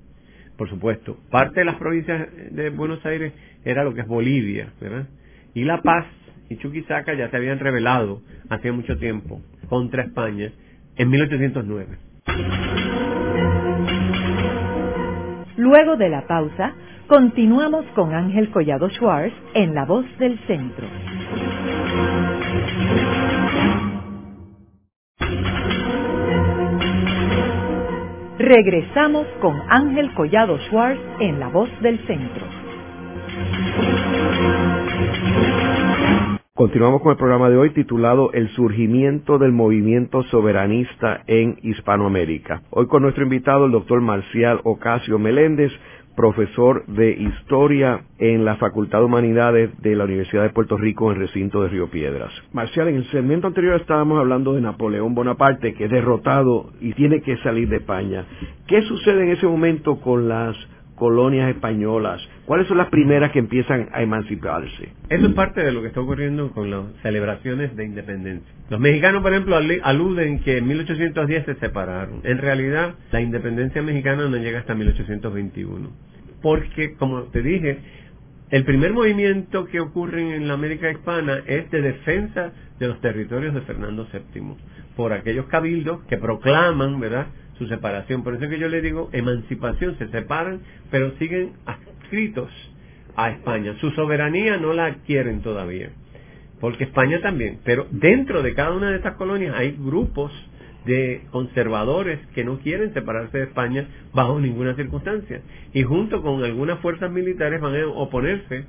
Por 0.55 0.69
supuesto, 0.69 1.17
parte 1.31 1.61
de 1.61 1.65
las 1.65 1.77
provincias 1.77 2.27
de 2.51 2.69
Buenos 2.69 3.03
Aires 3.07 3.33
era 3.65 3.83
lo 3.83 3.95
que 3.95 4.01
es 4.01 4.07
Bolivia, 4.07 4.71
¿verdad? 4.79 5.07
Y 5.55 5.63
La 5.63 5.81
Paz 5.81 6.05
y 6.47 6.57
Chuquisaca 6.57 7.15
ya 7.15 7.31
se 7.31 7.37
habían 7.37 7.57
rebelado 7.57 8.21
hacía 8.49 8.71
mucho 8.71 8.99
tiempo 8.99 9.41
contra 9.67 10.03
España 10.03 10.51
en 10.95 11.09
1809. 11.09 11.97
Luego 15.63 15.95
de 15.95 16.09
la 16.09 16.27
pausa, 16.27 16.73
continuamos 17.07 17.85
con 17.95 18.13
Ángel 18.13 18.51
Collado 18.51 18.89
Schwartz 18.89 19.33
en 19.53 19.73
La 19.73 19.85
Voz 19.85 20.05
del 20.19 20.37
Centro. 20.45 20.85
Regresamos 28.37 29.25
con 29.39 29.55
Ángel 29.69 30.13
Collado 30.15 30.57
Schwartz 30.67 30.99
en 31.21 31.39
La 31.39 31.47
Voz 31.47 31.69
del 31.81 31.97
Centro. 32.07 32.62
Continuamos 36.55 37.01
con 37.01 37.13
el 37.13 37.17
programa 37.17 37.49
de 37.49 37.57
hoy 37.57 37.71
titulado 37.71 38.31
El 38.31 38.47
surgimiento 38.49 39.39
del 39.39 39.51
movimiento 39.51 40.21
soberanista 40.25 41.23
en 41.25 41.57
Hispanoamérica. 41.63 42.61
Hoy 42.69 42.85
con 42.85 43.01
nuestro 43.01 43.23
invitado 43.23 43.65
el 43.65 43.71
doctor 43.71 44.01
Marcial 44.01 44.61
Ocasio 44.63 45.17
Meléndez, 45.17 45.71
profesor 46.15 46.85
de 46.85 47.09
Historia 47.09 48.03
en 48.19 48.45
la 48.45 48.57
Facultad 48.57 48.99
de 48.99 49.05
Humanidades 49.05 49.81
de 49.81 49.95
la 49.95 50.03
Universidad 50.03 50.43
de 50.43 50.51
Puerto 50.51 50.77
Rico 50.77 51.09
en 51.09 51.15
el 51.15 51.27
recinto 51.27 51.63
de 51.63 51.69
Río 51.69 51.89
Piedras. 51.89 52.31
Marcial, 52.51 52.87
en 52.87 52.97
el 52.97 53.09
segmento 53.09 53.47
anterior 53.47 53.81
estábamos 53.81 54.19
hablando 54.19 54.53
de 54.53 54.61
Napoleón 54.61 55.15
Bonaparte, 55.15 55.73
que 55.73 55.85
es 55.85 55.89
derrotado 55.89 56.69
y 56.79 56.93
tiene 56.93 57.23
que 57.23 57.35
salir 57.37 57.67
de 57.67 57.77
España. 57.77 58.27
¿Qué 58.67 58.83
sucede 58.83 59.23
en 59.23 59.31
ese 59.31 59.47
momento 59.47 59.99
con 60.01 60.29
las 60.29 60.55
colonias 61.03 61.49
españolas? 61.49 62.21
¿Cuáles 62.45 62.65
son 62.65 62.77
las 62.77 62.87
primeras 62.87 63.31
que 63.31 63.39
empiezan 63.39 63.89
a 63.91 64.01
emanciparse? 64.01 64.87
Eso 65.09 65.27
es 65.27 65.33
parte 65.33 65.61
de 65.61 65.73
lo 65.73 65.81
que 65.81 65.89
está 65.89 65.99
ocurriendo 65.99 66.49
con 66.51 66.71
las 66.71 66.85
celebraciones 67.01 67.75
de 67.75 67.83
independencia. 67.83 68.49
Los 68.69 68.79
mexicanos, 68.79 69.21
por 69.21 69.33
ejemplo, 69.33 69.57
aluden 69.57 70.39
que 70.39 70.59
en 70.59 70.67
1810 70.69 71.43
se 71.43 71.55
separaron. 71.55 72.21
En 72.23 72.37
realidad, 72.37 72.95
la 73.11 73.19
independencia 73.19 73.81
mexicana 73.81 74.29
no 74.29 74.37
llega 74.37 74.59
hasta 74.59 74.75
1821. 74.75 75.89
Porque, 76.41 76.93
como 76.93 77.23
te 77.23 77.41
dije, 77.41 77.79
el 78.49 78.63
primer 78.63 78.93
movimiento 78.93 79.65
que 79.65 79.81
ocurre 79.81 80.37
en 80.37 80.47
la 80.47 80.53
América 80.53 80.89
hispana 80.89 81.41
es 81.45 81.69
de 81.69 81.81
defensa 81.81 82.53
de 82.79 82.87
los 82.87 83.01
territorios 83.01 83.53
de 83.53 83.59
Fernando 83.63 84.07
VII 84.09 84.55
por 84.95 85.11
aquellos 85.11 85.47
cabildos 85.47 86.05
que 86.05 86.17
proclaman, 86.17 86.97
¿verdad?, 87.01 87.27
su 87.57 87.67
separación. 87.67 88.23
Por 88.23 88.35
eso 88.35 88.45
es 88.45 88.49
que 88.49 88.59
yo 88.59 88.69
le 88.69 88.81
digo 88.81 89.09
emancipación, 89.13 89.97
se 89.97 90.07
separan, 90.09 90.61
pero 90.91 91.11
siguen 91.17 91.53
adscritos 91.65 92.49
a 93.15 93.29
España. 93.29 93.75
Su 93.79 93.91
soberanía 93.91 94.57
no 94.57 94.73
la 94.73 94.85
adquieren 94.85 95.41
todavía, 95.41 95.89
porque 96.59 96.85
España 96.85 97.21
también. 97.21 97.59
Pero 97.63 97.87
dentro 97.91 98.41
de 98.41 98.53
cada 98.53 98.73
una 98.73 98.89
de 98.89 98.97
estas 98.97 99.15
colonias 99.15 99.55
hay 99.55 99.77
grupos 99.77 100.31
de 100.85 101.21
conservadores 101.31 102.19
que 102.35 102.43
no 102.43 102.59
quieren 102.59 102.93
separarse 102.93 103.37
de 103.37 103.43
España 103.45 103.87
bajo 104.13 104.39
ninguna 104.39 104.75
circunstancia. 104.75 105.41
Y 105.73 105.83
junto 105.83 106.21
con 106.21 106.43
algunas 106.43 106.79
fuerzas 106.79 107.11
militares 107.11 107.61
van 107.61 107.75
a 107.75 107.87
oponerse 107.87 108.65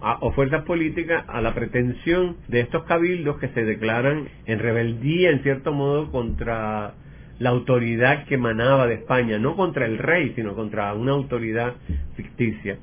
o 0.00 0.32
fuerzas 0.32 0.64
políticas 0.64 1.24
a 1.26 1.40
la 1.40 1.54
pretensión 1.54 2.36
de 2.46 2.60
estos 2.60 2.84
cabildos 2.84 3.38
que 3.38 3.48
se 3.48 3.64
declaran 3.64 4.28
en 4.46 4.58
rebeldía 4.60 5.30
en 5.30 5.42
cierto 5.42 5.72
modo 5.72 6.10
contra 6.12 6.94
la 7.38 7.50
autoridad 7.50 8.24
que 8.24 8.34
emanaba 8.34 8.86
de 8.86 8.94
España, 8.94 9.38
no 9.38 9.56
contra 9.56 9.86
el 9.86 9.98
rey, 9.98 10.32
sino 10.34 10.54
contra 10.54 10.92
una 10.94 11.12
autoridad 11.12 11.74
ficticia. 12.16 12.78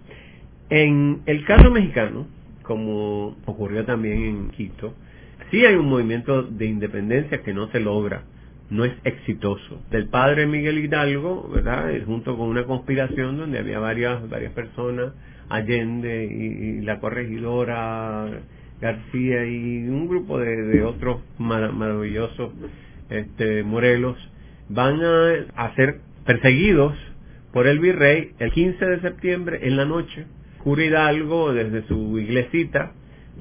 En 0.70 1.22
el 1.26 1.46
caso 1.46 1.70
mexicano, 1.70 2.28
como 2.64 3.36
ocurrió 3.46 3.86
también 3.86 4.24
en 4.24 4.50
Quito, 4.52 4.94
sí 5.52 5.66
hay 5.66 5.76
un 5.76 5.88
movimiento 5.88 6.44
de 6.44 6.66
independencia 6.66 7.44
que 7.44 7.54
no 7.54 7.68
se 7.68 7.80
logra, 7.80 8.24
no 8.70 8.86
es 8.86 8.94
exitoso. 9.04 9.82
Del 9.92 10.08
padre 10.08 10.48
Miguel 10.48 10.80
Hidalgo, 10.80 11.50
¿verdad? 11.54 11.92
Junto 12.06 12.38
con 12.38 12.48
una 12.48 12.64
conspiración 12.64 13.38
donde 13.38 13.60
había 13.60 13.80
varias, 13.80 14.28
varias 14.30 14.54
personas, 14.54 15.14
Allende 15.48 16.26
y, 16.26 16.82
la 16.82 17.00
corregidora 17.00 18.28
García 18.82 19.46
y 19.46 19.88
un 19.88 20.08
grupo 20.08 20.40
de, 20.40 20.84
otros 20.84 21.22
maravillosos 21.38 22.52
este, 23.10 23.64
Morelos, 23.64 24.18
van 24.70 25.02
a, 25.56 25.76
ser 25.76 26.00
perseguidos 26.26 26.96
por 27.54 27.68
el 27.68 27.80
virrey 27.80 28.32
el 28.40 28.52
15 28.52 28.86
de 28.86 29.02
septiembre 29.02 29.60
en 29.64 29.78
la 29.78 29.86
noche 29.86 30.26
cura 30.66 30.84
Hidalgo, 30.84 31.54
desde 31.54 31.88
su 31.88 32.18
iglesita, 32.18 32.92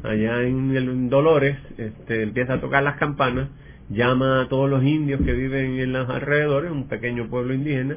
allá 0.02 0.42
en, 0.42 1.08
Dolores, 1.08 1.56
este, 1.78 2.22
empieza 2.22 2.54
a 2.54 2.60
tocar 2.60 2.82
las 2.82 2.96
campanas, 2.96 3.48
llama 3.88 4.42
a 4.42 4.48
todos 4.48 4.68
los 4.68 4.84
indios 4.84 5.22
que 5.22 5.32
viven 5.32 5.78
en 5.80 5.94
los 5.94 6.08
alrededores, 6.10 6.70
un 6.70 6.86
pequeño 6.86 7.30
pueblo 7.30 7.54
indígena, 7.54 7.96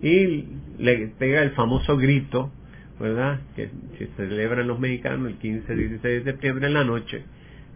y 0.00 0.44
le 0.78 1.08
pega 1.18 1.42
el 1.42 1.50
famoso 1.50 1.96
grito, 1.96 2.52
¿verdad? 3.00 3.40
Que 3.56 3.68
se 3.98 4.06
celebran 4.16 4.68
los 4.68 4.78
mexicanos 4.78 5.26
el 5.26 5.38
15, 5.38 5.74
16 5.74 6.24
de 6.24 6.30
septiembre 6.30 6.68
en 6.68 6.74
la 6.74 6.84
noche, 6.84 7.24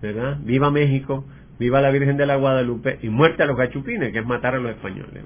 ¿verdad? 0.00 0.38
Viva 0.44 0.70
México, 0.70 1.24
viva 1.58 1.80
la 1.80 1.90
Virgen 1.90 2.16
de 2.16 2.26
la 2.26 2.36
Guadalupe 2.36 2.98
y 3.02 3.08
muerte 3.08 3.42
a 3.42 3.46
los 3.46 3.56
gachupines, 3.56 4.12
que 4.12 4.18
es 4.20 4.26
matar 4.26 4.54
a 4.54 4.58
los 4.58 4.70
españoles. 4.72 5.22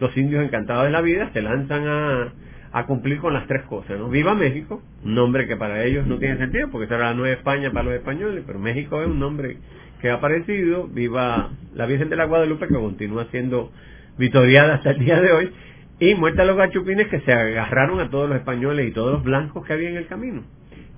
Los 0.00 0.16
indios 0.16 0.44
encantados 0.44 0.84
de 0.84 0.90
la 0.90 1.00
vida 1.00 1.30
se 1.32 1.42
lanzan 1.42 1.86
a, 1.86 2.32
a 2.72 2.86
cumplir 2.86 3.18
con 3.18 3.32
las 3.32 3.46
tres 3.46 3.62
cosas, 3.64 3.98
¿no? 3.98 4.08
Viva 4.08 4.34
México, 4.34 4.82
un 5.04 5.14
nombre 5.14 5.46
que 5.46 5.56
para 5.56 5.84
ellos 5.84 6.06
no 6.06 6.18
tiene 6.18 6.36
sentido 6.36 6.68
porque 6.70 6.88
será 6.88 7.10
la 7.10 7.14
Nueva 7.14 7.34
España 7.34 7.70
para 7.70 7.84
los 7.84 7.94
españoles, 7.94 8.44
pero 8.46 8.58
México 8.58 9.00
es 9.00 9.08
un 9.08 9.18
nombre 9.18 9.58
que 10.00 10.10
ha 10.10 10.14
aparecido, 10.14 10.86
viva 10.88 11.50
la 11.74 11.86
Virgen 11.86 12.08
de 12.08 12.16
la 12.16 12.26
Guadalupe 12.26 12.68
que 12.68 12.74
continúa 12.74 13.26
siendo 13.30 13.72
vitoriada 14.18 14.74
hasta 14.74 14.90
el 14.90 14.98
día 14.98 15.20
de 15.20 15.32
hoy, 15.32 15.52
y 16.00 16.14
muerta 16.14 16.44
los 16.44 16.56
gachupines 16.56 17.08
que 17.08 17.20
se 17.20 17.32
agarraron 17.32 18.00
a 18.00 18.10
todos 18.10 18.28
los 18.28 18.38
españoles 18.38 18.88
y 18.88 18.92
todos 18.92 19.14
los 19.14 19.24
blancos 19.24 19.66
que 19.66 19.72
había 19.72 19.90
en 19.90 19.96
el 19.96 20.06
camino. 20.06 20.44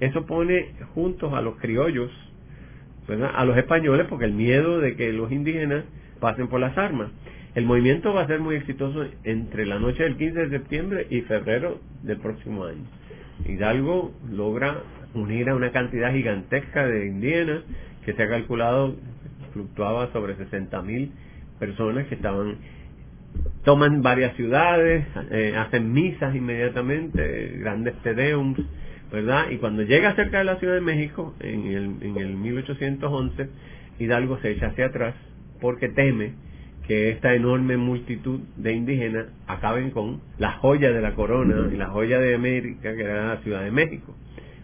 Eso 0.01 0.27
pone 0.27 0.73
juntos 0.95 1.33
a 1.33 1.41
los 1.41 1.57
criollos, 1.57 2.11
a 3.35 3.45
los 3.45 3.57
españoles, 3.57 4.07
porque 4.09 4.25
el 4.25 4.33
miedo 4.33 4.81
de 4.81 4.97
que 4.97 5.13
los 5.13 5.31
indígenas 5.33 5.85
pasen 6.21 6.49
por 6.49 6.61
las 6.61 6.77
armas. 6.77 7.11
El 7.55 7.65
movimiento 7.65 8.15
va 8.15 8.23
a 8.23 8.27
ser 8.27 8.41
muy 8.41 8.55
exitoso 8.55 9.05
entre 9.25 9.67
la 9.67 9.79
noche 9.79 10.05
del 10.05 10.17
15 10.17 10.39
de 10.39 10.51
septiembre 10.51 11.07
y 11.11 11.23
febrero 11.23 11.81
del 12.03 12.19
próximo 12.19 12.65
año. 12.65 12.85
Hidalgo 13.45 14.13
logra 14.31 14.83
unir 15.15 15.49
a 15.49 15.57
una 15.57 15.73
cantidad 15.73 16.13
gigantesca 16.13 16.87
de 16.87 17.07
indígenas 17.07 17.63
que 18.05 18.13
se 18.13 18.23
ha 18.23 18.29
calculado 18.29 18.95
fluctuaba 19.53 20.13
sobre 20.13 20.37
60 20.37 20.81
mil 20.83 21.11
personas 21.59 22.07
que 22.07 22.15
estaban 22.15 22.59
toman 23.65 24.03
varias 24.03 24.35
ciudades, 24.37 25.07
eh, 25.31 25.55
hacen 25.57 25.93
misas 25.93 26.35
inmediatamente, 26.35 27.59
grandes 27.59 27.95
tedeums, 28.03 28.59
¿verdad? 29.13 29.51
Y 29.51 29.57
cuando 29.57 29.83
llega 29.83 30.15
cerca 30.15 30.39
de 30.39 30.45
la 30.45 30.57
Ciudad 30.57 30.75
de 30.75 30.81
México, 30.81 31.35
en 31.41 31.67
el, 31.67 32.03
en 32.03 32.17
el 32.17 32.35
1811, 32.37 33.49
Hidalgo 33.99 34.39
se 34.39 34.53
echa 34.53 34.69
hacia 34.69 34.87
atrás 34.87 35.15
porque 35.61 35.89
teme 35.89 36.33
que 36.87 37.11
esta 37.11 37.35
enorme 37.35 37.77
multitud 37.77 38.41
de 38.57 38.73
indígenas 38.73 39.27
acaben 39.47 39.91
con 39.91 40.21
la 40.39 40.53
joya 40.53 40.91
de 40.91 41.01
la 41.01 41.15
corona 41.15 41.69
y 41.73 41.77
la 41.77 41.87
joya 41.87 42.19
de 42.19 42.35
América, 42.35 42.95
que 42.95 43.03
era 43.03 43.35
la 43.35 43.37
Ciudad 43.43 43.63
de 43.63 43.71
México. 43.71 44.15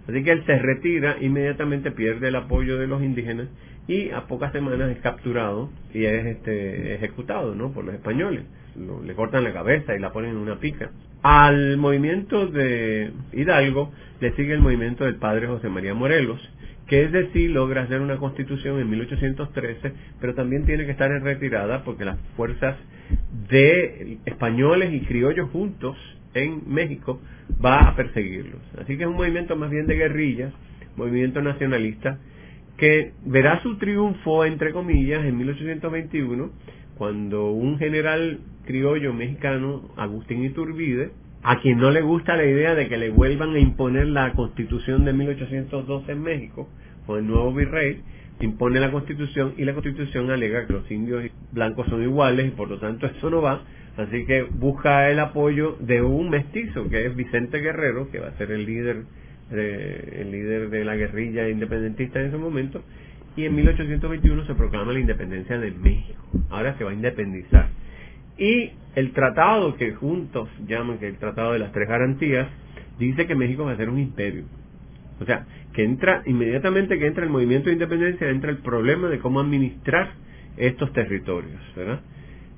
Así 0.08 0.22
que 0.22 0.30
él 0.30 0.44
se 0.46 0.58
retira, 0.58 1.16
inmediatamente 1.20 1.90
pierde 1.90 2.28
el 2.28 2.36
apoyo 2.36 2.78
de 2.78 2.86
los 2.86 3.02
indígenas 3.02 3.48
y 3.88 4.10
a 4.10 4.22
pocas 4.26 4.52
semanas 4.52 4.90
es 4.90 4.98
capturado 4.98 5.70
y 5.94 6.04
es 6.04 6.26
este, 6.26 6.94
ejecutado 6.94 7.54
¿no? 7.54 7.72
por 7.72 7.84
los 7.84 7.94
españoles. 7.94 8.44
le 9.04 9.14
cortan 9.14 9.44
la 9.44 9.52
cabeza 9.52 9.94
y 9.94 10.00
la 10.00 10.12
ponen 10.12 10.32
en 10.32 10.36
una 10.36 10.56
pica. 10.58 10.90
Al 11.22 11.76
movimiento 11.76 12.46
de 12.46 13.12
Hidalgo 13.32 13.92
le 14.20 14.32
sigue 14.32 14.54
el 14.54 14.60
movimiento 14.60 15.04
del 15.04 15.16
padre 15.16 15.46
José 15.46 15.68
María 15.68 15.94
Morelos, 15.94 16.40
que 16.86 17.02
es 17.02 17.12
decir, 17.12 17.50
logra 17.50 17.82
hacer 17.82 18.00
una 18.00 18.16
constitución 18.16 18.80
en 18.80 18.90
1813, 18.90 19.92
pero 20.20 20.34
también 20.34 20.64
tiene 20.66 20.84
que 20.84 20.92
estar 20.92 21.10
en 21.10 21.24
retirada 21.24 21.82
porque 21.84 22.04
las 22.04 22.18
fuerzas 22.36 22.76
de 23.48 24.18
españoles 24.24 24.92
y 24.92 25.00
criollos 25.00 25.50
juntos 25.50 25.96
en 26.34 26.62
México 26.72 27.20
va 27.64 27.88
a 27.88 27.96
perseguirlos. 27.96 28.60
Así 28.80 28.96
que 28.96 29.04
es 29.04 29.08
un 29.08 29.16
movimiento 29.16 29.56
más 29.56 29.70
bien 29.70 29.86
de 29.86 29.96
guerrillas, 29.96 30.52
movimiento 30.96 31.40
nacionalista, 31.42 32.18
que 32.76 33.12
verá 33.24 33.62
su 33.62 33.76
triunfo, 33.78 34.44
entre 34.44 34.72
comillas, 34.72 35.24
en 35.24 35.36
1821, 35.38 36.50
cuando 36.96 37.50
un 37.50 37.78
general 37.78 38.40
criollo 38.64 39.12
mexicano, 39.12 39.90
Agustín 39.96 40.44
Iturbide, 40.44 41.10
a 41.42 41.60
quien 41.60 41.78
no 41.78 41.90
le 41.90 42.02
gusta 42.02 42.36
la 42.36 42.44
idea 42.44 42.74
de 42.74 42.88
que 42.88 42.96
le 42.96 43.10
vuelvan 43.10 43.54
a 43.54 43.58
imponer 43.58 44.08
la 44.08 44.32
constitución 44.32 45.04
de 45.04 45.12
1812 45.12 46.12
en 46.12 46.22
México, 46.22 46.68
con 47.06 47.18
el 47.18 47.26
nuevo 47.26 47.52
virrey, 47.52 48.02
impone 48.40 48.80
la 48.80 48.90
constitución 48.90 49.54
y 49.56 49.64
la 49.64 49.72
constitución 49.72 50.30
alega 50.30 50.66
que 50.66 50.72
los 50.72 50.90
indios 50.90 51.24
blancos 51.52 51.86
son 51.88 52.02
iguales 52.02 52.48
y 52.48 52.50
por 52.50 52.68
lo 52.68 52.78
tanto 52.78 53.06
eso 53.06 53.30
no 53.30 53.40
va, 53.40 53.62
así 53.96 54.26
que 54.26 54.42
busca 54.42 55.10
el 55.10 55.20
apoyo 55.20 55.76
de 55.80 56.02
un 56.02 56.28
mestizo 56.28 56.88
que 56.88 57.06
es 57.06 57.16
Vicente 57.16 57.58
Guerrero, 57.58 58.10
que 58.10 58.18
va 58.18 58.28
a 58.28 58.36
ser 58.36 58.50
el 58.50 58.66
líder 58.66 59.04
el 59.50 60.30
líder 60.30 60.70
de 60.70 60.84
la 60.84 60.96
guerrilla 60.96 61.48
independentista 61.48 62.20
en 62.20 62.26
ese 62.26 62.36
momento, 62.36 62.82
y 63.36 63.44
en 63.44 63.54
1821 63.54 64.46
se 64.46 64.54
proclama 64.54 64.92
la 64.92 65.00
independencia 65.00 65.58
de 65.58 65.70
México. 65.70 66.22
Ahora 66.50 66.76
se 66.78 66.84
va 66.84 66.90
a 66.90 66.94
independizar. 66.94 67.68
Y 68.38 68.70
el 68.94 69.12
tratado 69.12 69.76
que 69.76 69.92
juntos 69.92 70.48
llaman 70.66 70.98
que 70.98 71.08
el 71.08 71.18
tratado 71.18 71.52
de 71.52 71.58
las 71.58 71.72
tres 71.72 71.88
garantías, 71.88 72.48
dice 72.98 73.26
que 73.26 73.34
México 73.34 73.64
va 73.64 73.72
a 73.72 73.76
ser 73.76 73.90
un 73.90 73.98
imperio. 73.98 74.44
O 75.20 75.24
sea, 75.24 75.46
que 75.72 75.84
entra, 75.84 76.22
inmediatamente 76.26 76.98
que 76.98 77.06
entra 77.06 77.24
el 77.24 77.30
movimiento 77.30 77.68
de 77.68 77.74
independencia, 77.74 78.28
entra 78.28 78.50
el 78.50 78.58
problema 78.58 79.08
de 79.08 79.18
cómo 79.18 79.40
administrar 79.40 80.12
estos 80.56 80.92
territorios. 80.92 81.60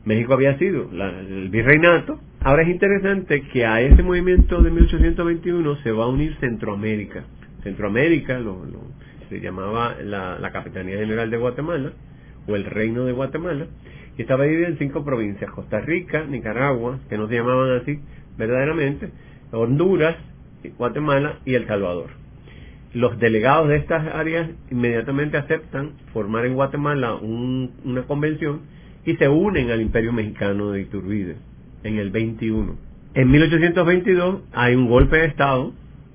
México 0.09 0.33
había 0.33 0.57
sido 0.57 0.89
el 0.91 1.51
virreinato. 1.51 2.19
Ahora 2.41 2.63
es 2.63 2.71
interesante 2.71 3.43
que 3.53 3.67
a 3.67 3.83
ese 3.83 4.03
movimiento 4.03 4.63
de 4.63 4.71
1821 4.71 5.77
se 5.83 5.93
va 5.93 6.05
a 6.05 6.09
unir 6.09 6.35
Centroamérica. 6.41 7.25
Centroamérica 7.63 8.41
se 9.29 9.41
llamaba 9.41 9.97
la, 10.03 10.39
la 10.39 10.51
Capitanía 10.51 10.97
General 10.97 11.29
de 11.29 11.37
Guatemala 11.37 11.93
o 12.47 12.57
el 12.57 12.65
Reino 12.65 13.05
de 13.05 13.13
Guatemala 13.13 13.67
y 14.17 14.23
estaba 14.23 14.45
dividida 14.45 14.69
en 14.69 14.79
cinco 14.79 15.05
provincias, 15.05 15.51
Costa 15.51 15.81
Rica, 15.81 16.25
Nicaragua, 16.25 17.01
que 17.11 17.19
no 17.19 17.29
se 17.29 17.35
llamaban 17.35 17.73
así 17.73 18.01
verdaderamente, 18.39 19.11
Honduras, 19.53 20.17
Guatemala 20.79 21.41
y 21.45 21.53
El 21.53 21.67
Salvador. 21.67 22.09
Los 22.95 23.19
delegados 23.19 23.69
de 23.69 23.77
estas 23.77 24.07
áreas 24.15 24.49
inmediatamente 24.71 25.37
aceptan 25.37 25.93
formar 26.15 26.47
en 26.47 26.55
Guatemala 26.55 27.17
una 27.17 28.03
convención 28.05 28.63
y 29.05 29.17
se 29.17 29.29
unen 29.29 29.71
al 29.71 29.81
Imperio 29.81 30.13
Mexicano 30.13 30.71
de 30.73 30.83
Iturbide 30.83 31.37
en 31.85 31.99
el 31.99 32.11
21. 32.11 32.77
En 33.15 33.31
1822 33.31 34.43
hay 34.53 34.75
un 34.75 34.89
golpe 34.89 35.17
de 35.17 35.27
Estado 35.27 35.73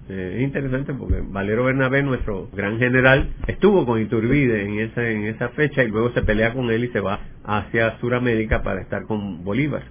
eh, 0.09 0.35
es 0.37 0.43
interesante 0.43 0.93
porque 0.93 1.23
Valero 1.25 1.63
Bernabé, 1.63 2.03
nuestro 2.03 2.49
gran 2.53 2.77
general, 2.77 3.29
estuvo 3.47 3.85
con 3.85 4.01
Iturbide 4.01 4.65
en 4.65 4.79
esa, 4.79 5.09
en 5.09 5.23
esa 5.23 5.49
fecha 5.49 5.83
y 5.83 5.87
luego 5.87 6.11
se 6.11 6.23
pelea 6.23 6.53
con 6.53 6.69
él 6.71 6.83
y 6.83 6.87
se 6.89 6.99
va 6.99 7.21
hacia 7.45 7.97
Sudamérica 7.99 8.63
para 8.63 8.81
estar 8.81 9.05
con 9.05 9.45
Bolívar. 9.45 9.83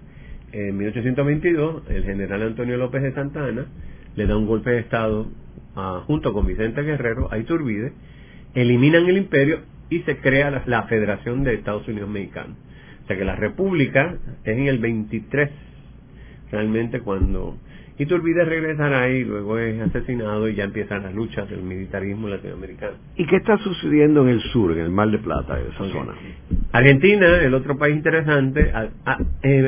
En 0.52 0.76
1822, 0.76 1.84
el 1.88 2.04
general 2.04 2.42
Antonio 2.42 2.76
López 2.76 3.02
de 3.02 3.14
Santa 3.14 3.46
Ana 3.46 3.64
le 4.14 4.26
da 4.26 4.36
un 4.36 4.46
golpe 4.46 4.70
de 4.70 4.80
Estado 4.80 5.28
junto 6.06 6.34
con 6.34 6.46
Vicente 6.46 6.82
Guerrero 6.82 7.32
a 7.32 7.38
Iturbide, 7.38 7.94
eliminan 8.54 9.06
el 9.06 9.16
imperio 9.16 9.60
y 9.88 10.00
se 10.00 10.18
crea 10.18 10.50
la, 10.50 10.62
la 10.66 10.82
Federación 10.82 11.42
de 11.42 11.54
Estados 11.54 11.88
Unidos 11.88 12.10
Mexicanos. 12.10 12.58
O 13.02 13.06
sea 13.06 13.16
que 13.16 13.24
la 13.24 13.36
República 13.36 14.16
es 14.44 14.56
en 14.56 14.66
el 14.66 14.78
23, 14.78 15.50
realmente 16.50 17.00
cuando 17.00 17.56
Iturbide 17.98 18.44
regresará 18.44 19.08
y 19.10 19.22
luego 19.22 19.58
es 19.58 19.80
asesinado 19.80 20.48
y 20.48 20.54
ya 20.54 20.64
empiezan 20.64 21.02
las 21.02 21.14
luchas 21.14 21.48
del 21.50 21.62
militarismo 21.62 22.26
latinoamericano. 22.28 22.94
¿Y 23.16 23.26
qué 23.26 23.36
está 23.36 23.58
sucediendo 23.58 24.22
en 24.22 24.30
el 24.30 24.40
sur, 24.40 24.72
en 24.72 24.78
el 24.78 24.90
Mar 24.90 25.10
de 25.10 25.18
Plata, 25.18 25.60
esa 25.60 25.92
zona? 25.92 26.14
Argentina, 26.72 27.42
el 27.42 27.52
otro 27.54 27.76
país 27.76 27.94
interesante, 27.94 28.72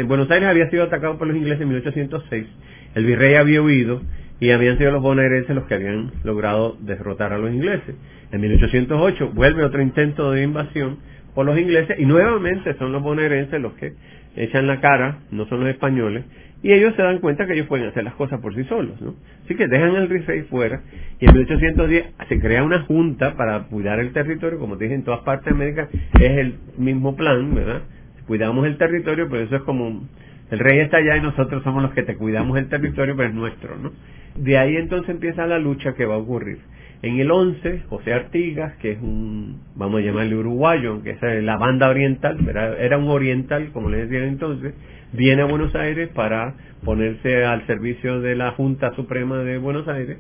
Buenos 0.06 0.30
Aires 0.30 0.48
había 0.48 0.70
sido 0.70 0.84
atacado 0.84 1.18
por 1.18 1.26
los 1.26 1.36
ingleses 1.36 1.60
en 1.60 1.68
1806, 1.68 2.46
el 2.94 3.04
virrey 3.04 3.34
había 3.34 3.60
huido 3.60 4.00
y 4.40 4.50
habían 4.50 4.78
sido 4.78 4.90
los 4.90 5.02
bonaerenses 5.02 5.54
los 5.54 5.66
que 5.66 5.74
habían 5.74 6.12
logrado 6.24 6.76
derrotar 6.80 7.32
a 7.32 7.38
los 7.38 7.52
ingleses. 7.52 7.94
En 8.32 8.40
1808 8.40 9.32
vuelve 9.34 9.64
otro 9.64 9.82
intento 9.82 10.32
de 10.32 10.42
invasión 10.42 10.98
por 11.34 11.46
los 11.46 11.58
ingleses 11.58 11.98
y 11.98 12.06
nuevamente 12.06 12.74
son 12.74 12.92
los 12.92 13.02
bonaerenses 13.02 13.60
los 13.60 13.74
que 13.74 13.92
echan 14.36 14.66
la 14.66 14.80
cara, 14.80 15.18
no 15.30 15.46
son 15.46 15.60
los 15.60 15.68
españoles, 15.68 16.24
y 16.62 16.72
ellos 16.72 16.94
se 16.96 17.02
dan 17.02 17.18
cuenta 17.18 17.46
que 17.46 17.52
ellos 17.52 17.66
pueden 17.66 17.86
hacer 17.88 18.04
las 18.04 18.14
cosas 18.14 18.40
por 18.40 18.54
sí 18.54 18.64
solos, 18.64 19.00
¿no? 19.00 19.14
Así 19.44 19.54
que 19.54 19.68
dejan 19.68 19.96
el 19.96 20.08
rey 20.08 20.42
fuera 20.48 20.80
y 21.20 21.26
en 21.26 21.34
1810 21.34 22.06
se 22.28 22.40
crea 22.40 22.62
una 22.62 22.82
junta 22.84 23.36
para 23.36 23.64
cuidar 23.64 24.00
el 24.00 24.12
territorio, 24.12 24.58
como 24.58 24.78
te 24.78 24.84
dije, 24.84 24.96
en 24.96 25.04
todas 25.04 25.20
partes 25.20 25.44
de 25.44 25.50
América 25.50 25.88
es 26.18 26.30
el 26.38 26.54
mismo 26.78 27.16
plan, 27.16 27.54
¿verdad? 27.54 27.82
Cuidamos 28.26 28.66
el 28.66 28.78
territorio, 28.78 29.28
pero 29.28 29.42
eso 29.42 29.56
es 29.56 29.62
como 29.62 30.08
el 30.50 30.58
rey 30.58 30.78
está 30.78 30.98
allá 30.98 31.18
y 31.18 31.20
nosotros 31.20 31.62
somos 31.62 31.82
los 31.82 31.92
que 31.92 32.02
te 32.02 32.16
cuidamos 32.16 32.56
el 32.58 32.68
territorio, 32.68 33.14
pero 33.14 33.28
es 33.28 33.34
nuestro, 33.34 33.76
¿no? 33.76 33.92
De 34.36 34.56
ahí 34.56 34.76
entonces 34.76 35.10
empieza 35.10 35.46
la 35.46 35.58
lucha 35.58 35.94
que 35.94 36.06
va 36.06 36.14
a 36.14 36.18
ocurrir. 36.18 36.58
En 37.04 37.20
el 37.20 37.30
11, 37.30 37.82
José 37.90 38.14
Artigas, 38.14 38.76
que 38.76 38.92
es 38.92 38.98
un, 38.98 39.60
vamos 39.74 40.00
a 40.00 40.04
llamarle 40.04 40.36
uruguayo, 40.36 41.02
que 41.02 41.10
es 41.10 41.20
la 41.44 41.58
banda 41.58 41.90
oriental, 41.90 42.38
era, 42.48 42.78
era 42.78 42.96
un 42.96 43.08
oriental, 43.08 43.72
como 43.74 43.90
le 43.90 44.06
decían 44.06 44.22
entonces, 44.22 44.72
viene 45.12 45.42
a 45.42 45.44
Buenos 45.44 45.74
Aires 45.74 46.08
para 46.14 46.54
ponerse 46.82 47.44
al 47.44 47.66
servicio 47.66 48.22
de 48.22 48.36
la 48.36 48.52
Junta 48.52 48.94
Suprema 48.94 49.36
de 49.40 49.58
Buenos 49.58 49.86
Aires, 49.86 50.16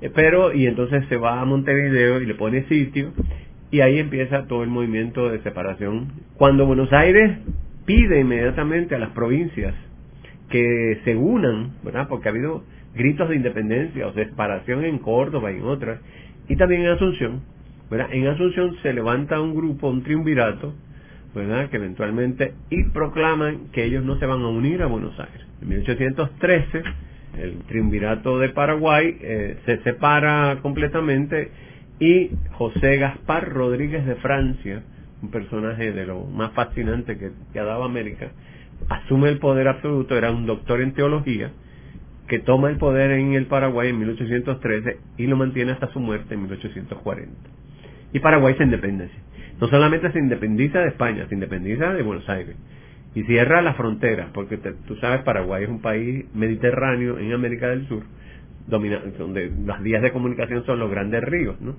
eh, 0.00 0.10
pero 0.14 0.54
y 0.54 0.68
entonces 0.68 1.04
se 1.08 1.16
va 1.16 1.40
a 1.40 1.44
Montevideo 1.44 2.20
y 2.20 2.26
le 2.26 2.36
pone 2.36 2.62
sitio 2.68 3.12
y 3.72 3.80
ahí 3.80 3.98
empieza 3.98 4.46
todo 4.46 4.62
el 4.62 4.68
movimiento 4.68 5.30
de 5.30 5.40
separación. 5.40 6.12
Cuando 6.36 6.64
Buenos 6.64 6.92
Aires 6.92 7.38
pide 7.86 8.20
inmediatamente 8.20 8.94
a 8.94 9.00
las 9.00 9.10
provincias 9.10 9.74
que 10.48 11.00
se 11.04 11.16
unan, 11.16 11.72
¿verdad? 11.82 12.06
Porque 12.08 12.28
ha 12.28 12.30
habido 12.30 12.62
gritos 12.94 13.28
de 13.28 13.36
independencia 13.36 14.06
o 14.06 14.12
separación 14.12 14.84
en 14.84 14.98
Córdoba 14.98 15.52
y 15.52 15.56
en 15.56 15.64
otras, 15.64 16.00
y 16.50 16.56
también 16.56 16.82
en 16.82 16.88
Asunción. 16.88 17.42
En 17.92 18.26
Asunción 18.26 18.76
se 18.82 18.92
levanta 18.92 19.40
un 19.40 19.54
grupo, 19.54 19.88
un 19.88 20.02
triunvirato, 20.02 20.74
¿verdad? 21.32 21.70
que 21.70 21.76
eventualmente 21.76 22.54
y 22.70 22.90
proclaman 22.90 23.68
que 23.72 23.84
ellos 23.84 24.04
no 24.04 24.18
se 24.18 24.26
van 24.26 24.42
a 24.42 24.48
unir 24.48 24.82
a 24.82 24.86
Buenos 24.86 25.18
Aires. 25.18 25.46
En 25.62 25.68
1813 25.68 26.82
el 27.38 27.58
triunvirato 27.68 28.40
de 28.40 28.48
Paraguay 28.48 29.16
eh, 29.20 29.58
se 29.64 29.78
separa 29.84 30.58
completamente 30.60 31.52
y 32.00 32.30
José 32.52 32.96
Gaspar 32.96 33.48
Rodríguez 33.50 34.04
de 34.04 34.16
Francia, 34.16 34.82
un 35.22 35.30
personaje 35.30 35.92
de 35.92 36.04
lo 36.04 36.24
más 36.24 36.50
fascinante 36.52 37.16
que, 37.16 37.30
que 37.52 37.60
ha 37.60 37.64
dado 37.64 37.84
América, 37.84 38.32
asume 38.88 39.28
el 39.28 39.38
poder 39.38 39.68
absoluto, 39.68 40.18
era 40.18 40.32
un 40.32 40.46
doctor 40.46 40.80
en 40.80 40.94
teología, 40.94 41.52
que 42.30 42.38
toma 42.38 42.70
el 42.70 42.78
poder 42.78 43.10
en 43.10 43.34
el 43.34 43.44
Paraguay 43.44 43.90
en 43.90 43.98
1813 43.98 44.96
y 45.18 45.26
lo 45.26 45.36
mantiene 45.36 45.72
hasta 45.72 45.92
su 45.92 46.00
muerte 46.00 46.32
en 46.32 46.44
1840. 46.44 47.30
Y 48.14 48.20
Paraguay 48.20 48.54
se 48.56 48.64
independencia 48.64 49.20
no 49.60 49.68
solamente 49.68 50.10
se 50.10 50.18
independiza 50.18 50.80
de 50.80 50.88
España, 50.88 51.26
se 51.28 51.34
independiza 51.34 51.92
de 51.92 52.02
Buenos 52.02 52.28
Aires 52.28 52.56
y 53.14 53.24
cierra 53.24 53.60
la 53.60 53.74
frontera, 53.74 54.30
porque 54.32 54.56
tú 54.56 54.96
sabes, 54.96 55.22
Paraguay 55.22 55.64
es 55.64 55.68
un 55.68 55.82
país 55.82 56.24
mediterráneo 56.34 57.18
en 57.18 57.32
América 57.32 57.68
del 57.68 57.86
Sur, 57.86 58.04
donde 58.68 59.52
las 59.66 59.82
vías 59.82 60.00
de 60.00 60.12
comunicación 60.12 60.64
son 60.64 60.78
los 60.78 60.90
grandes 60.90 61.22
ríos, 61.24 61.60
¿no? 61.60 61.76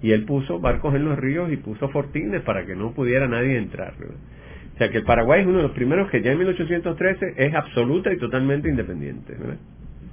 Y 0.00 0.12
él 0.12 0.24
puso 0.24 0.60
barcos 0.60 0.94
en 0.94 1.04
los 1.04 1.18
ríos 1.18 1.52
y 1.52 1.56
puso 1.56 1.88
fortines 1.88 2.42
para 2.42 2.64
que 2.64 2.76
no 2.76 2.92
pudiera 2.92 3.26
nadie 3.26 3.58
entrar. 3.58 3.94
O 4.74 4.78
sea 4.78 4.90
que 4.90 4.98
el 4.98 5.04
Paraguay 5.04 5.40
es 5.40 5.46
uno 5.48 5.56
de 5.56 5.64
los 5.64 5.72
primeros 5.72 6.08
que 6.10 6.22
ya 6.22 6.30
en 6.30 6.38
1813 6.38 7.34
es 7.36 7.54
absoluta 7.54 8.12
y 8.12 8.18
totalmente 8.18 8.68
independiente. 8.68 9.34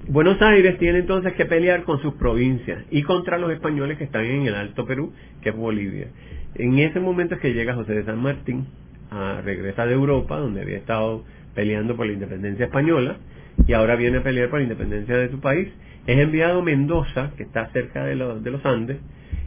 Buenos 0.08 0.40
Aires 0.40 0.78
tiene 0.78 1.00
entonces 1.00 1.34
que 1.34 1.48
pelear 1.48 1.84
con 1.84 2.00
sus 2.00 2.14
provincias 2.14 2.84
y 2.92 3.02
contra 3.02 3.40
los 3.40 3.52
españoles 3.52 3.98
que 3.98 4.04
están 4.04 4.24
en 4.24 4.46
el 4.46 4.54
Alto 4.54 4.86
Perú, 4.86 5.12
que 5.42 5.50
es 5.50 5.56
Bolivia. 5.56 6.10
En 6.54 6.78
ese 6.78 7.00
momento 7.00 7.34
es 7.34 7.42
que 7.42 7.56
llega 7.56 7.74
José 7.74 7.96
de 7.96 8.06
San 8.06 8.22
Martín, 8.22 8.68
a, 9.10 9.42
regresa 9.44 9.88
de 9.88 9.94
Europa, 9.94 10.38
donde 10.38 10.62
había 10.62 10.78
estado 10.78 11.24
peleando 11.56 11.96
por 11.96 12.06
la 12.06 12.14
independencia 12.14 12.66
española, 12.66 13.18
y 13.66 13.74
ahora 13.74 13.96
viene 13.96 14.20
a 14.20 14.24
pelear 14.24 14.50
por 14.50 14.60
la 14.60 14.64
independencia 14.64 15.18
de 15.18 15.30
su 15.30 15.40
país. 15.40 15.70
Es 16.06 16.20
enviado 16.20 16.60
a 16.60 16.64
Mendoza, 16.64 17.32
que 17.36 17.42
está 17.42 17.72
cerca 17.72 18.06
de, 18.06 18.16
de 18.16 18.52
los 18.52 18.64
Andes, 18.64 18.98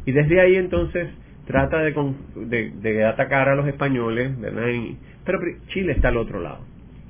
y 0.07 0.11
desde 0.11 0.41
ahí 0.41 0.57
entonces 0.57 1.09
trata 1.47 1.79
de, 1.83 2.73
de, 2.81 3.05
atacar 3.05 3.49
a 3.49 3.55
los 3.55 3.69
españoles, 3.69 4.39
¿verdad? 4.41 4.67
pero 5.25 5.39
Chile 5.69 5.93
está 5.93 6.09
al 6.09 6.17
otro 6.17 6.41
lado. 6.41 6.65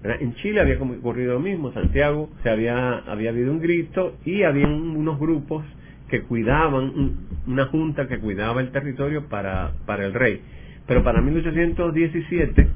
En 0.04 0.34
Chile 0.34 0.60
había 0.60 0.80
ocurrido 0.80 1.34
lo 1.34 1.40
mismo, 1.40 1.72
Santiago 1.72 2.30
se 2.42 2.50
había, 2.50 2.98
había 2.98 3.30
habido 3.30 3.50
un 3.50 3.60
grito 3.60 4.16
y 4.24 4.44
había 4.44 4.68
unos 4.68 5.18
grupos 5.18 5.64
que 6.08 6.22
cuidaban, 6.22 7.16
una 7.46 7.66
junta 7.66 8.06
que 8.06 8.18
cuidaba 8.18 8.60
el 8.60 8.70
territorio 8.70 9.28
para, 9.28 9.72
para 9.86 10.06
el 10.06 10.14
rey. 10.14 10.40
Pero 10.86 11.02
para 11.02 11.20
1817, 11.20 12.68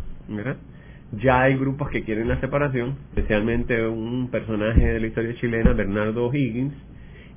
ya 1.23 1.43
hay 1.43 1.57
grupos 1.57 1.91
que 1.91 2.03
quieren 2.03 2.29
la 2.29 2.41
separación, 2.41 2.97
especialmente 3.11 3.87
un 3.87 4.29
personaje 4.31 4.85
de 4.85 5.01
la 5.01 5.07
historia 5.07 5.35
chilena, 5.37 5.73
Bernardo 5.75 6.33
Higgins, 6.35 6.75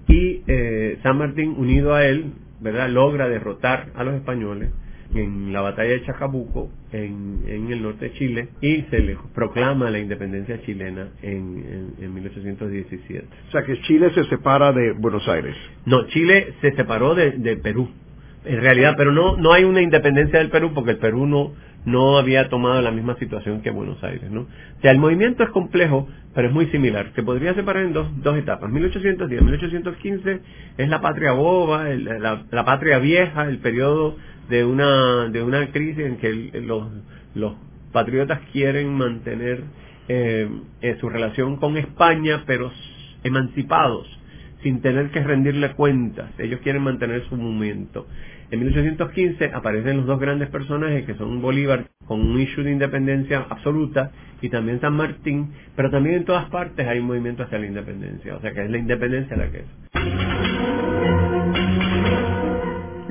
y 0.08 0.42
eh, 0.48 0.98
San 1.04 1.18
Martín, 1.18 1.56
unido 1.58 1.94
a 1.94 2.06
él, 2.06 2.34
¿verdad? 2.60 2.90
logra 2.90 3.28
derrotar 3.28 3.92
a 3.96 4.04
los 4.04 4.16
españoles 4.16 4.72
en 5.14 5.54
la 5.54 5.62
batalla 5.62 5.92
de 5.92 6.04
Chacabuco, 6.04 6.70
en, 6.92 7.44
en 7.48 7.72
el 7.72 7.82
norte 7.82 8.06
de 8.06 8.14
Chile, 8.14 8.48
y 8.62 8.82
se 8.90 9.00
le 9.00 9.18
proclama 9.34 9.90
la 9.90 10.00
independencia 10.00 10.62
chilena 10.64 11.10
en, 11.22 11.94
en, 12.00 12.14
1817. 12.14 13.28
O 13.48 13.52
sea 13.52 13.64
que 13.64 13.80
Chile 13.82 14.12
se 14.14 14.24
separa 14.26 14.72
de 14.72 14.94
Buenos 14.94 15.28
Aires. 15.28 15.56
No, 15.86 16.08
Chile 16.08 16.54
se 16.62 16.76
separó 16.76 17.16
de, 17.16 17.32
de 17.32 17.58
Perú, 17.58 17.90
en 18.46 18.62
realidad, 18.62 18.96
pero 18.98 19.12
no, 19.12 19.38
no 19.38 19.54
hay 19.54 19.64
una 19.64 19.82
independencia 19.82 20.40
del 20.40 20.50
Perú 20.50 20.72
porque 20.74 20.92
el 20.92 20.98
Perú 20.98 21.26
no, 21.26 21.54
no 21.86 22.18
había 22.18 22.50
tomado 22.50 22.82
la 22.82 22.92
misma 22.92 23.16
situación 23.18 23.62
que 23.62 23.70
Buenos 23.70 24.04
Aires, 24.04 24.30
¿no? 24.32 24.42
O 24.42 24.82
sea, 24.82 24.92
el 24.92 24.98
movimiento 24.98 25.44
es 25.44 25.50
complejo, 25.50 26.08
pero 26.34 26.48
es 26.48 26.54
muy 26.54 26.68
similar. 26.68 27.12
Se 27.16 27.24
podría 27.24 27.54
separar 27.54 27.84
en 27.84 27.94
dos, 27.94 28.08
dos 28.22 28.38
etapas. 28.38 28.70
1810, 28.70 29.42
1815 29.42 30.40
es 30.78 30.90
la 30.90 31.02
patria 31.02 31.32
boba, 31.32 31.86
la, 31.90 32.44
la, 32.50 32.66
patria 32.66 33.00
vieja, 33.00 33.48
el 33.48 33.60
periodo 33.60 34.18
de 34.50 34.64
una, 34.66 35.30
de 35.30 35.44
una 35.44 35.72
crisis 35.72 36.06
en 36.06 36.18
que 36.18 36.62
los, 36.62 36.88
los 37.34 37.56
patriotas 37.92 38.42
quieren 38.52 38.94
mantener 38.94 39.64
eh, 40.08 40.48
su 41.00 41.10
relación 41.10 41.58
con 41.58 41.78
España, 41.78 42.44
pero 42.46 42.72
emancipados, 43.24 44.08
sin 44.62 44.82
tener 44.82 45.10
que 45.12 45.24
rendirle 45.24 45.72
cuentas. 45.74 46.30
Ellos 46.38 46.60
quieren 46.62 46.84
mantener 46.84 47.24
su 47.30 47.36
movimiento. 47.36 48.08
En 48.52 48.60
1815 48.60 49.52
aparecen 49.54 49.98
los 49.98 50.06
dos 50.06 50.20
grandes 50.20 50.50
personajes 50.50 51.06
que 51.06 51.16
son 51.16 51.42
Bolívar 51.42 51.88
con 52.06 52.22
un 52.22 52.40
issue 52.40 52.64
de 52.64 52.72
independencia 52.72 53.48
absoluta 53.50 54.12
y 54.42 54.50
también 54.50 54.80
San 54.80 54.94
Martín, 54.94 55.54
pero 55.76 55.90
también 55.90 56.18
en 56.18 56.26
todas 56.26 56.50
partes 56.50 56.88
hay 56.88 57.00
un 57.00 57.08
movimiento 57.08 57.44
hacia 57.44 57.58
la 57.58 57.66
independencia, 57.66 58.36
o 58.36 58.42
sea 58.42 58.52
que 58.54 58.64
es 58.64 58.70
la 58.70 58.78
independencia 58.78 59.36
la 59.36 59.50
que 59.50 59.60
es. 59.60 60.35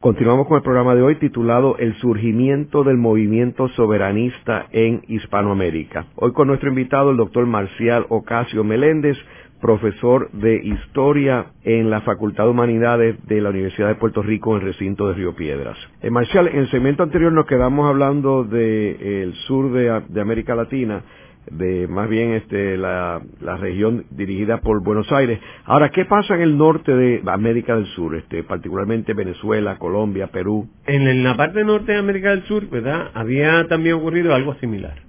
Continuamos 0.00 0.46
con 0.46 0.58
el 0.58 0.62
programa 0.62 0.94
de 0.94 1.02
hoy 1.02 1.16
titulado 1.16 1.76
El 1.76 1.92
surgimiento 1.96 2.84
del 2.84 2.96
movimiento 2.98 3.66
soberanista 3.70 4.66
en 4.70 5.02
Hispanoamérica. 5.08 6.06
Hoy 6.14 6.32
con 6.32 6.46
nuestro 6.46 6.68
invitado, 6.68 7.10
el 7.10 7.16
doctor 7.16 7.46
Marcial 7.46 8.06
Ocasio 8.08 8.62
Meléndez, 8.62 9.18
profesor 9.60 10.30
de 10.30 10.54
Historia 10.54 11.46
en 11.64 11.90
la 11.90 12.02
Facultad 12.02 12.44
de 12.44 12.50
Humanidades 12.50 13.16
de 13.26 13.40
la 13.40 13.50
Universidad 13.50 13.88
de 13.88 13.96
Puerto 13.96 14.22
Rico 14.22 14.52
en 14.52 14.60
el 14.62 14.68
recinto 14.68 15.08
de 15.08 15.14
Río 15.14 15.34
Piedras. 15.34 15.76
Eh, 16.00 16.10
Marcial, 16.10 16.46
en 16.46 16.60
el 16.60 16.70
segmento 16.70 17.02
anterior 17.02 17.32
nos 17.32 17.46
quedamos 17.46 17.88
hablando 17.88 18.44
del 18.44 19.34
sur 19.48 19.72
de, 19.72 20.20
América 20.20 20.54
Latina, 20.54 21.02
de 21.50 21.88
más 21.88 22.08
bien 22.08 22.32
este, 22.32 22.76
la, 22.76 23.20
región 23.60 24.04
dirigida 24.10 24.60
por 24.60 24.82
Buenos 24.82 25.10
Aires. 25.12 25.40
Ahora, 25.64 25.90
¿qué 25.90 26.04
pasa 26.04 26.34
en 26.34 26.42
el 26.42 26.56
norte 26.56 26.94
de 26.94 27.22
América 27.26 27.74
del 27.74 27.86
Sur, 27.86 28.16
este, 28.16 28.42
particularmente 28.42 29.14
Venezuela, 29.14 29.78
Colombia, 29.78 30.28
Perú? 30.28 30.68
En, 30.86 31.24
la 31.24 31.36
parte 31.36 31.64
norte 31.64 31.92
de 31.92 31.98
América 31.98 32.30
del 32.30 32.44
Sur, 32.44 32.68
¿verdad? 32.68 33.10
Había 33.14 33.66
también 33.68 33.96
ocurrido 33.96 34.34
algo 34.34 34.54
similar. 34.56 35.02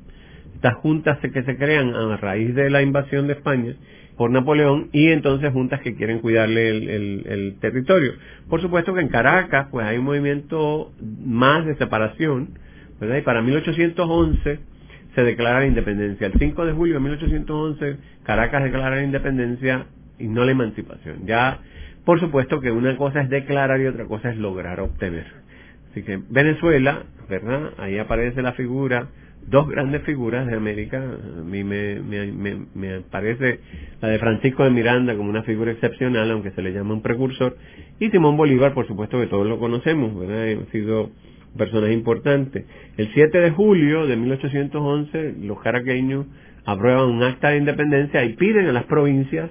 Estas 0.55 0.75
juntas 0.75 1.19
que 1.19 1.43
se 1.43 1.57
crean 1.57 1.93
a 1.95 2.17
raíz 2.17 2.53
de 2.53 2.69
la 2.69 2.81
invasión 2.81 3.27
de 3.27 3.33
España 3.33 3.75
por 4.19 4.31
Napoleón 4.31 4.89
y 4.91 5.07
entonces 5.07 5.53
juntas 5.53 5.79
que 5.79 5.95
quieren 5.95 6.19
cuidarle 6.19 6.71
el, 6.71 7.55
territorio. 7.61 8.11
Por 8.49 8.61
supuesto 8.61 8.93
que 8.93 8.99
en 8.99 9.07
Caracas 9.07 9.67
pues 9.71 9.85
hay 9.85 9.97
un 9.97 10.03
movimiento 10.03 10.91
más 11.25 11.65
de 11.65 11.77
separación, 11.77 12.49
¿verdad? 12.99 13.15
Y 13.15 13.21
para 13.21 13.41
1811 13.41 14.59
se 15.19 15.25
declara 15.25 15.59
la 15.59 15.65
independencia. 15.65 16.27
El 16.27 16.33
5 16.39 16.65
de 16.65 16.71
julio 16.71 16.93
de 16.93 16.99
1811, 17.01 17.97
Caracas 18.23 18.63
declara 18.63 18.95
la 18.95 19.03
independencia 19.03 19.85
y 20.17 20.27
no 20.27 20.45
la 20.45 20.51
emancipación. 20.51 21.25
Ya, 21.25 21.59
por 22.05 22.21
supuesto 22.21 22.61
que 22.61 22.71
una 22.71 22.95
cosa 22.95 23.21
es 23.21 23.29
declarar 23.29 23.81
y 23.81 23.87
otra 23.87 24.05
cosa 24.05 24.29
es 24.29 24.37
lograr 24.37 24.79
obtener. 24.79 25.25
Así 25.91 26.03
que 26.03 26.21
Venezuela, 26.29 27.03
¿verdad? 27.29 27.71
Ahí 27.79 27.97
aparece 27.97 28.41
la 28.41 28.53
figura, 28.53 29.09
dos 29.45 29.67
grandes 29.67 30.03
figuras 30.03 30.47
de 30.47 30.55
América. 30.55 31.03
A 31.03 31.43
mí 31.43 31.65
me, 31.65 31.99
me, 31.99 32.65
me, 32.73 33.01
parece 33.01 33.59
la 33.99 34.07
de 34.07 34.19
Francisco 34.19 34.63
de 34.63 34.69
Miranda 34.69 35.17
como 35.17 35.29
una 35.29 35.43
figura 35.43 35.73
excepcional, 35.73 36.31
aunque 36.31 36.51
se 36.51 36.61
le 36.61 36.71
llama 36.71 36.93
un 36.93 37.01
precursor. 37.01 37.57
Y 37.99 38.09
Simón 38.09 38.37
Bolívar, 38.37 38.73
por 38.73 38.87
supuesto 38.87 39.19
que 39.19 39.27
todos 39.27 39.45
lo 39.45 39.59
conocemos, 39.59 40.17
¿verdad? 40.17 40.63
Ha 40.65 40.71
sido 40.71 41.09
personaje 41.57 41.93
importante. 41.93 42.65
El 42.97 43.11
7 43.13 43.39
de 43.39 43.51
julio 43.51 44.07
de 44.07 44.15
1811, 44.15 45.35
los 45.41 45.59
caraqueños 45.61 46.25
aprueban 46.65 47.09
un 47.09 47.23
acta 47.23 47.49
de 47.49 47.57
independencia 47.57 48.23
y 48.23 48.33
piden 48.33 48.67
a 48.67 48.71
las 48.71 48.85
provincias 48.85 49.49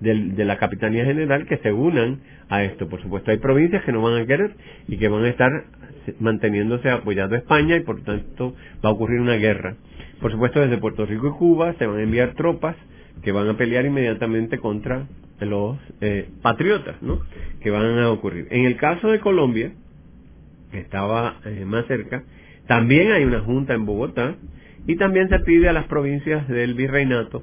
de 0.00 0.44
la 0.46 0.56
Capitanía 0.56 1.04
General 1.04 1.46
que 1.46 1.58
se 1.58 1.72
unan 1.72 2.20
a 2.48 2.62
esto. 2.64 2.88
Por 2.88 3.02
supuesto, 3.02 3.30
hay 3.30 3.36
provincias 3.36 3.84
que 3.84 3.92
no 3.92 4.00
van 4.00 4.22
a 4.22 4.26
querer 4.26 4.52
y 4.88 4.96
que 4.96 5.08
van 5.08 5.24
a 5.24 5.28
estar 5.28 5.50
manteniéndose 6.18 6.90
apoyando 6.90 7.34
a 7.34 7.38
España 7.38 7.76
y 7.76 7.80
por 7.80 8.02
tanto 8.02 8.54
va 8.84 8.88
a 8.88 8.92
ocurrir 8.92 9.20
una 9.20 9.34
guerra. 9.34 9.76
Por 10.20 10.32
supuesto, 10.32 10.60
desde 10.60 10.78
Puerto 10.78 11.04
Rico 11.04 11.28
y 11.28 11.38
Cuba 11.38 11.74
se 11.78 11.86
van 11.86 11.98
a 11.98 12.02
enviar 12.02 12.34
tropas 12.34 12.76
que 13.22 13.32
van 13.32 13.48
a 13.48 13.56
pelear 13.56 13.84
inmediatamente 13.84 14.58
contra 14.58 15.06
los 15.40 15.78
eh, 16.00 16.28
patriotas, 16.42 17.00
¿no? 17.02 17.20
Que 17.60 17.70
van 17.70 17.98
a 17.98 18.10
ocurrir. 18.10 18.46
En 18.50 18.64
el 18.64 18.76
caso 18.76 19.08
de 19.08 19.20
Colombia, 19.20 19.72
estaba 20.72 21.40
eh, 21.44 21.64
más 21.64 21.86
cerca, 21.86 22.22
también 22.66 23.12
hay 23.12 23.24
una 23.24 23.40
junta 23.40 23.74
en 23.74 23.86
Bogotá 23.86 24.36
y 24.86 24.96
también 24.96 25.28
se 25.28 25.40
pide 25.40 25.68
a 25.68 25.72
las 25.72 25.86
provincias 25.86 26.46
del 26.48 26.74
virreinato 26.74 27.42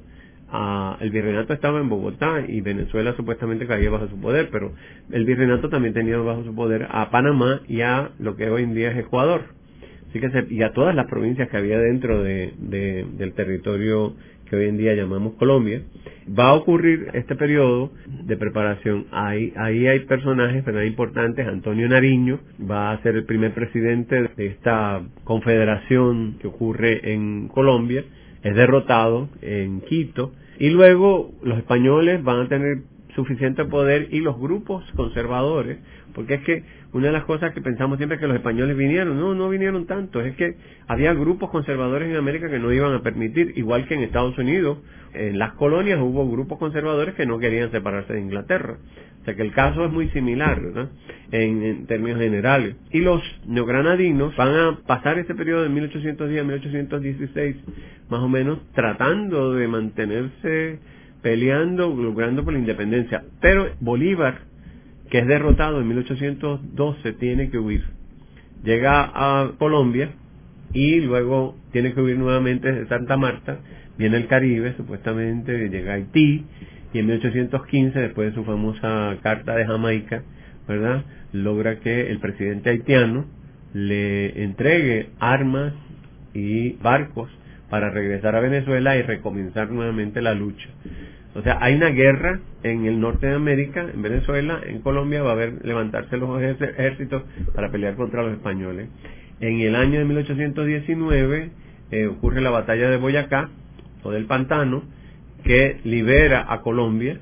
el 1.00 1.10
virreinato 1.10 1.52
estaba 1.52 1.80
en 1.80 1.88
Bogotá 1.88 2.42
y 2.46 2.60
Venezuela 2.60 3.14
supuestamente 3.16 3.66
caía 3.66 3.90
bajo 3.90 4.08
su 4.08 4.18
poder, 4.18 4.48
pero 4.50 4.72
el 5.10 5.24
virreinato 5.24 5.68
también 5.68 5.92
tenía 5.92 6.16
bajo 6.18 6.42
su 6.44 6.54
poder 6.54 6.86
a 6.90 7.10
Panamá 7.10 7.60
y 7.68 7.82
a 7.82 8.10
lo 8.18 8.36
que 8.36 8.48
hoy 8.48 8.62
en 8.62 8.74
día 8.74 8.90
es 8.90 8.98
Ecuador. 8.98 9.42
Así 10.08 10.20
que 10.20 10.46
y 10.48 10.62
a 10.62 10.72
todas 10.72 10.94
las 10.94 11.06
provincias 11.06 11.50
que 11.50 11.56
había 11.58 11.78
dentro 11.78 12.22
de, 12.22 12.54
del 12.58 13.32
territorio 13.34 14.14
que 14.48 14.56
hoy 14.56 14.68
en 14.68 14.78
día 14.78 14.94
llamamos 14.94 15.34
Colombia, 15.34 15.82
va 16.38 16.48
a 16.50 16.54
ocurrir 16.54 17.08
este 17.14 17.36
periodo 17.36 17.90
de 18.06 18.36
preparación. 18.36 19.06
Ahí, 19.10 19.52
ahí 19.56 19.86
hay 19.86 20.00
personajes 20.00 20.64
importantes. 20.86 21.46
Antonio 21.46 21.88
Nariño 21.88 22.40
va 22.70 22.92
a 22.92 23.02
ser 23.02 23.16
el 23.16 23.24
primer 23.24 23.54
presidente 23.54 24.30
de 24.36 24.46
esta 24.46 25.02
confederación 25.24 26.36
que 26.40 26.48
ocurre 26.48 27.12
en 27.12 27.48
Colombia 27.48 28.04
es 28.42 28.54
derrotado 28.54 29.28
en 29.42 29.80
Quito 29.82 30.32
y 30.58 30.70
luego 30.70 31.32
los 31.42 31.58
españoles 31.58 32.22
van 32.22 32.46
a 32.46 32.48
tener 32.48 32.78
suficiente 33.18 33.64
poder 33.64 34.06
y 34.12 34.20
los 34.20 34.38
grupos 34.38 34.84
conservadores, 34.94 35.78
porque 36.14 36.34
es 36.34 36.42
que 36.42 36.62
una 36.92 37.08
de 37.08 37.12
las 37.12 37.24
cosas 37.24 37.52
que 37.52 37.60
pensamos 37.60 37.96
siempre 37.96 38.14
es 38.14 38.20
que 38.20 38.28
los 38.28 38.36
españoles 38.36 38.76
vinieron, 38.76 39.18
no, 39.18 39.34
no 39.34 39.48
vinieron 39.48 39.86
tanto, 39.86 40.20
es 40.20 40.36
que 40.36 40.54
había 40.86 41.12
grupos 41.14 41.50
conservadores 41.50 42.08
en 42.08 42.14
América 42.14 42.48
que 42.48 42.60
no 42.60 42.72
iban 42.72 42.94
a 42.94 43.02
permitir, 43.02 43.54
igual 43.56 43.88
que 43.88 43.94
en 43.94 44.02
Estados 44.02 44.38
Unidos, 44.38 44.78
en 45.14 45.36
las 45.36 45.54
colonias 45.54 45.98
hubo 46.00 46.30
grupos 46.30 46.60
conservadores 46.60 47.16
que 47.16 47.26
no 47.26 47.40
querían 47.40 47.72
separarse 47.72 48.12
de 48.12 48.20
Inglaterra. 48.20 48.76
O 49.20 49.24
sea 49.24 49.34
que 49.34 49.42
el 49.42 49.52
caso 49.52 49.84
es 49.84 49.90
muy 49.90 50.08
similar, 50.10 50.60
¿verdad? 50.60 50.88
En, 51.32 51.86
términos 51.86 52.20
generales. 52.20 52.76
Y 52.92 53.00
los 53.00 53.20
neogranadinos 53.46 54.36
van 54.36 54.54
a 54.54 54.78
pasar 54.86 55.18
este 55.18 55.34
periodo 55.34 55.64
de 55.64 55.70
1810 55.70 56.40
a 56.40 56.44
1816, 56.44 57.56
más 58.10 58.20
o 58.20 58.28
menos, 58.28 58.60
tratando 58.74 59.54
de 59.54 59.66
mantenerse 59.66 60.78
peleando, 61.22 61.88
logrando 61.94 62.44
por 62.44 62.52
la 62.52 62.58
independencia. 62.58 63.24
Pero 63.40 63.68
Bolívar, 63.80 64.40
que 65.10 65.18
es 65.18 65.26
derrotado 65.26 65.80
en 65.80 65.88
1812, 65.88 67.12
tiene 67.14 67.50
que 67.50 67.58
huir. 67.58 67.84
Llega 68.64 69.10
a 69.14 69.52
Colombia 69.58 70.10
y 70.72 71.00
luego 71.00 71.56
tiene 71.72 71.94
que 71.94 72.00
huir 72.00 72.18
nuevamente 72.18 72.70
de 72.70 72.86
Santa 72.88 73.16
Marta, 73.16 73.60
viene 73.96 74.16
el 74.16 74.26
Caribe, 74.26 74.74
supuestamente 74.76 75.68
llega 75.68 75.92
a 75.92 75.96
Haití, 75.96 76.44
y 76.92 76.98
en 76.98 77.06
1815, 77.06 77.98
después 77.98 78.30
de 78.30 78.34
su 78.34 78.44
famosa 78.44 79.16
carta 79.22 79.54
de 79.54 79.66
Jamaica, 79.66 80.22
¿verdad? 80.66 81.04
Logra 81.32 81.80
que 81.80 82.10
el 82.10 82.18
presidente 82.18 82.70
haitiano 82.70 83.26
le 83.74 84.42
entregue 84.42 85.10
armas 85.18 85.74
y 86.32 86.72
barcos 86.74 87.30
para 87.70 87.90
regresar 87.90 88.34
a 88.34 88.40
Venezuela 88.40 88.96
y 88.96 89.02
recomenzar 89.02 89.70
nuevamente 89.70 90.22
la 90.22 90.34
lucha. 90.34 90.68
O 91.34 91.42
sea, 91.42 91.58
hay 91.60 91.74
una 91.74 91.90
guerra 91.90 92.40
en 92.62 92.86
el 92.86 93.00
norte 93.00 93.26
de 93.26 93.34
América, 93.34 93.86
en 93.92 94.02
Venezuela, 94.02 94.60
en 94.66 94.80
Colombia 94.80 95.22
va 95.22 95.30
a 95.30 95.32
haber 95.34 95.64
levantarse 95.64 96.16
los 96.16 96.42
ejércitos 96.42 97.22
para 97.54 97.70
pelear 97.70 97.94
contra 97.94 98.22
los 98.22 98.32
españoles. 98.32 98.88
En 99.40 99.60
el 99.60 99.76
año 99.76 99.98
de 99.98 100.04
1819 100.04 101.50
eh, 101.90 102.06
ocurre 102.06 102.40
la 102.40 102.50
batalla 102.50 102.90
de 102.90 102.96
Boyacá 102.96 103.50
o 104.02 104.10
del 104.10 104.24
Pantano, 104.26 104.82
que 105.44 105.80
libera 105.84 106.52
a 106.52 106.60
Colombia. 106.62 107.20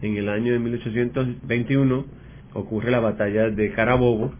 En 0.00 0.16
el 0.16 0.28
año 0.28 0.52
de 0.52 0.60
1821 0.60 2.06
ocurre 2.54 2.90
la 2.90 3.00
batalla 3.00 3.50
de 3.50 3.72
Carabobo, 3.72 4.32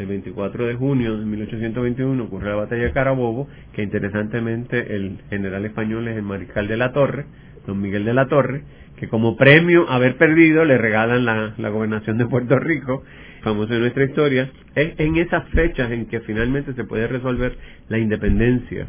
el 0.00 0.06
24 0.06 0.66
de 0.66 0.74
junio 0.74 1.18
de 1.18 1.26
1821 1.26 2.24
ocurre 2.24 2.48
la 2.48 2.56
batalla 2.56 2.84
de 2.84 2.92
Carabobo, 2.92 3.48
que 3.74 3.82
interesantemente 3.82 4.96
el 4.96 5.18
general 5.28 5.64
español 5.66 6.08
es 6.08 6.16
el 6.16 6.22
mariscal 6.22 6.68
de 6.68 6.76
la 6.78 6.92
Torre, 6.92 7.26
don 7.66 7.80
Miguel 7.80 8.06
de 8.06 8.14
la 8.14 8.26
Torre, 8.26 8.62
que 8.96 9.08
como 9.08 9.36
premio 9.36 9.88
a 9.90 9.96
haber 9.96 10.16
perdido 10.16 10.64
le 10.64 10.78
regalan 10.78 11.24
la, 11.24 11.68
gobernación 11.68 12.16
de 12.16 12.26
Puerto 12.26 12.58
Rico, 12.58 13.02
famoso 13.42 13.74
en 13.74 13.80
nuestra 13.80 14.04
historia, 14.04 14.50
es 14.74 14.98
en 14.98 15.16
esas 15.16 15.46
fechas 15.50 15.90
en 15.90 16.06
que 16.06 16.20
finalmente 16.20 16.72
se 16.72 16.84
puede 16.84 17.06
resolver 17.06 17.56
la 17.88 17.98
independencia. 17.98 18.86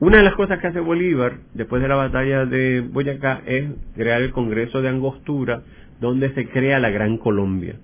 Una 0.00 0.18
de 0.18 0.24
las 0.24 0.34
cosas 0.34 0.58
que 0.58 0.68
hace 0.68 0.80
Bolívar 0.80 1.34
después 1.52 1.82
de 1.82 1.88
la 1.88 1.96
batalla 1.96 2.46
de 2.46 2.80
Boyacá 2.80 3.42
es 3.44 3.66
crear 3.94 4.22
el 4.22 4.30
Congreso 4.30 4.80
de 4.80 4.88
Angostura, 4.88 5.62
donde 6.00 6.30
se 6.30 6.48
crea 6.48 6.78
la 6.78 6.90
Gran 6.90 7.18
Colombia 7.18 7.74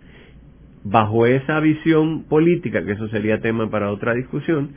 bajo 0.85 1.27
esa 1.27 1.59
visión 1.61 2.25
política, 2.25 2.85
que 2.85 2.93
eso 2.93 3.09
sería 3.09 3.41
tema 3.41 3.71
para 3.71 3.91
otra 3.91 4.15
discusión, 4.15 4.71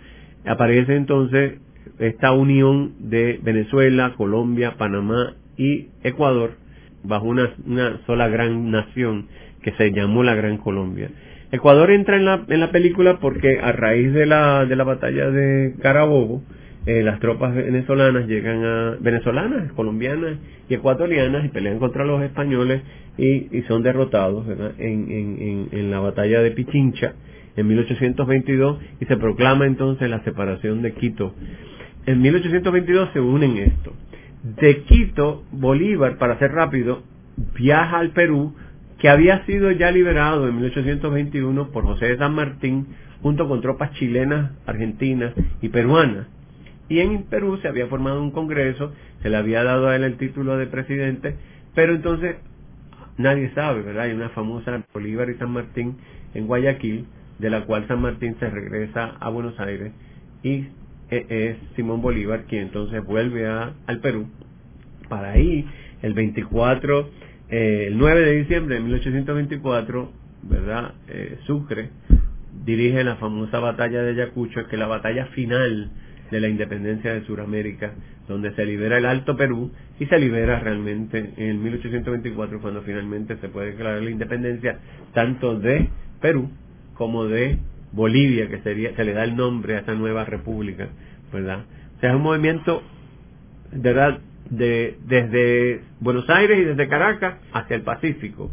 aparece 0.45 0.95
entonces 0.95 1.60
esta 1.99 2.32
unión 2.32 2.93
de 2.99 3.39
Venezuela, 3.43 4.14
Colombia, 4.18 4.76
Panamá 4.78 5.36
y 5.58 5.88
Ecuador 6.03 6.51
bajo 7.03 7.26
una, 7.26 7.53
una 7.66 8.01
sola 8.05 8.28
gran 8.28 8.72
nación 8.72 9.28
que 9.62 9.72
se 9.74 9.91
llamó 9.91 10.24
la 10.24 10.36
Gran 10.36 10.58
Colombia. 10.58 11.10
Ecuador 11.51 11.91
entra 11.91 12.18
en 12.18 12.26
la, 12.26 12.43
en 12.47 12.60
la 12.60 12.72
película 12.72 13.20
porque 13.20 13.60
a 13.60 13.72
raíz 13.72 14.14
de 14.14 14.26
la, 14.26 14.66
de 14.66 14.76
la 14.76 14.84
batalla 14.84 15.30
de 15.30 15.76
Carabobo, 15.82 16.43
eh, 16.88 17.03
las 17.03 17.19
tropas 17.19 17.53
venezolanas 17.53 18.27
llegan 18.27 18.63
a 18.63 18.97
venezolanas, 19.01 19.73
colombianas 19.73 20.38
y 20.69 20.75
ecuatorianas 20.75 21.43
y 21.43 21.49
pelean 21.49 21.79
contra 21.79 22.05
los 22.05 22.23
españoles 22.23 22.81
y, 23.17 23.61
son 23.67 23.83
derrotados 23.83 24.45
En, 24.77 25.11
en, 25.11 25.67
en, 25.69 25.91
la 25.91 25.99
batalla 25.99 26.39
de 26.41 26.51
Pichincha 26.51 27.13
en 27.57 27.67
1822 27.67 28.79
y 29.01 29.05
se 29.05 29.17
proclama 29.17 29.65
entonces 29.65 30.09
la 30.09 30.23
separación 30.23 30.81
de 30.81 30.93
Quito. 30.93 31.35
En 32.05 32.21
1822 32.21 33.09
se 33.11 33.19
unen 33.19 33.57
esto. 33.57 33.91
De 34.61 34.83
Quito, 34.83 35.43
Bolívar, 35.51 36.17
para 36.17 36.39
ser 36.39 36.53
rápido, 36.53 37.03
viaja 37.53 37.99
al 37.99 38.11
Perú, 38.11 38.55
que 38.97 39.09
había 39.09 39.45
sido 39.45 39.71
ya 39.71 39.91
liberado 39.91 40.47
en 40.47 40.55
1821 40.55 41.69
por 41.71 41.83
José 41.83 42.05
de 42.05 42.17
San 42.17 42.33
Martín, 42.33 42.88
junto 43.21 43.45
con 43.49 43.59
tropas 43.59 43.91
chilenas, 43.95 44.53
argentinas 44.65 45.33
y 45.61 45.67
peruanas 45.67 46.27
y 46.89 46.99
en 46.99 47.23
Perú 47.23 47.57
se 47.61 47.67
había 47.67 47.88
formado 47.88 48.21
un 48.21 48.31
congreso, 48.31 48.93
se 49.21 49.29
le 49.29 49.38
había 49.38 49.63
dado 49.63 49.89
a 49.89 49.95
él 49.95 50.03
el 50.03 50.17
título 50.17 50.57
de 50.57 50.67
presidente, 50.67 51.35
pero 51.75 51.95
entonces 51.95 52.38
nadie 53.17 53.51
sabe, 53.53 53.81
¿verdad? 53.81 54.05
Hay 54.05 54.13
una 54.13 54.29
famosa 54.29 54.83
Bolívar 54.93 55.29
y 55.29 55.35
San 55.35 55.51
Martín 55.51 55.97
en 56.33 56.47
Guayaquil, 56.47 57.05
de 57.39 57.49
la 57.49 57.65
cual 57.65 57.88
San 57.88 58.01
Martín 58.01 58.35
se 58.39 58.49
regresa 58.49 59.15
a 59.19 59.29
Buenos 59.29 59.59
Aires 59.59 59.91
y 60.43 60.67
e, 61.09 61.25
es 61.29 61.57
Simón 61.75 62.01
Bolívar 62.01 62.43
quien 62.47 62.63
entonces 62.63 63.03
vuelve 63.03 63.47
a, 63.47 63.73
al 63.85 63.99
Perú 63.99 64.27
para 65.07 65.31
ahí 65.31 65.65
el 66.01 66.13
24 66.13 67.09
eh, 67.49 67.85
el 67.88 67.97
9 67.97 68.21
de 68.21 68.31
diciembre 68.33 68.75
de 68.75 68.81
1824 68.81 70.11
verdad 70.43 70.93
eh, 71.07 71.38
Sucre 71.45 71.89
dirige 72.65 73.03
la 73.03 73.15
famosa 73.15 73.59
batalla 73.59 74.03
de 74.03 74.11
Ayacucho 74.11 74.67
que 74.67 74.75
es 74.75 74.79
la 74.79 74.88
batalla 74.88 75.27
final 75.27 75.91
de 76.32 76.39
la 76.39 76.47
independencia 76.47 77.13
de 77.13 77.25
Sudamérica, 77.25 77.93
donde 78.28 78.53
se 78.53 78.65
libera 78.65 78.97
el 78.97 79.05
Alto 79.05 79.38
Perú 79.38 79.71
y 79.99 80.05
se 80.05 80.19
libera 80.19 80.59
realmente 80.59 81.34
en 81.38 81.63
1824 81.63 82.61
cuando 82.61 82.82
finalmente 82.82 83.38
se 83.38 83.49
puede 83.49 83.71
declarar 83.71 84.01
la 84.01 84.09
independencia 84.09 84.80
tanto 85.13 85.57
de 85.59 85.89
Perú 86.21 86.49
como 86.95 87.25
de 87.25 87.59
Bolivia, 87.91 88.49
que 88.49 88.59
sería 88.59 88.95
se 88.95 89.03
le 89.03 89.13
da 89.13 89.23
el 89.23 89.36
nombre 89.36 89.75
a 89.75 89.80
esta 89.80 89.93
nueva 89.93 90.25
república, 90.25 90.89
¿verdad? 91.32 91.65
Es 92.01 92.13
un 92.13 92.21
movimiento, 92.21 92.84
de 93.71 93.93
verdad, 93.93 94.19
de, 94.49 94.97
desde 95.05 95.82
Buenos 95.99 96.30
Aires 96.30 96.59
y 96.59 96.63
desde 96.63 96.88
Caracas 96.88 97.36
hacia 97.53 97.75
el 97.75 97.82
Pacífico, 97.84 98.51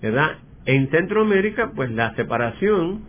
¿verdad? 0.00 0.38
En 0.64 0.88
Centroamérica, 0.90 1.72
pues 1.74 1.90
la 1.90 2.14
separación 2.14 3.02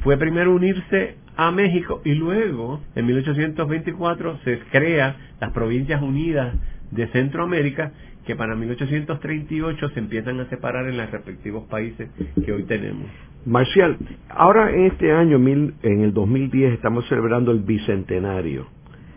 fue 0.00 0.16
primero 0.16 0.54
unirse 0.54 1.16
a 1.38 1.52
México 1.52 2.02
y 2.04 2.14
luego, 2.14 2.80
en 2.96 3.06
1824, 3.06 4.40
se 4.44 4.58
crea 4.72 5.16
las 5.40 5.52
Provincias 5.52 6.02
Unidas 6.02 6.52
de 6.90 7.06
Centroamérica, 7.08 7.92
que 8.26 8.34
para 8.34 8.56
1838 8.56 9.88
se 9.90 10.00
empiezan 10.00 10.40
a 10.40 10.48
separar 10.48 10.88
en 10.88 10.96
los 10.96 11.08
respectivos 11.10 11.64
países 11.68 12.10
que 12.44 12.52
hoy 12.52 12.64
tenemos. 12.64 13.06
Marcial, 13.46 13.96
ahora 14.28 14.70
en 14.72 14.86
este 14.86 15.12
año, 15.12 15.36
en 15.36 16.02
el 16.02 16.12
2010, 16.12 16.74
estamos 16.74 17.06
celebrando 17.08 17.52
el 17.52 17.60
bicentenario. 17.60 18.66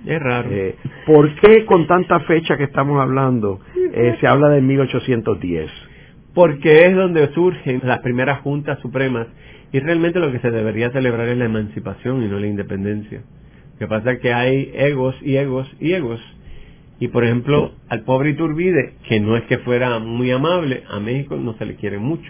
Es 0.06 0.20
raro. 0.20 0.48
Eh, 0.52 0.76
¿Por 1.08 1.34
qué 1.40 1.66
con 1.66 1.88
tanta 1.88 2.20
fecha 2.22 2.56
que 2.56 2.66
estamos 2.66 3.02
hablando 3.02 3.60
eh, 3.94 4.16
se 4.22 4.28
habla 4.28 4.50
de 4.50 4.62
1810? 4.62 5.72
Porque 6.36 6.86
es 6.86 6.96
donde 6.96 7.34
surgen 7.34 7.82
las 7.84 8.00
primeras 8.00 8.42
juntas 8.42 8.80
supremas 8.80 9.28
y 9.72 9.80
realmente 9.80 10.20
lo 10.20 10.32
que 10.32 10.40
se 10.40 10.52
debería 10.52 10.92
celebrar 10.92 11.28
es 11.30 11.38
la 11.38 11.46
emancipación 11.46 12.24
y 12.24 12.28
no 12.28 12.40
la 12.40 12.48
independencia. 12.48 13.22
Lo 13.74 13.80
que 13.80 13.88
pasa 13.88 14.12
es 14.14 14.20
que 14.20 14.34
hay 14.34 14.72
egos 14.76 15.16
y 15.22 15.36
egos 15.36 15.68
y 15.80 15.94
egos. 15.94 16.20
Y 17.00 17.08
por 17.08 17.24
ejemplo, 17.24 17.72
al 17.90 18.02
pobre 18.02 18.32
Iturbide, 18.32 18.94
que 19.08 19.20
no 19.20 19.36
es 19.36 19.44
que 19.44 19.58
fuera 19.60 19.98
muy 20.00 20.30
amable, 20.30 20.84
a 20.90 21.00
México 21.00 21.36
no 21.36 21.58
se 21.58 21.66
le 21.66 21.76
quiere 21.76 21.98
mucho. 21.98 22.30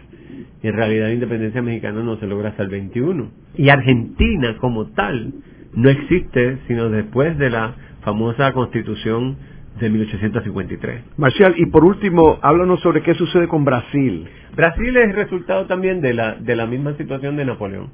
Y 0.63 0.67
en 0.67 0.73
realidad 0.73 1.07
la 1.07 1.13
independencia 1.13 1.61
mexicana 1.61 2.01
no 2.03 2.17
se 2.17 2.27
logra 2.27 2.49
hasta 2.49 2.63
el 2.63 2.69
21. 2.69 3.31
Y 3.57 3.69
Argentina 3.69 4.57
como 4.59 4.87
tal 4.91 5.33
no 5.73 5.89
existe 5.89 6.59
sino 6.67 6.89
después 6.89 7.37
de 7.37 7.49
la 7.49 7.75
famosa 8.01 8.53
constitución 8.53 9.37
de 9.79 9.89
1853. 9.89 11.03
Marcial, 11.17 11.55
y 11.57 11.65
por 11.67 11.83
último, 11.85 12.39
háblanos 12.41 12.81
sobre 12.81 13.01
qué 13.01 13.13
sucede 13.15 13.47
con 13.47 13.63
Brasil. 13.63 14.27
Brasil 14.55 14.97
es 14.97 15.15
resultado 15.15 15.65
también 15.65 16.01
de 16.01 16.13
la, 16.13 16.35
de 16.35 16.55
la 16.55 16.65
misma 16.65 16.95
situación 16.97 17.37
de 17.37 17.45
Napoleón. 17.45 17.89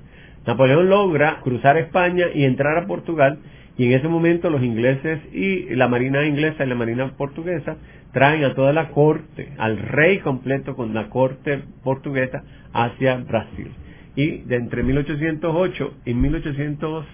Napoleón 0.45 0.89
logra 0.89 1.39
cruzar 1.41 1.77
España 1.77 2.27
y 2.33 2.45
entrar 2.45 2.77
a 2.77 2.87
Portugal 2.87 3.39
y 3.77 3.85
en 3.85 3.93
ese 3.93 4.07
momento 4.07 4.49
los 4.49 4.63
ingleses 4.63 5.19
y 5.31 5.75
la 5.75 5.87
marina 5.87 6.25
inglesa 6.25 6.65
y 6.65 6.69
la 6.69 6.75
marina 6.75 7.11
portuguesa 7.15 7.77
traen 8.11 8.43
a 8.43 8.55
toda 8.55 8.73
la 8.73 8.89
corte, 8.89 9.49
al 9.57 9.77
rey 9.77 10.19
completo 10.19 10.75
con 10.75 10.93
la 10.93 11.09
corte 11.09 11.61
portuguesa 11.83 12.43
hacia 12.73 13.17
Brasil. 13.17 13.71
Y 14.15 14.39
de 14.39 14.55
entre 14.55 14.81
1808 14.81 15.93
y 16.05 16.13
1800 16.15 17.05
eh, 17.05 17.09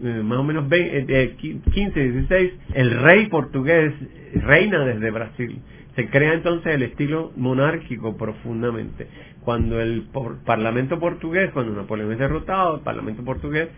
más 0.00 0.38
o 0.38 0.44
menos 0.44 0.68
20, 0.68 1.36
15, 1.36 2.00
16, 2.00 2.52
el 2.74 2.90
rey 3.00 3.26
portugués 3.26 3.92
reina 4.34 4.84
desde 4.84 5.10
Brasil. 5.10 5.60
Se 5.96 6.08
crea 6.08 6.34
entonces 6.34 6.74
el 6.74 6.82
estilo 6.82 7.32
monárquico 7.36 8.16
profundamente. 8.16 9.08
Cuando 9.40 9.80
el 9.80 10.06
Parlamento 10.44 11.00
portugués, 11.00 11.50
cuando 11.52 11.74
Napoleón 11.74 12.12
es 12.12 12.18
derrotado, 12.18 12.76
el 12.76 12.82
Parlamento 12.82 13.24
portugués 13.24 13.68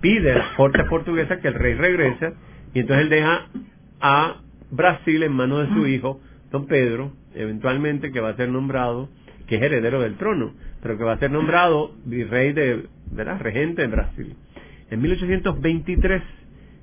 pide 0.00 0.32
a 0.32 0.38
las 0.38 0.48
cortes 0.54 0.86
portuguesas 0.88 1.38
que 1.40 1.48
el 1.48 1.54
rey 1.54 1.74
regrese 1.74 2.32
y 2.72 2.80
entonces 2.80 3.04
él 3.04 3.10
deja 3.10 3.48
a 4.00 4.40
Brasil 4.70 5.22
en 5.22 5.32
manos 5.32 5.68
de 5.68 5.74
su 5.74 5.86
hijo, 5.86 6.20
don 6.50 6.66
Pedro, 6.66 7.12
eventualmente 7.34 8.10
que 8.10 8.20
va 8.20 8.30
a 8.30 8.36
ser 8.36 8.48
nombrado, 8.48 9.08
que 9.46 9.56
es 9.56 9.62
heredero 9.62 10.00
del 10.00 10.16
trono, 10.16 10.54
pero 10.82 10.96
que 10.96 11.04
va 11.04 11.12
a 11.12 11.18
ser 11.18 11.30
nombrado 11.30 11.92
virrey 12.04 12.52
de, 12.52 12.86
¿verdad? 13.10 13.40
regente 13.40 13.82
en 13.82 13.90
Brasil. 13.90 14.36
En 14.90 15.02
1823, 15.02 16.22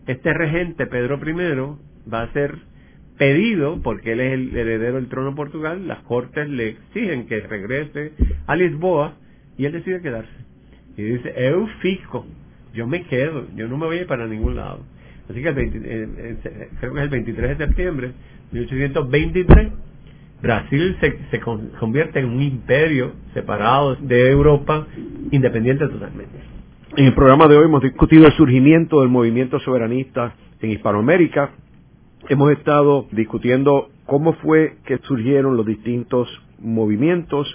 este 0.08 0.34
regente, 0.34 0.88
Pedro 0.88 1.20
I, 1.26 2.12
va 2.12 2.24
a 2.24 2.34
ser 2.34 2.58
pedido, 3.18 3.82
porque 3.82 4.14
él 4.14 4.20
es 4.20 4.34
el 4.34 4.58
heredero 4.58 4.96
del 4.96 5.08
trono 5.08 5.30
de 5.30 5.36
Portugal, 5.36 5.88
las 5.88 6.00
cortes 6.00 6.50
le 6.50 6.70
exigen 6.70 7.28
que 7.28 7.40
regrese 7.42 8.12
a 8.48 8.56
Lisboa 8.56 9.16
y 9.58 9.66
él 9.66 9.72
decide 9.72 10.02
quedarse. 10.02 10.32
Y 10.98 11.04
dice, 11.04 11.34
eu 11.38 11.68
fico, 11.82 12.26
yo 12.74 12.88
me 12.88 13.04
quedo, 13.04 13.48
yo 13.56 13.68
no 13.68 13.78
me 13.78 13.86
voy 13.86 14.00
a 14.00 14.02
ir 14.02 14.08
para 14.08 14.28
ningún 14.28 14.56
lado. 14.56 14.82
Así 15.30 15.42
que 15.42 15.50
el 15.50 15.58
eh, 15.58 16.08
eh, 16.44 16.70
creo 16.80 16.94
que 16.94 17.00
es 17.00 17.04
el 17.04 17.10
23 17.10 17.58
de 17.58 17.66
septiembre 17.68 18.08
de 18.52 18.60
1823, 18.60 19.72
Brasil 20.42 20.98
se 21.32 21.40
convierte 21.40 22.20
en 22.20 22.26
un 22.26 22.42
imperio 22.42 23.14
separado 23.34 23.96
de 23.96 24.30
Europa, 24.30 24.86
independiente 25.32 25.88
totalmente. 25.88 26.53
En 26.96 27.06
el 27.06 27.16
programa 27.16 27.48
de 27.48 27.58
hoy 27.58 27.66
hemos 27.66 27.82
discutido 27.82 28.28
el 28.28 28.34
surgimiento 28.34 29.02
del 29.02 29.10
movimiento 29.10 29.60
soberanista 29.60 30.36
en 30.62 30.70
Hispanoamérica. 30.70 31.50
Hemos 32.30 32.52
estado 32.52 33.08
discutiendo 33.12 33.90
cómo 34.06 34.34
fue 34.34 34.76
que 34.86 35.00
surgieron 35.00 35.58
los 35.58 35.66
distintos 35.66 36.30
movimientos 36.60 37.48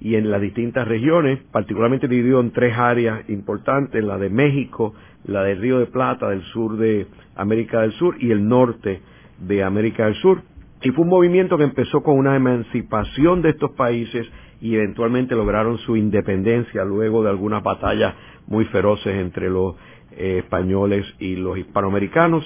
y 0.00 0.14
en 0.14 0.30
las 0.30 0.40
distintas 0.40 0.86
regiones, 0.86 1.40
particularmente 1.50 2.06
dividido 2.06 2.38
en 2.38 2.52
tres 2.52 2.78
áreas 2.78 3.28
importantes, 3.28 4.04
la 4.04 4.16
de 4.16 4.30
México, 4.30 4.94
la 5.24 5.42
del 5.42 5.58
Río 5.60 5.80
de 5.80 5.86
Plata, 5.86 6.28
del 6.28 6.42
sur 6.52 6.76
de 6.76 7.08
América 7.34 7.80
del 7.80 7.92
Sur 7.94 8.14
y 8.20 8.30
el 8.30 8.46
norte 8.46 9.00
de 9.40 9.64
América 9.64 10.04
del 10.04 10.14
Sur. 10.14 10.42
Y 10.82 10.90
fue 10.90 11.02
un 11.02 11.10
movimiento 11.10 11.58
que 11.58 11.64
empezó 11.64 12.04
con 12.04 12.16
una 12.16 12.36
emancipación 12.36 13.42
de 13.42 13.50
estos 13.50 13.72
países 13.72 14.24
y 14.60 14.76
eventualmente 14.76 15.34
lograron 15.34 15.78
su 15.78 15.96
independencia 15.96 16.84
luego 16.84 17.22
de 17.24 17.30
algunas 17.30 17.62
batallas 17.62 18.14
muy 18.46 18.64
feroces 18.66 19.14
entre 19.16 19.50
los 19.50 19.74
eh, 20.12 20.38
españoles 20.38 21.04
y 21.18 21.36
los 21.36 21.58
hispanoamericanos. 21.58 22.44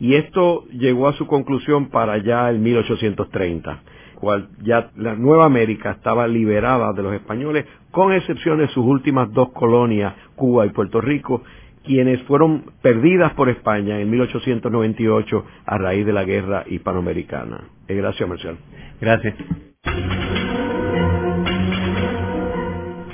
Y 0.00 0.14
esto 0.14 0.64
llegó 0.72 1.08
a 1.08 1.12
su 1.12 1.26
conclusión 1.26 1.90
para 1.90 2.18
ya 2.18 2.48
el 2.50 2.58
1830, 2.58 3.82
cual 4.16 4.48
ya 4.62 4.90
la 4.96 5.14
Nueva 5.14 5.44
América 5.44 5.92
estaba 5.92 6.26
liberada 6.26 6.92
de 6.92 7.02
los 7.02 7.14
españoles, 7.14 7.66
con 7.90 8.12
excepción 8.12 8.58
de 8.58 8.68
sus 8.68 8.84
últimas 8.84 9.32
dos 9.32 9.52
colonias, 9.52 10.14
Cuba 10.34 10.66
y 10.66 10.70
Puerto 10.70 11.00
Rico, 11.00 11.42
quienes 11.84 12.22
fueron 12.22 12.64
perdidas 12.80 13.34
por 13.34 13.48
España 13.48 14.00
en 14.00 14.10
1898 14.10 15.44
a 15.66 15.78
raíz 15.78 16.06
de 16.06 16.12
la 16.12 16.24
guerra 16.24 16.64
hispanoamericana. 16.66 17.68
Gracias, 17.86 18.28
Marcial. 18.28 18.56
Gracias. 19.00 19.34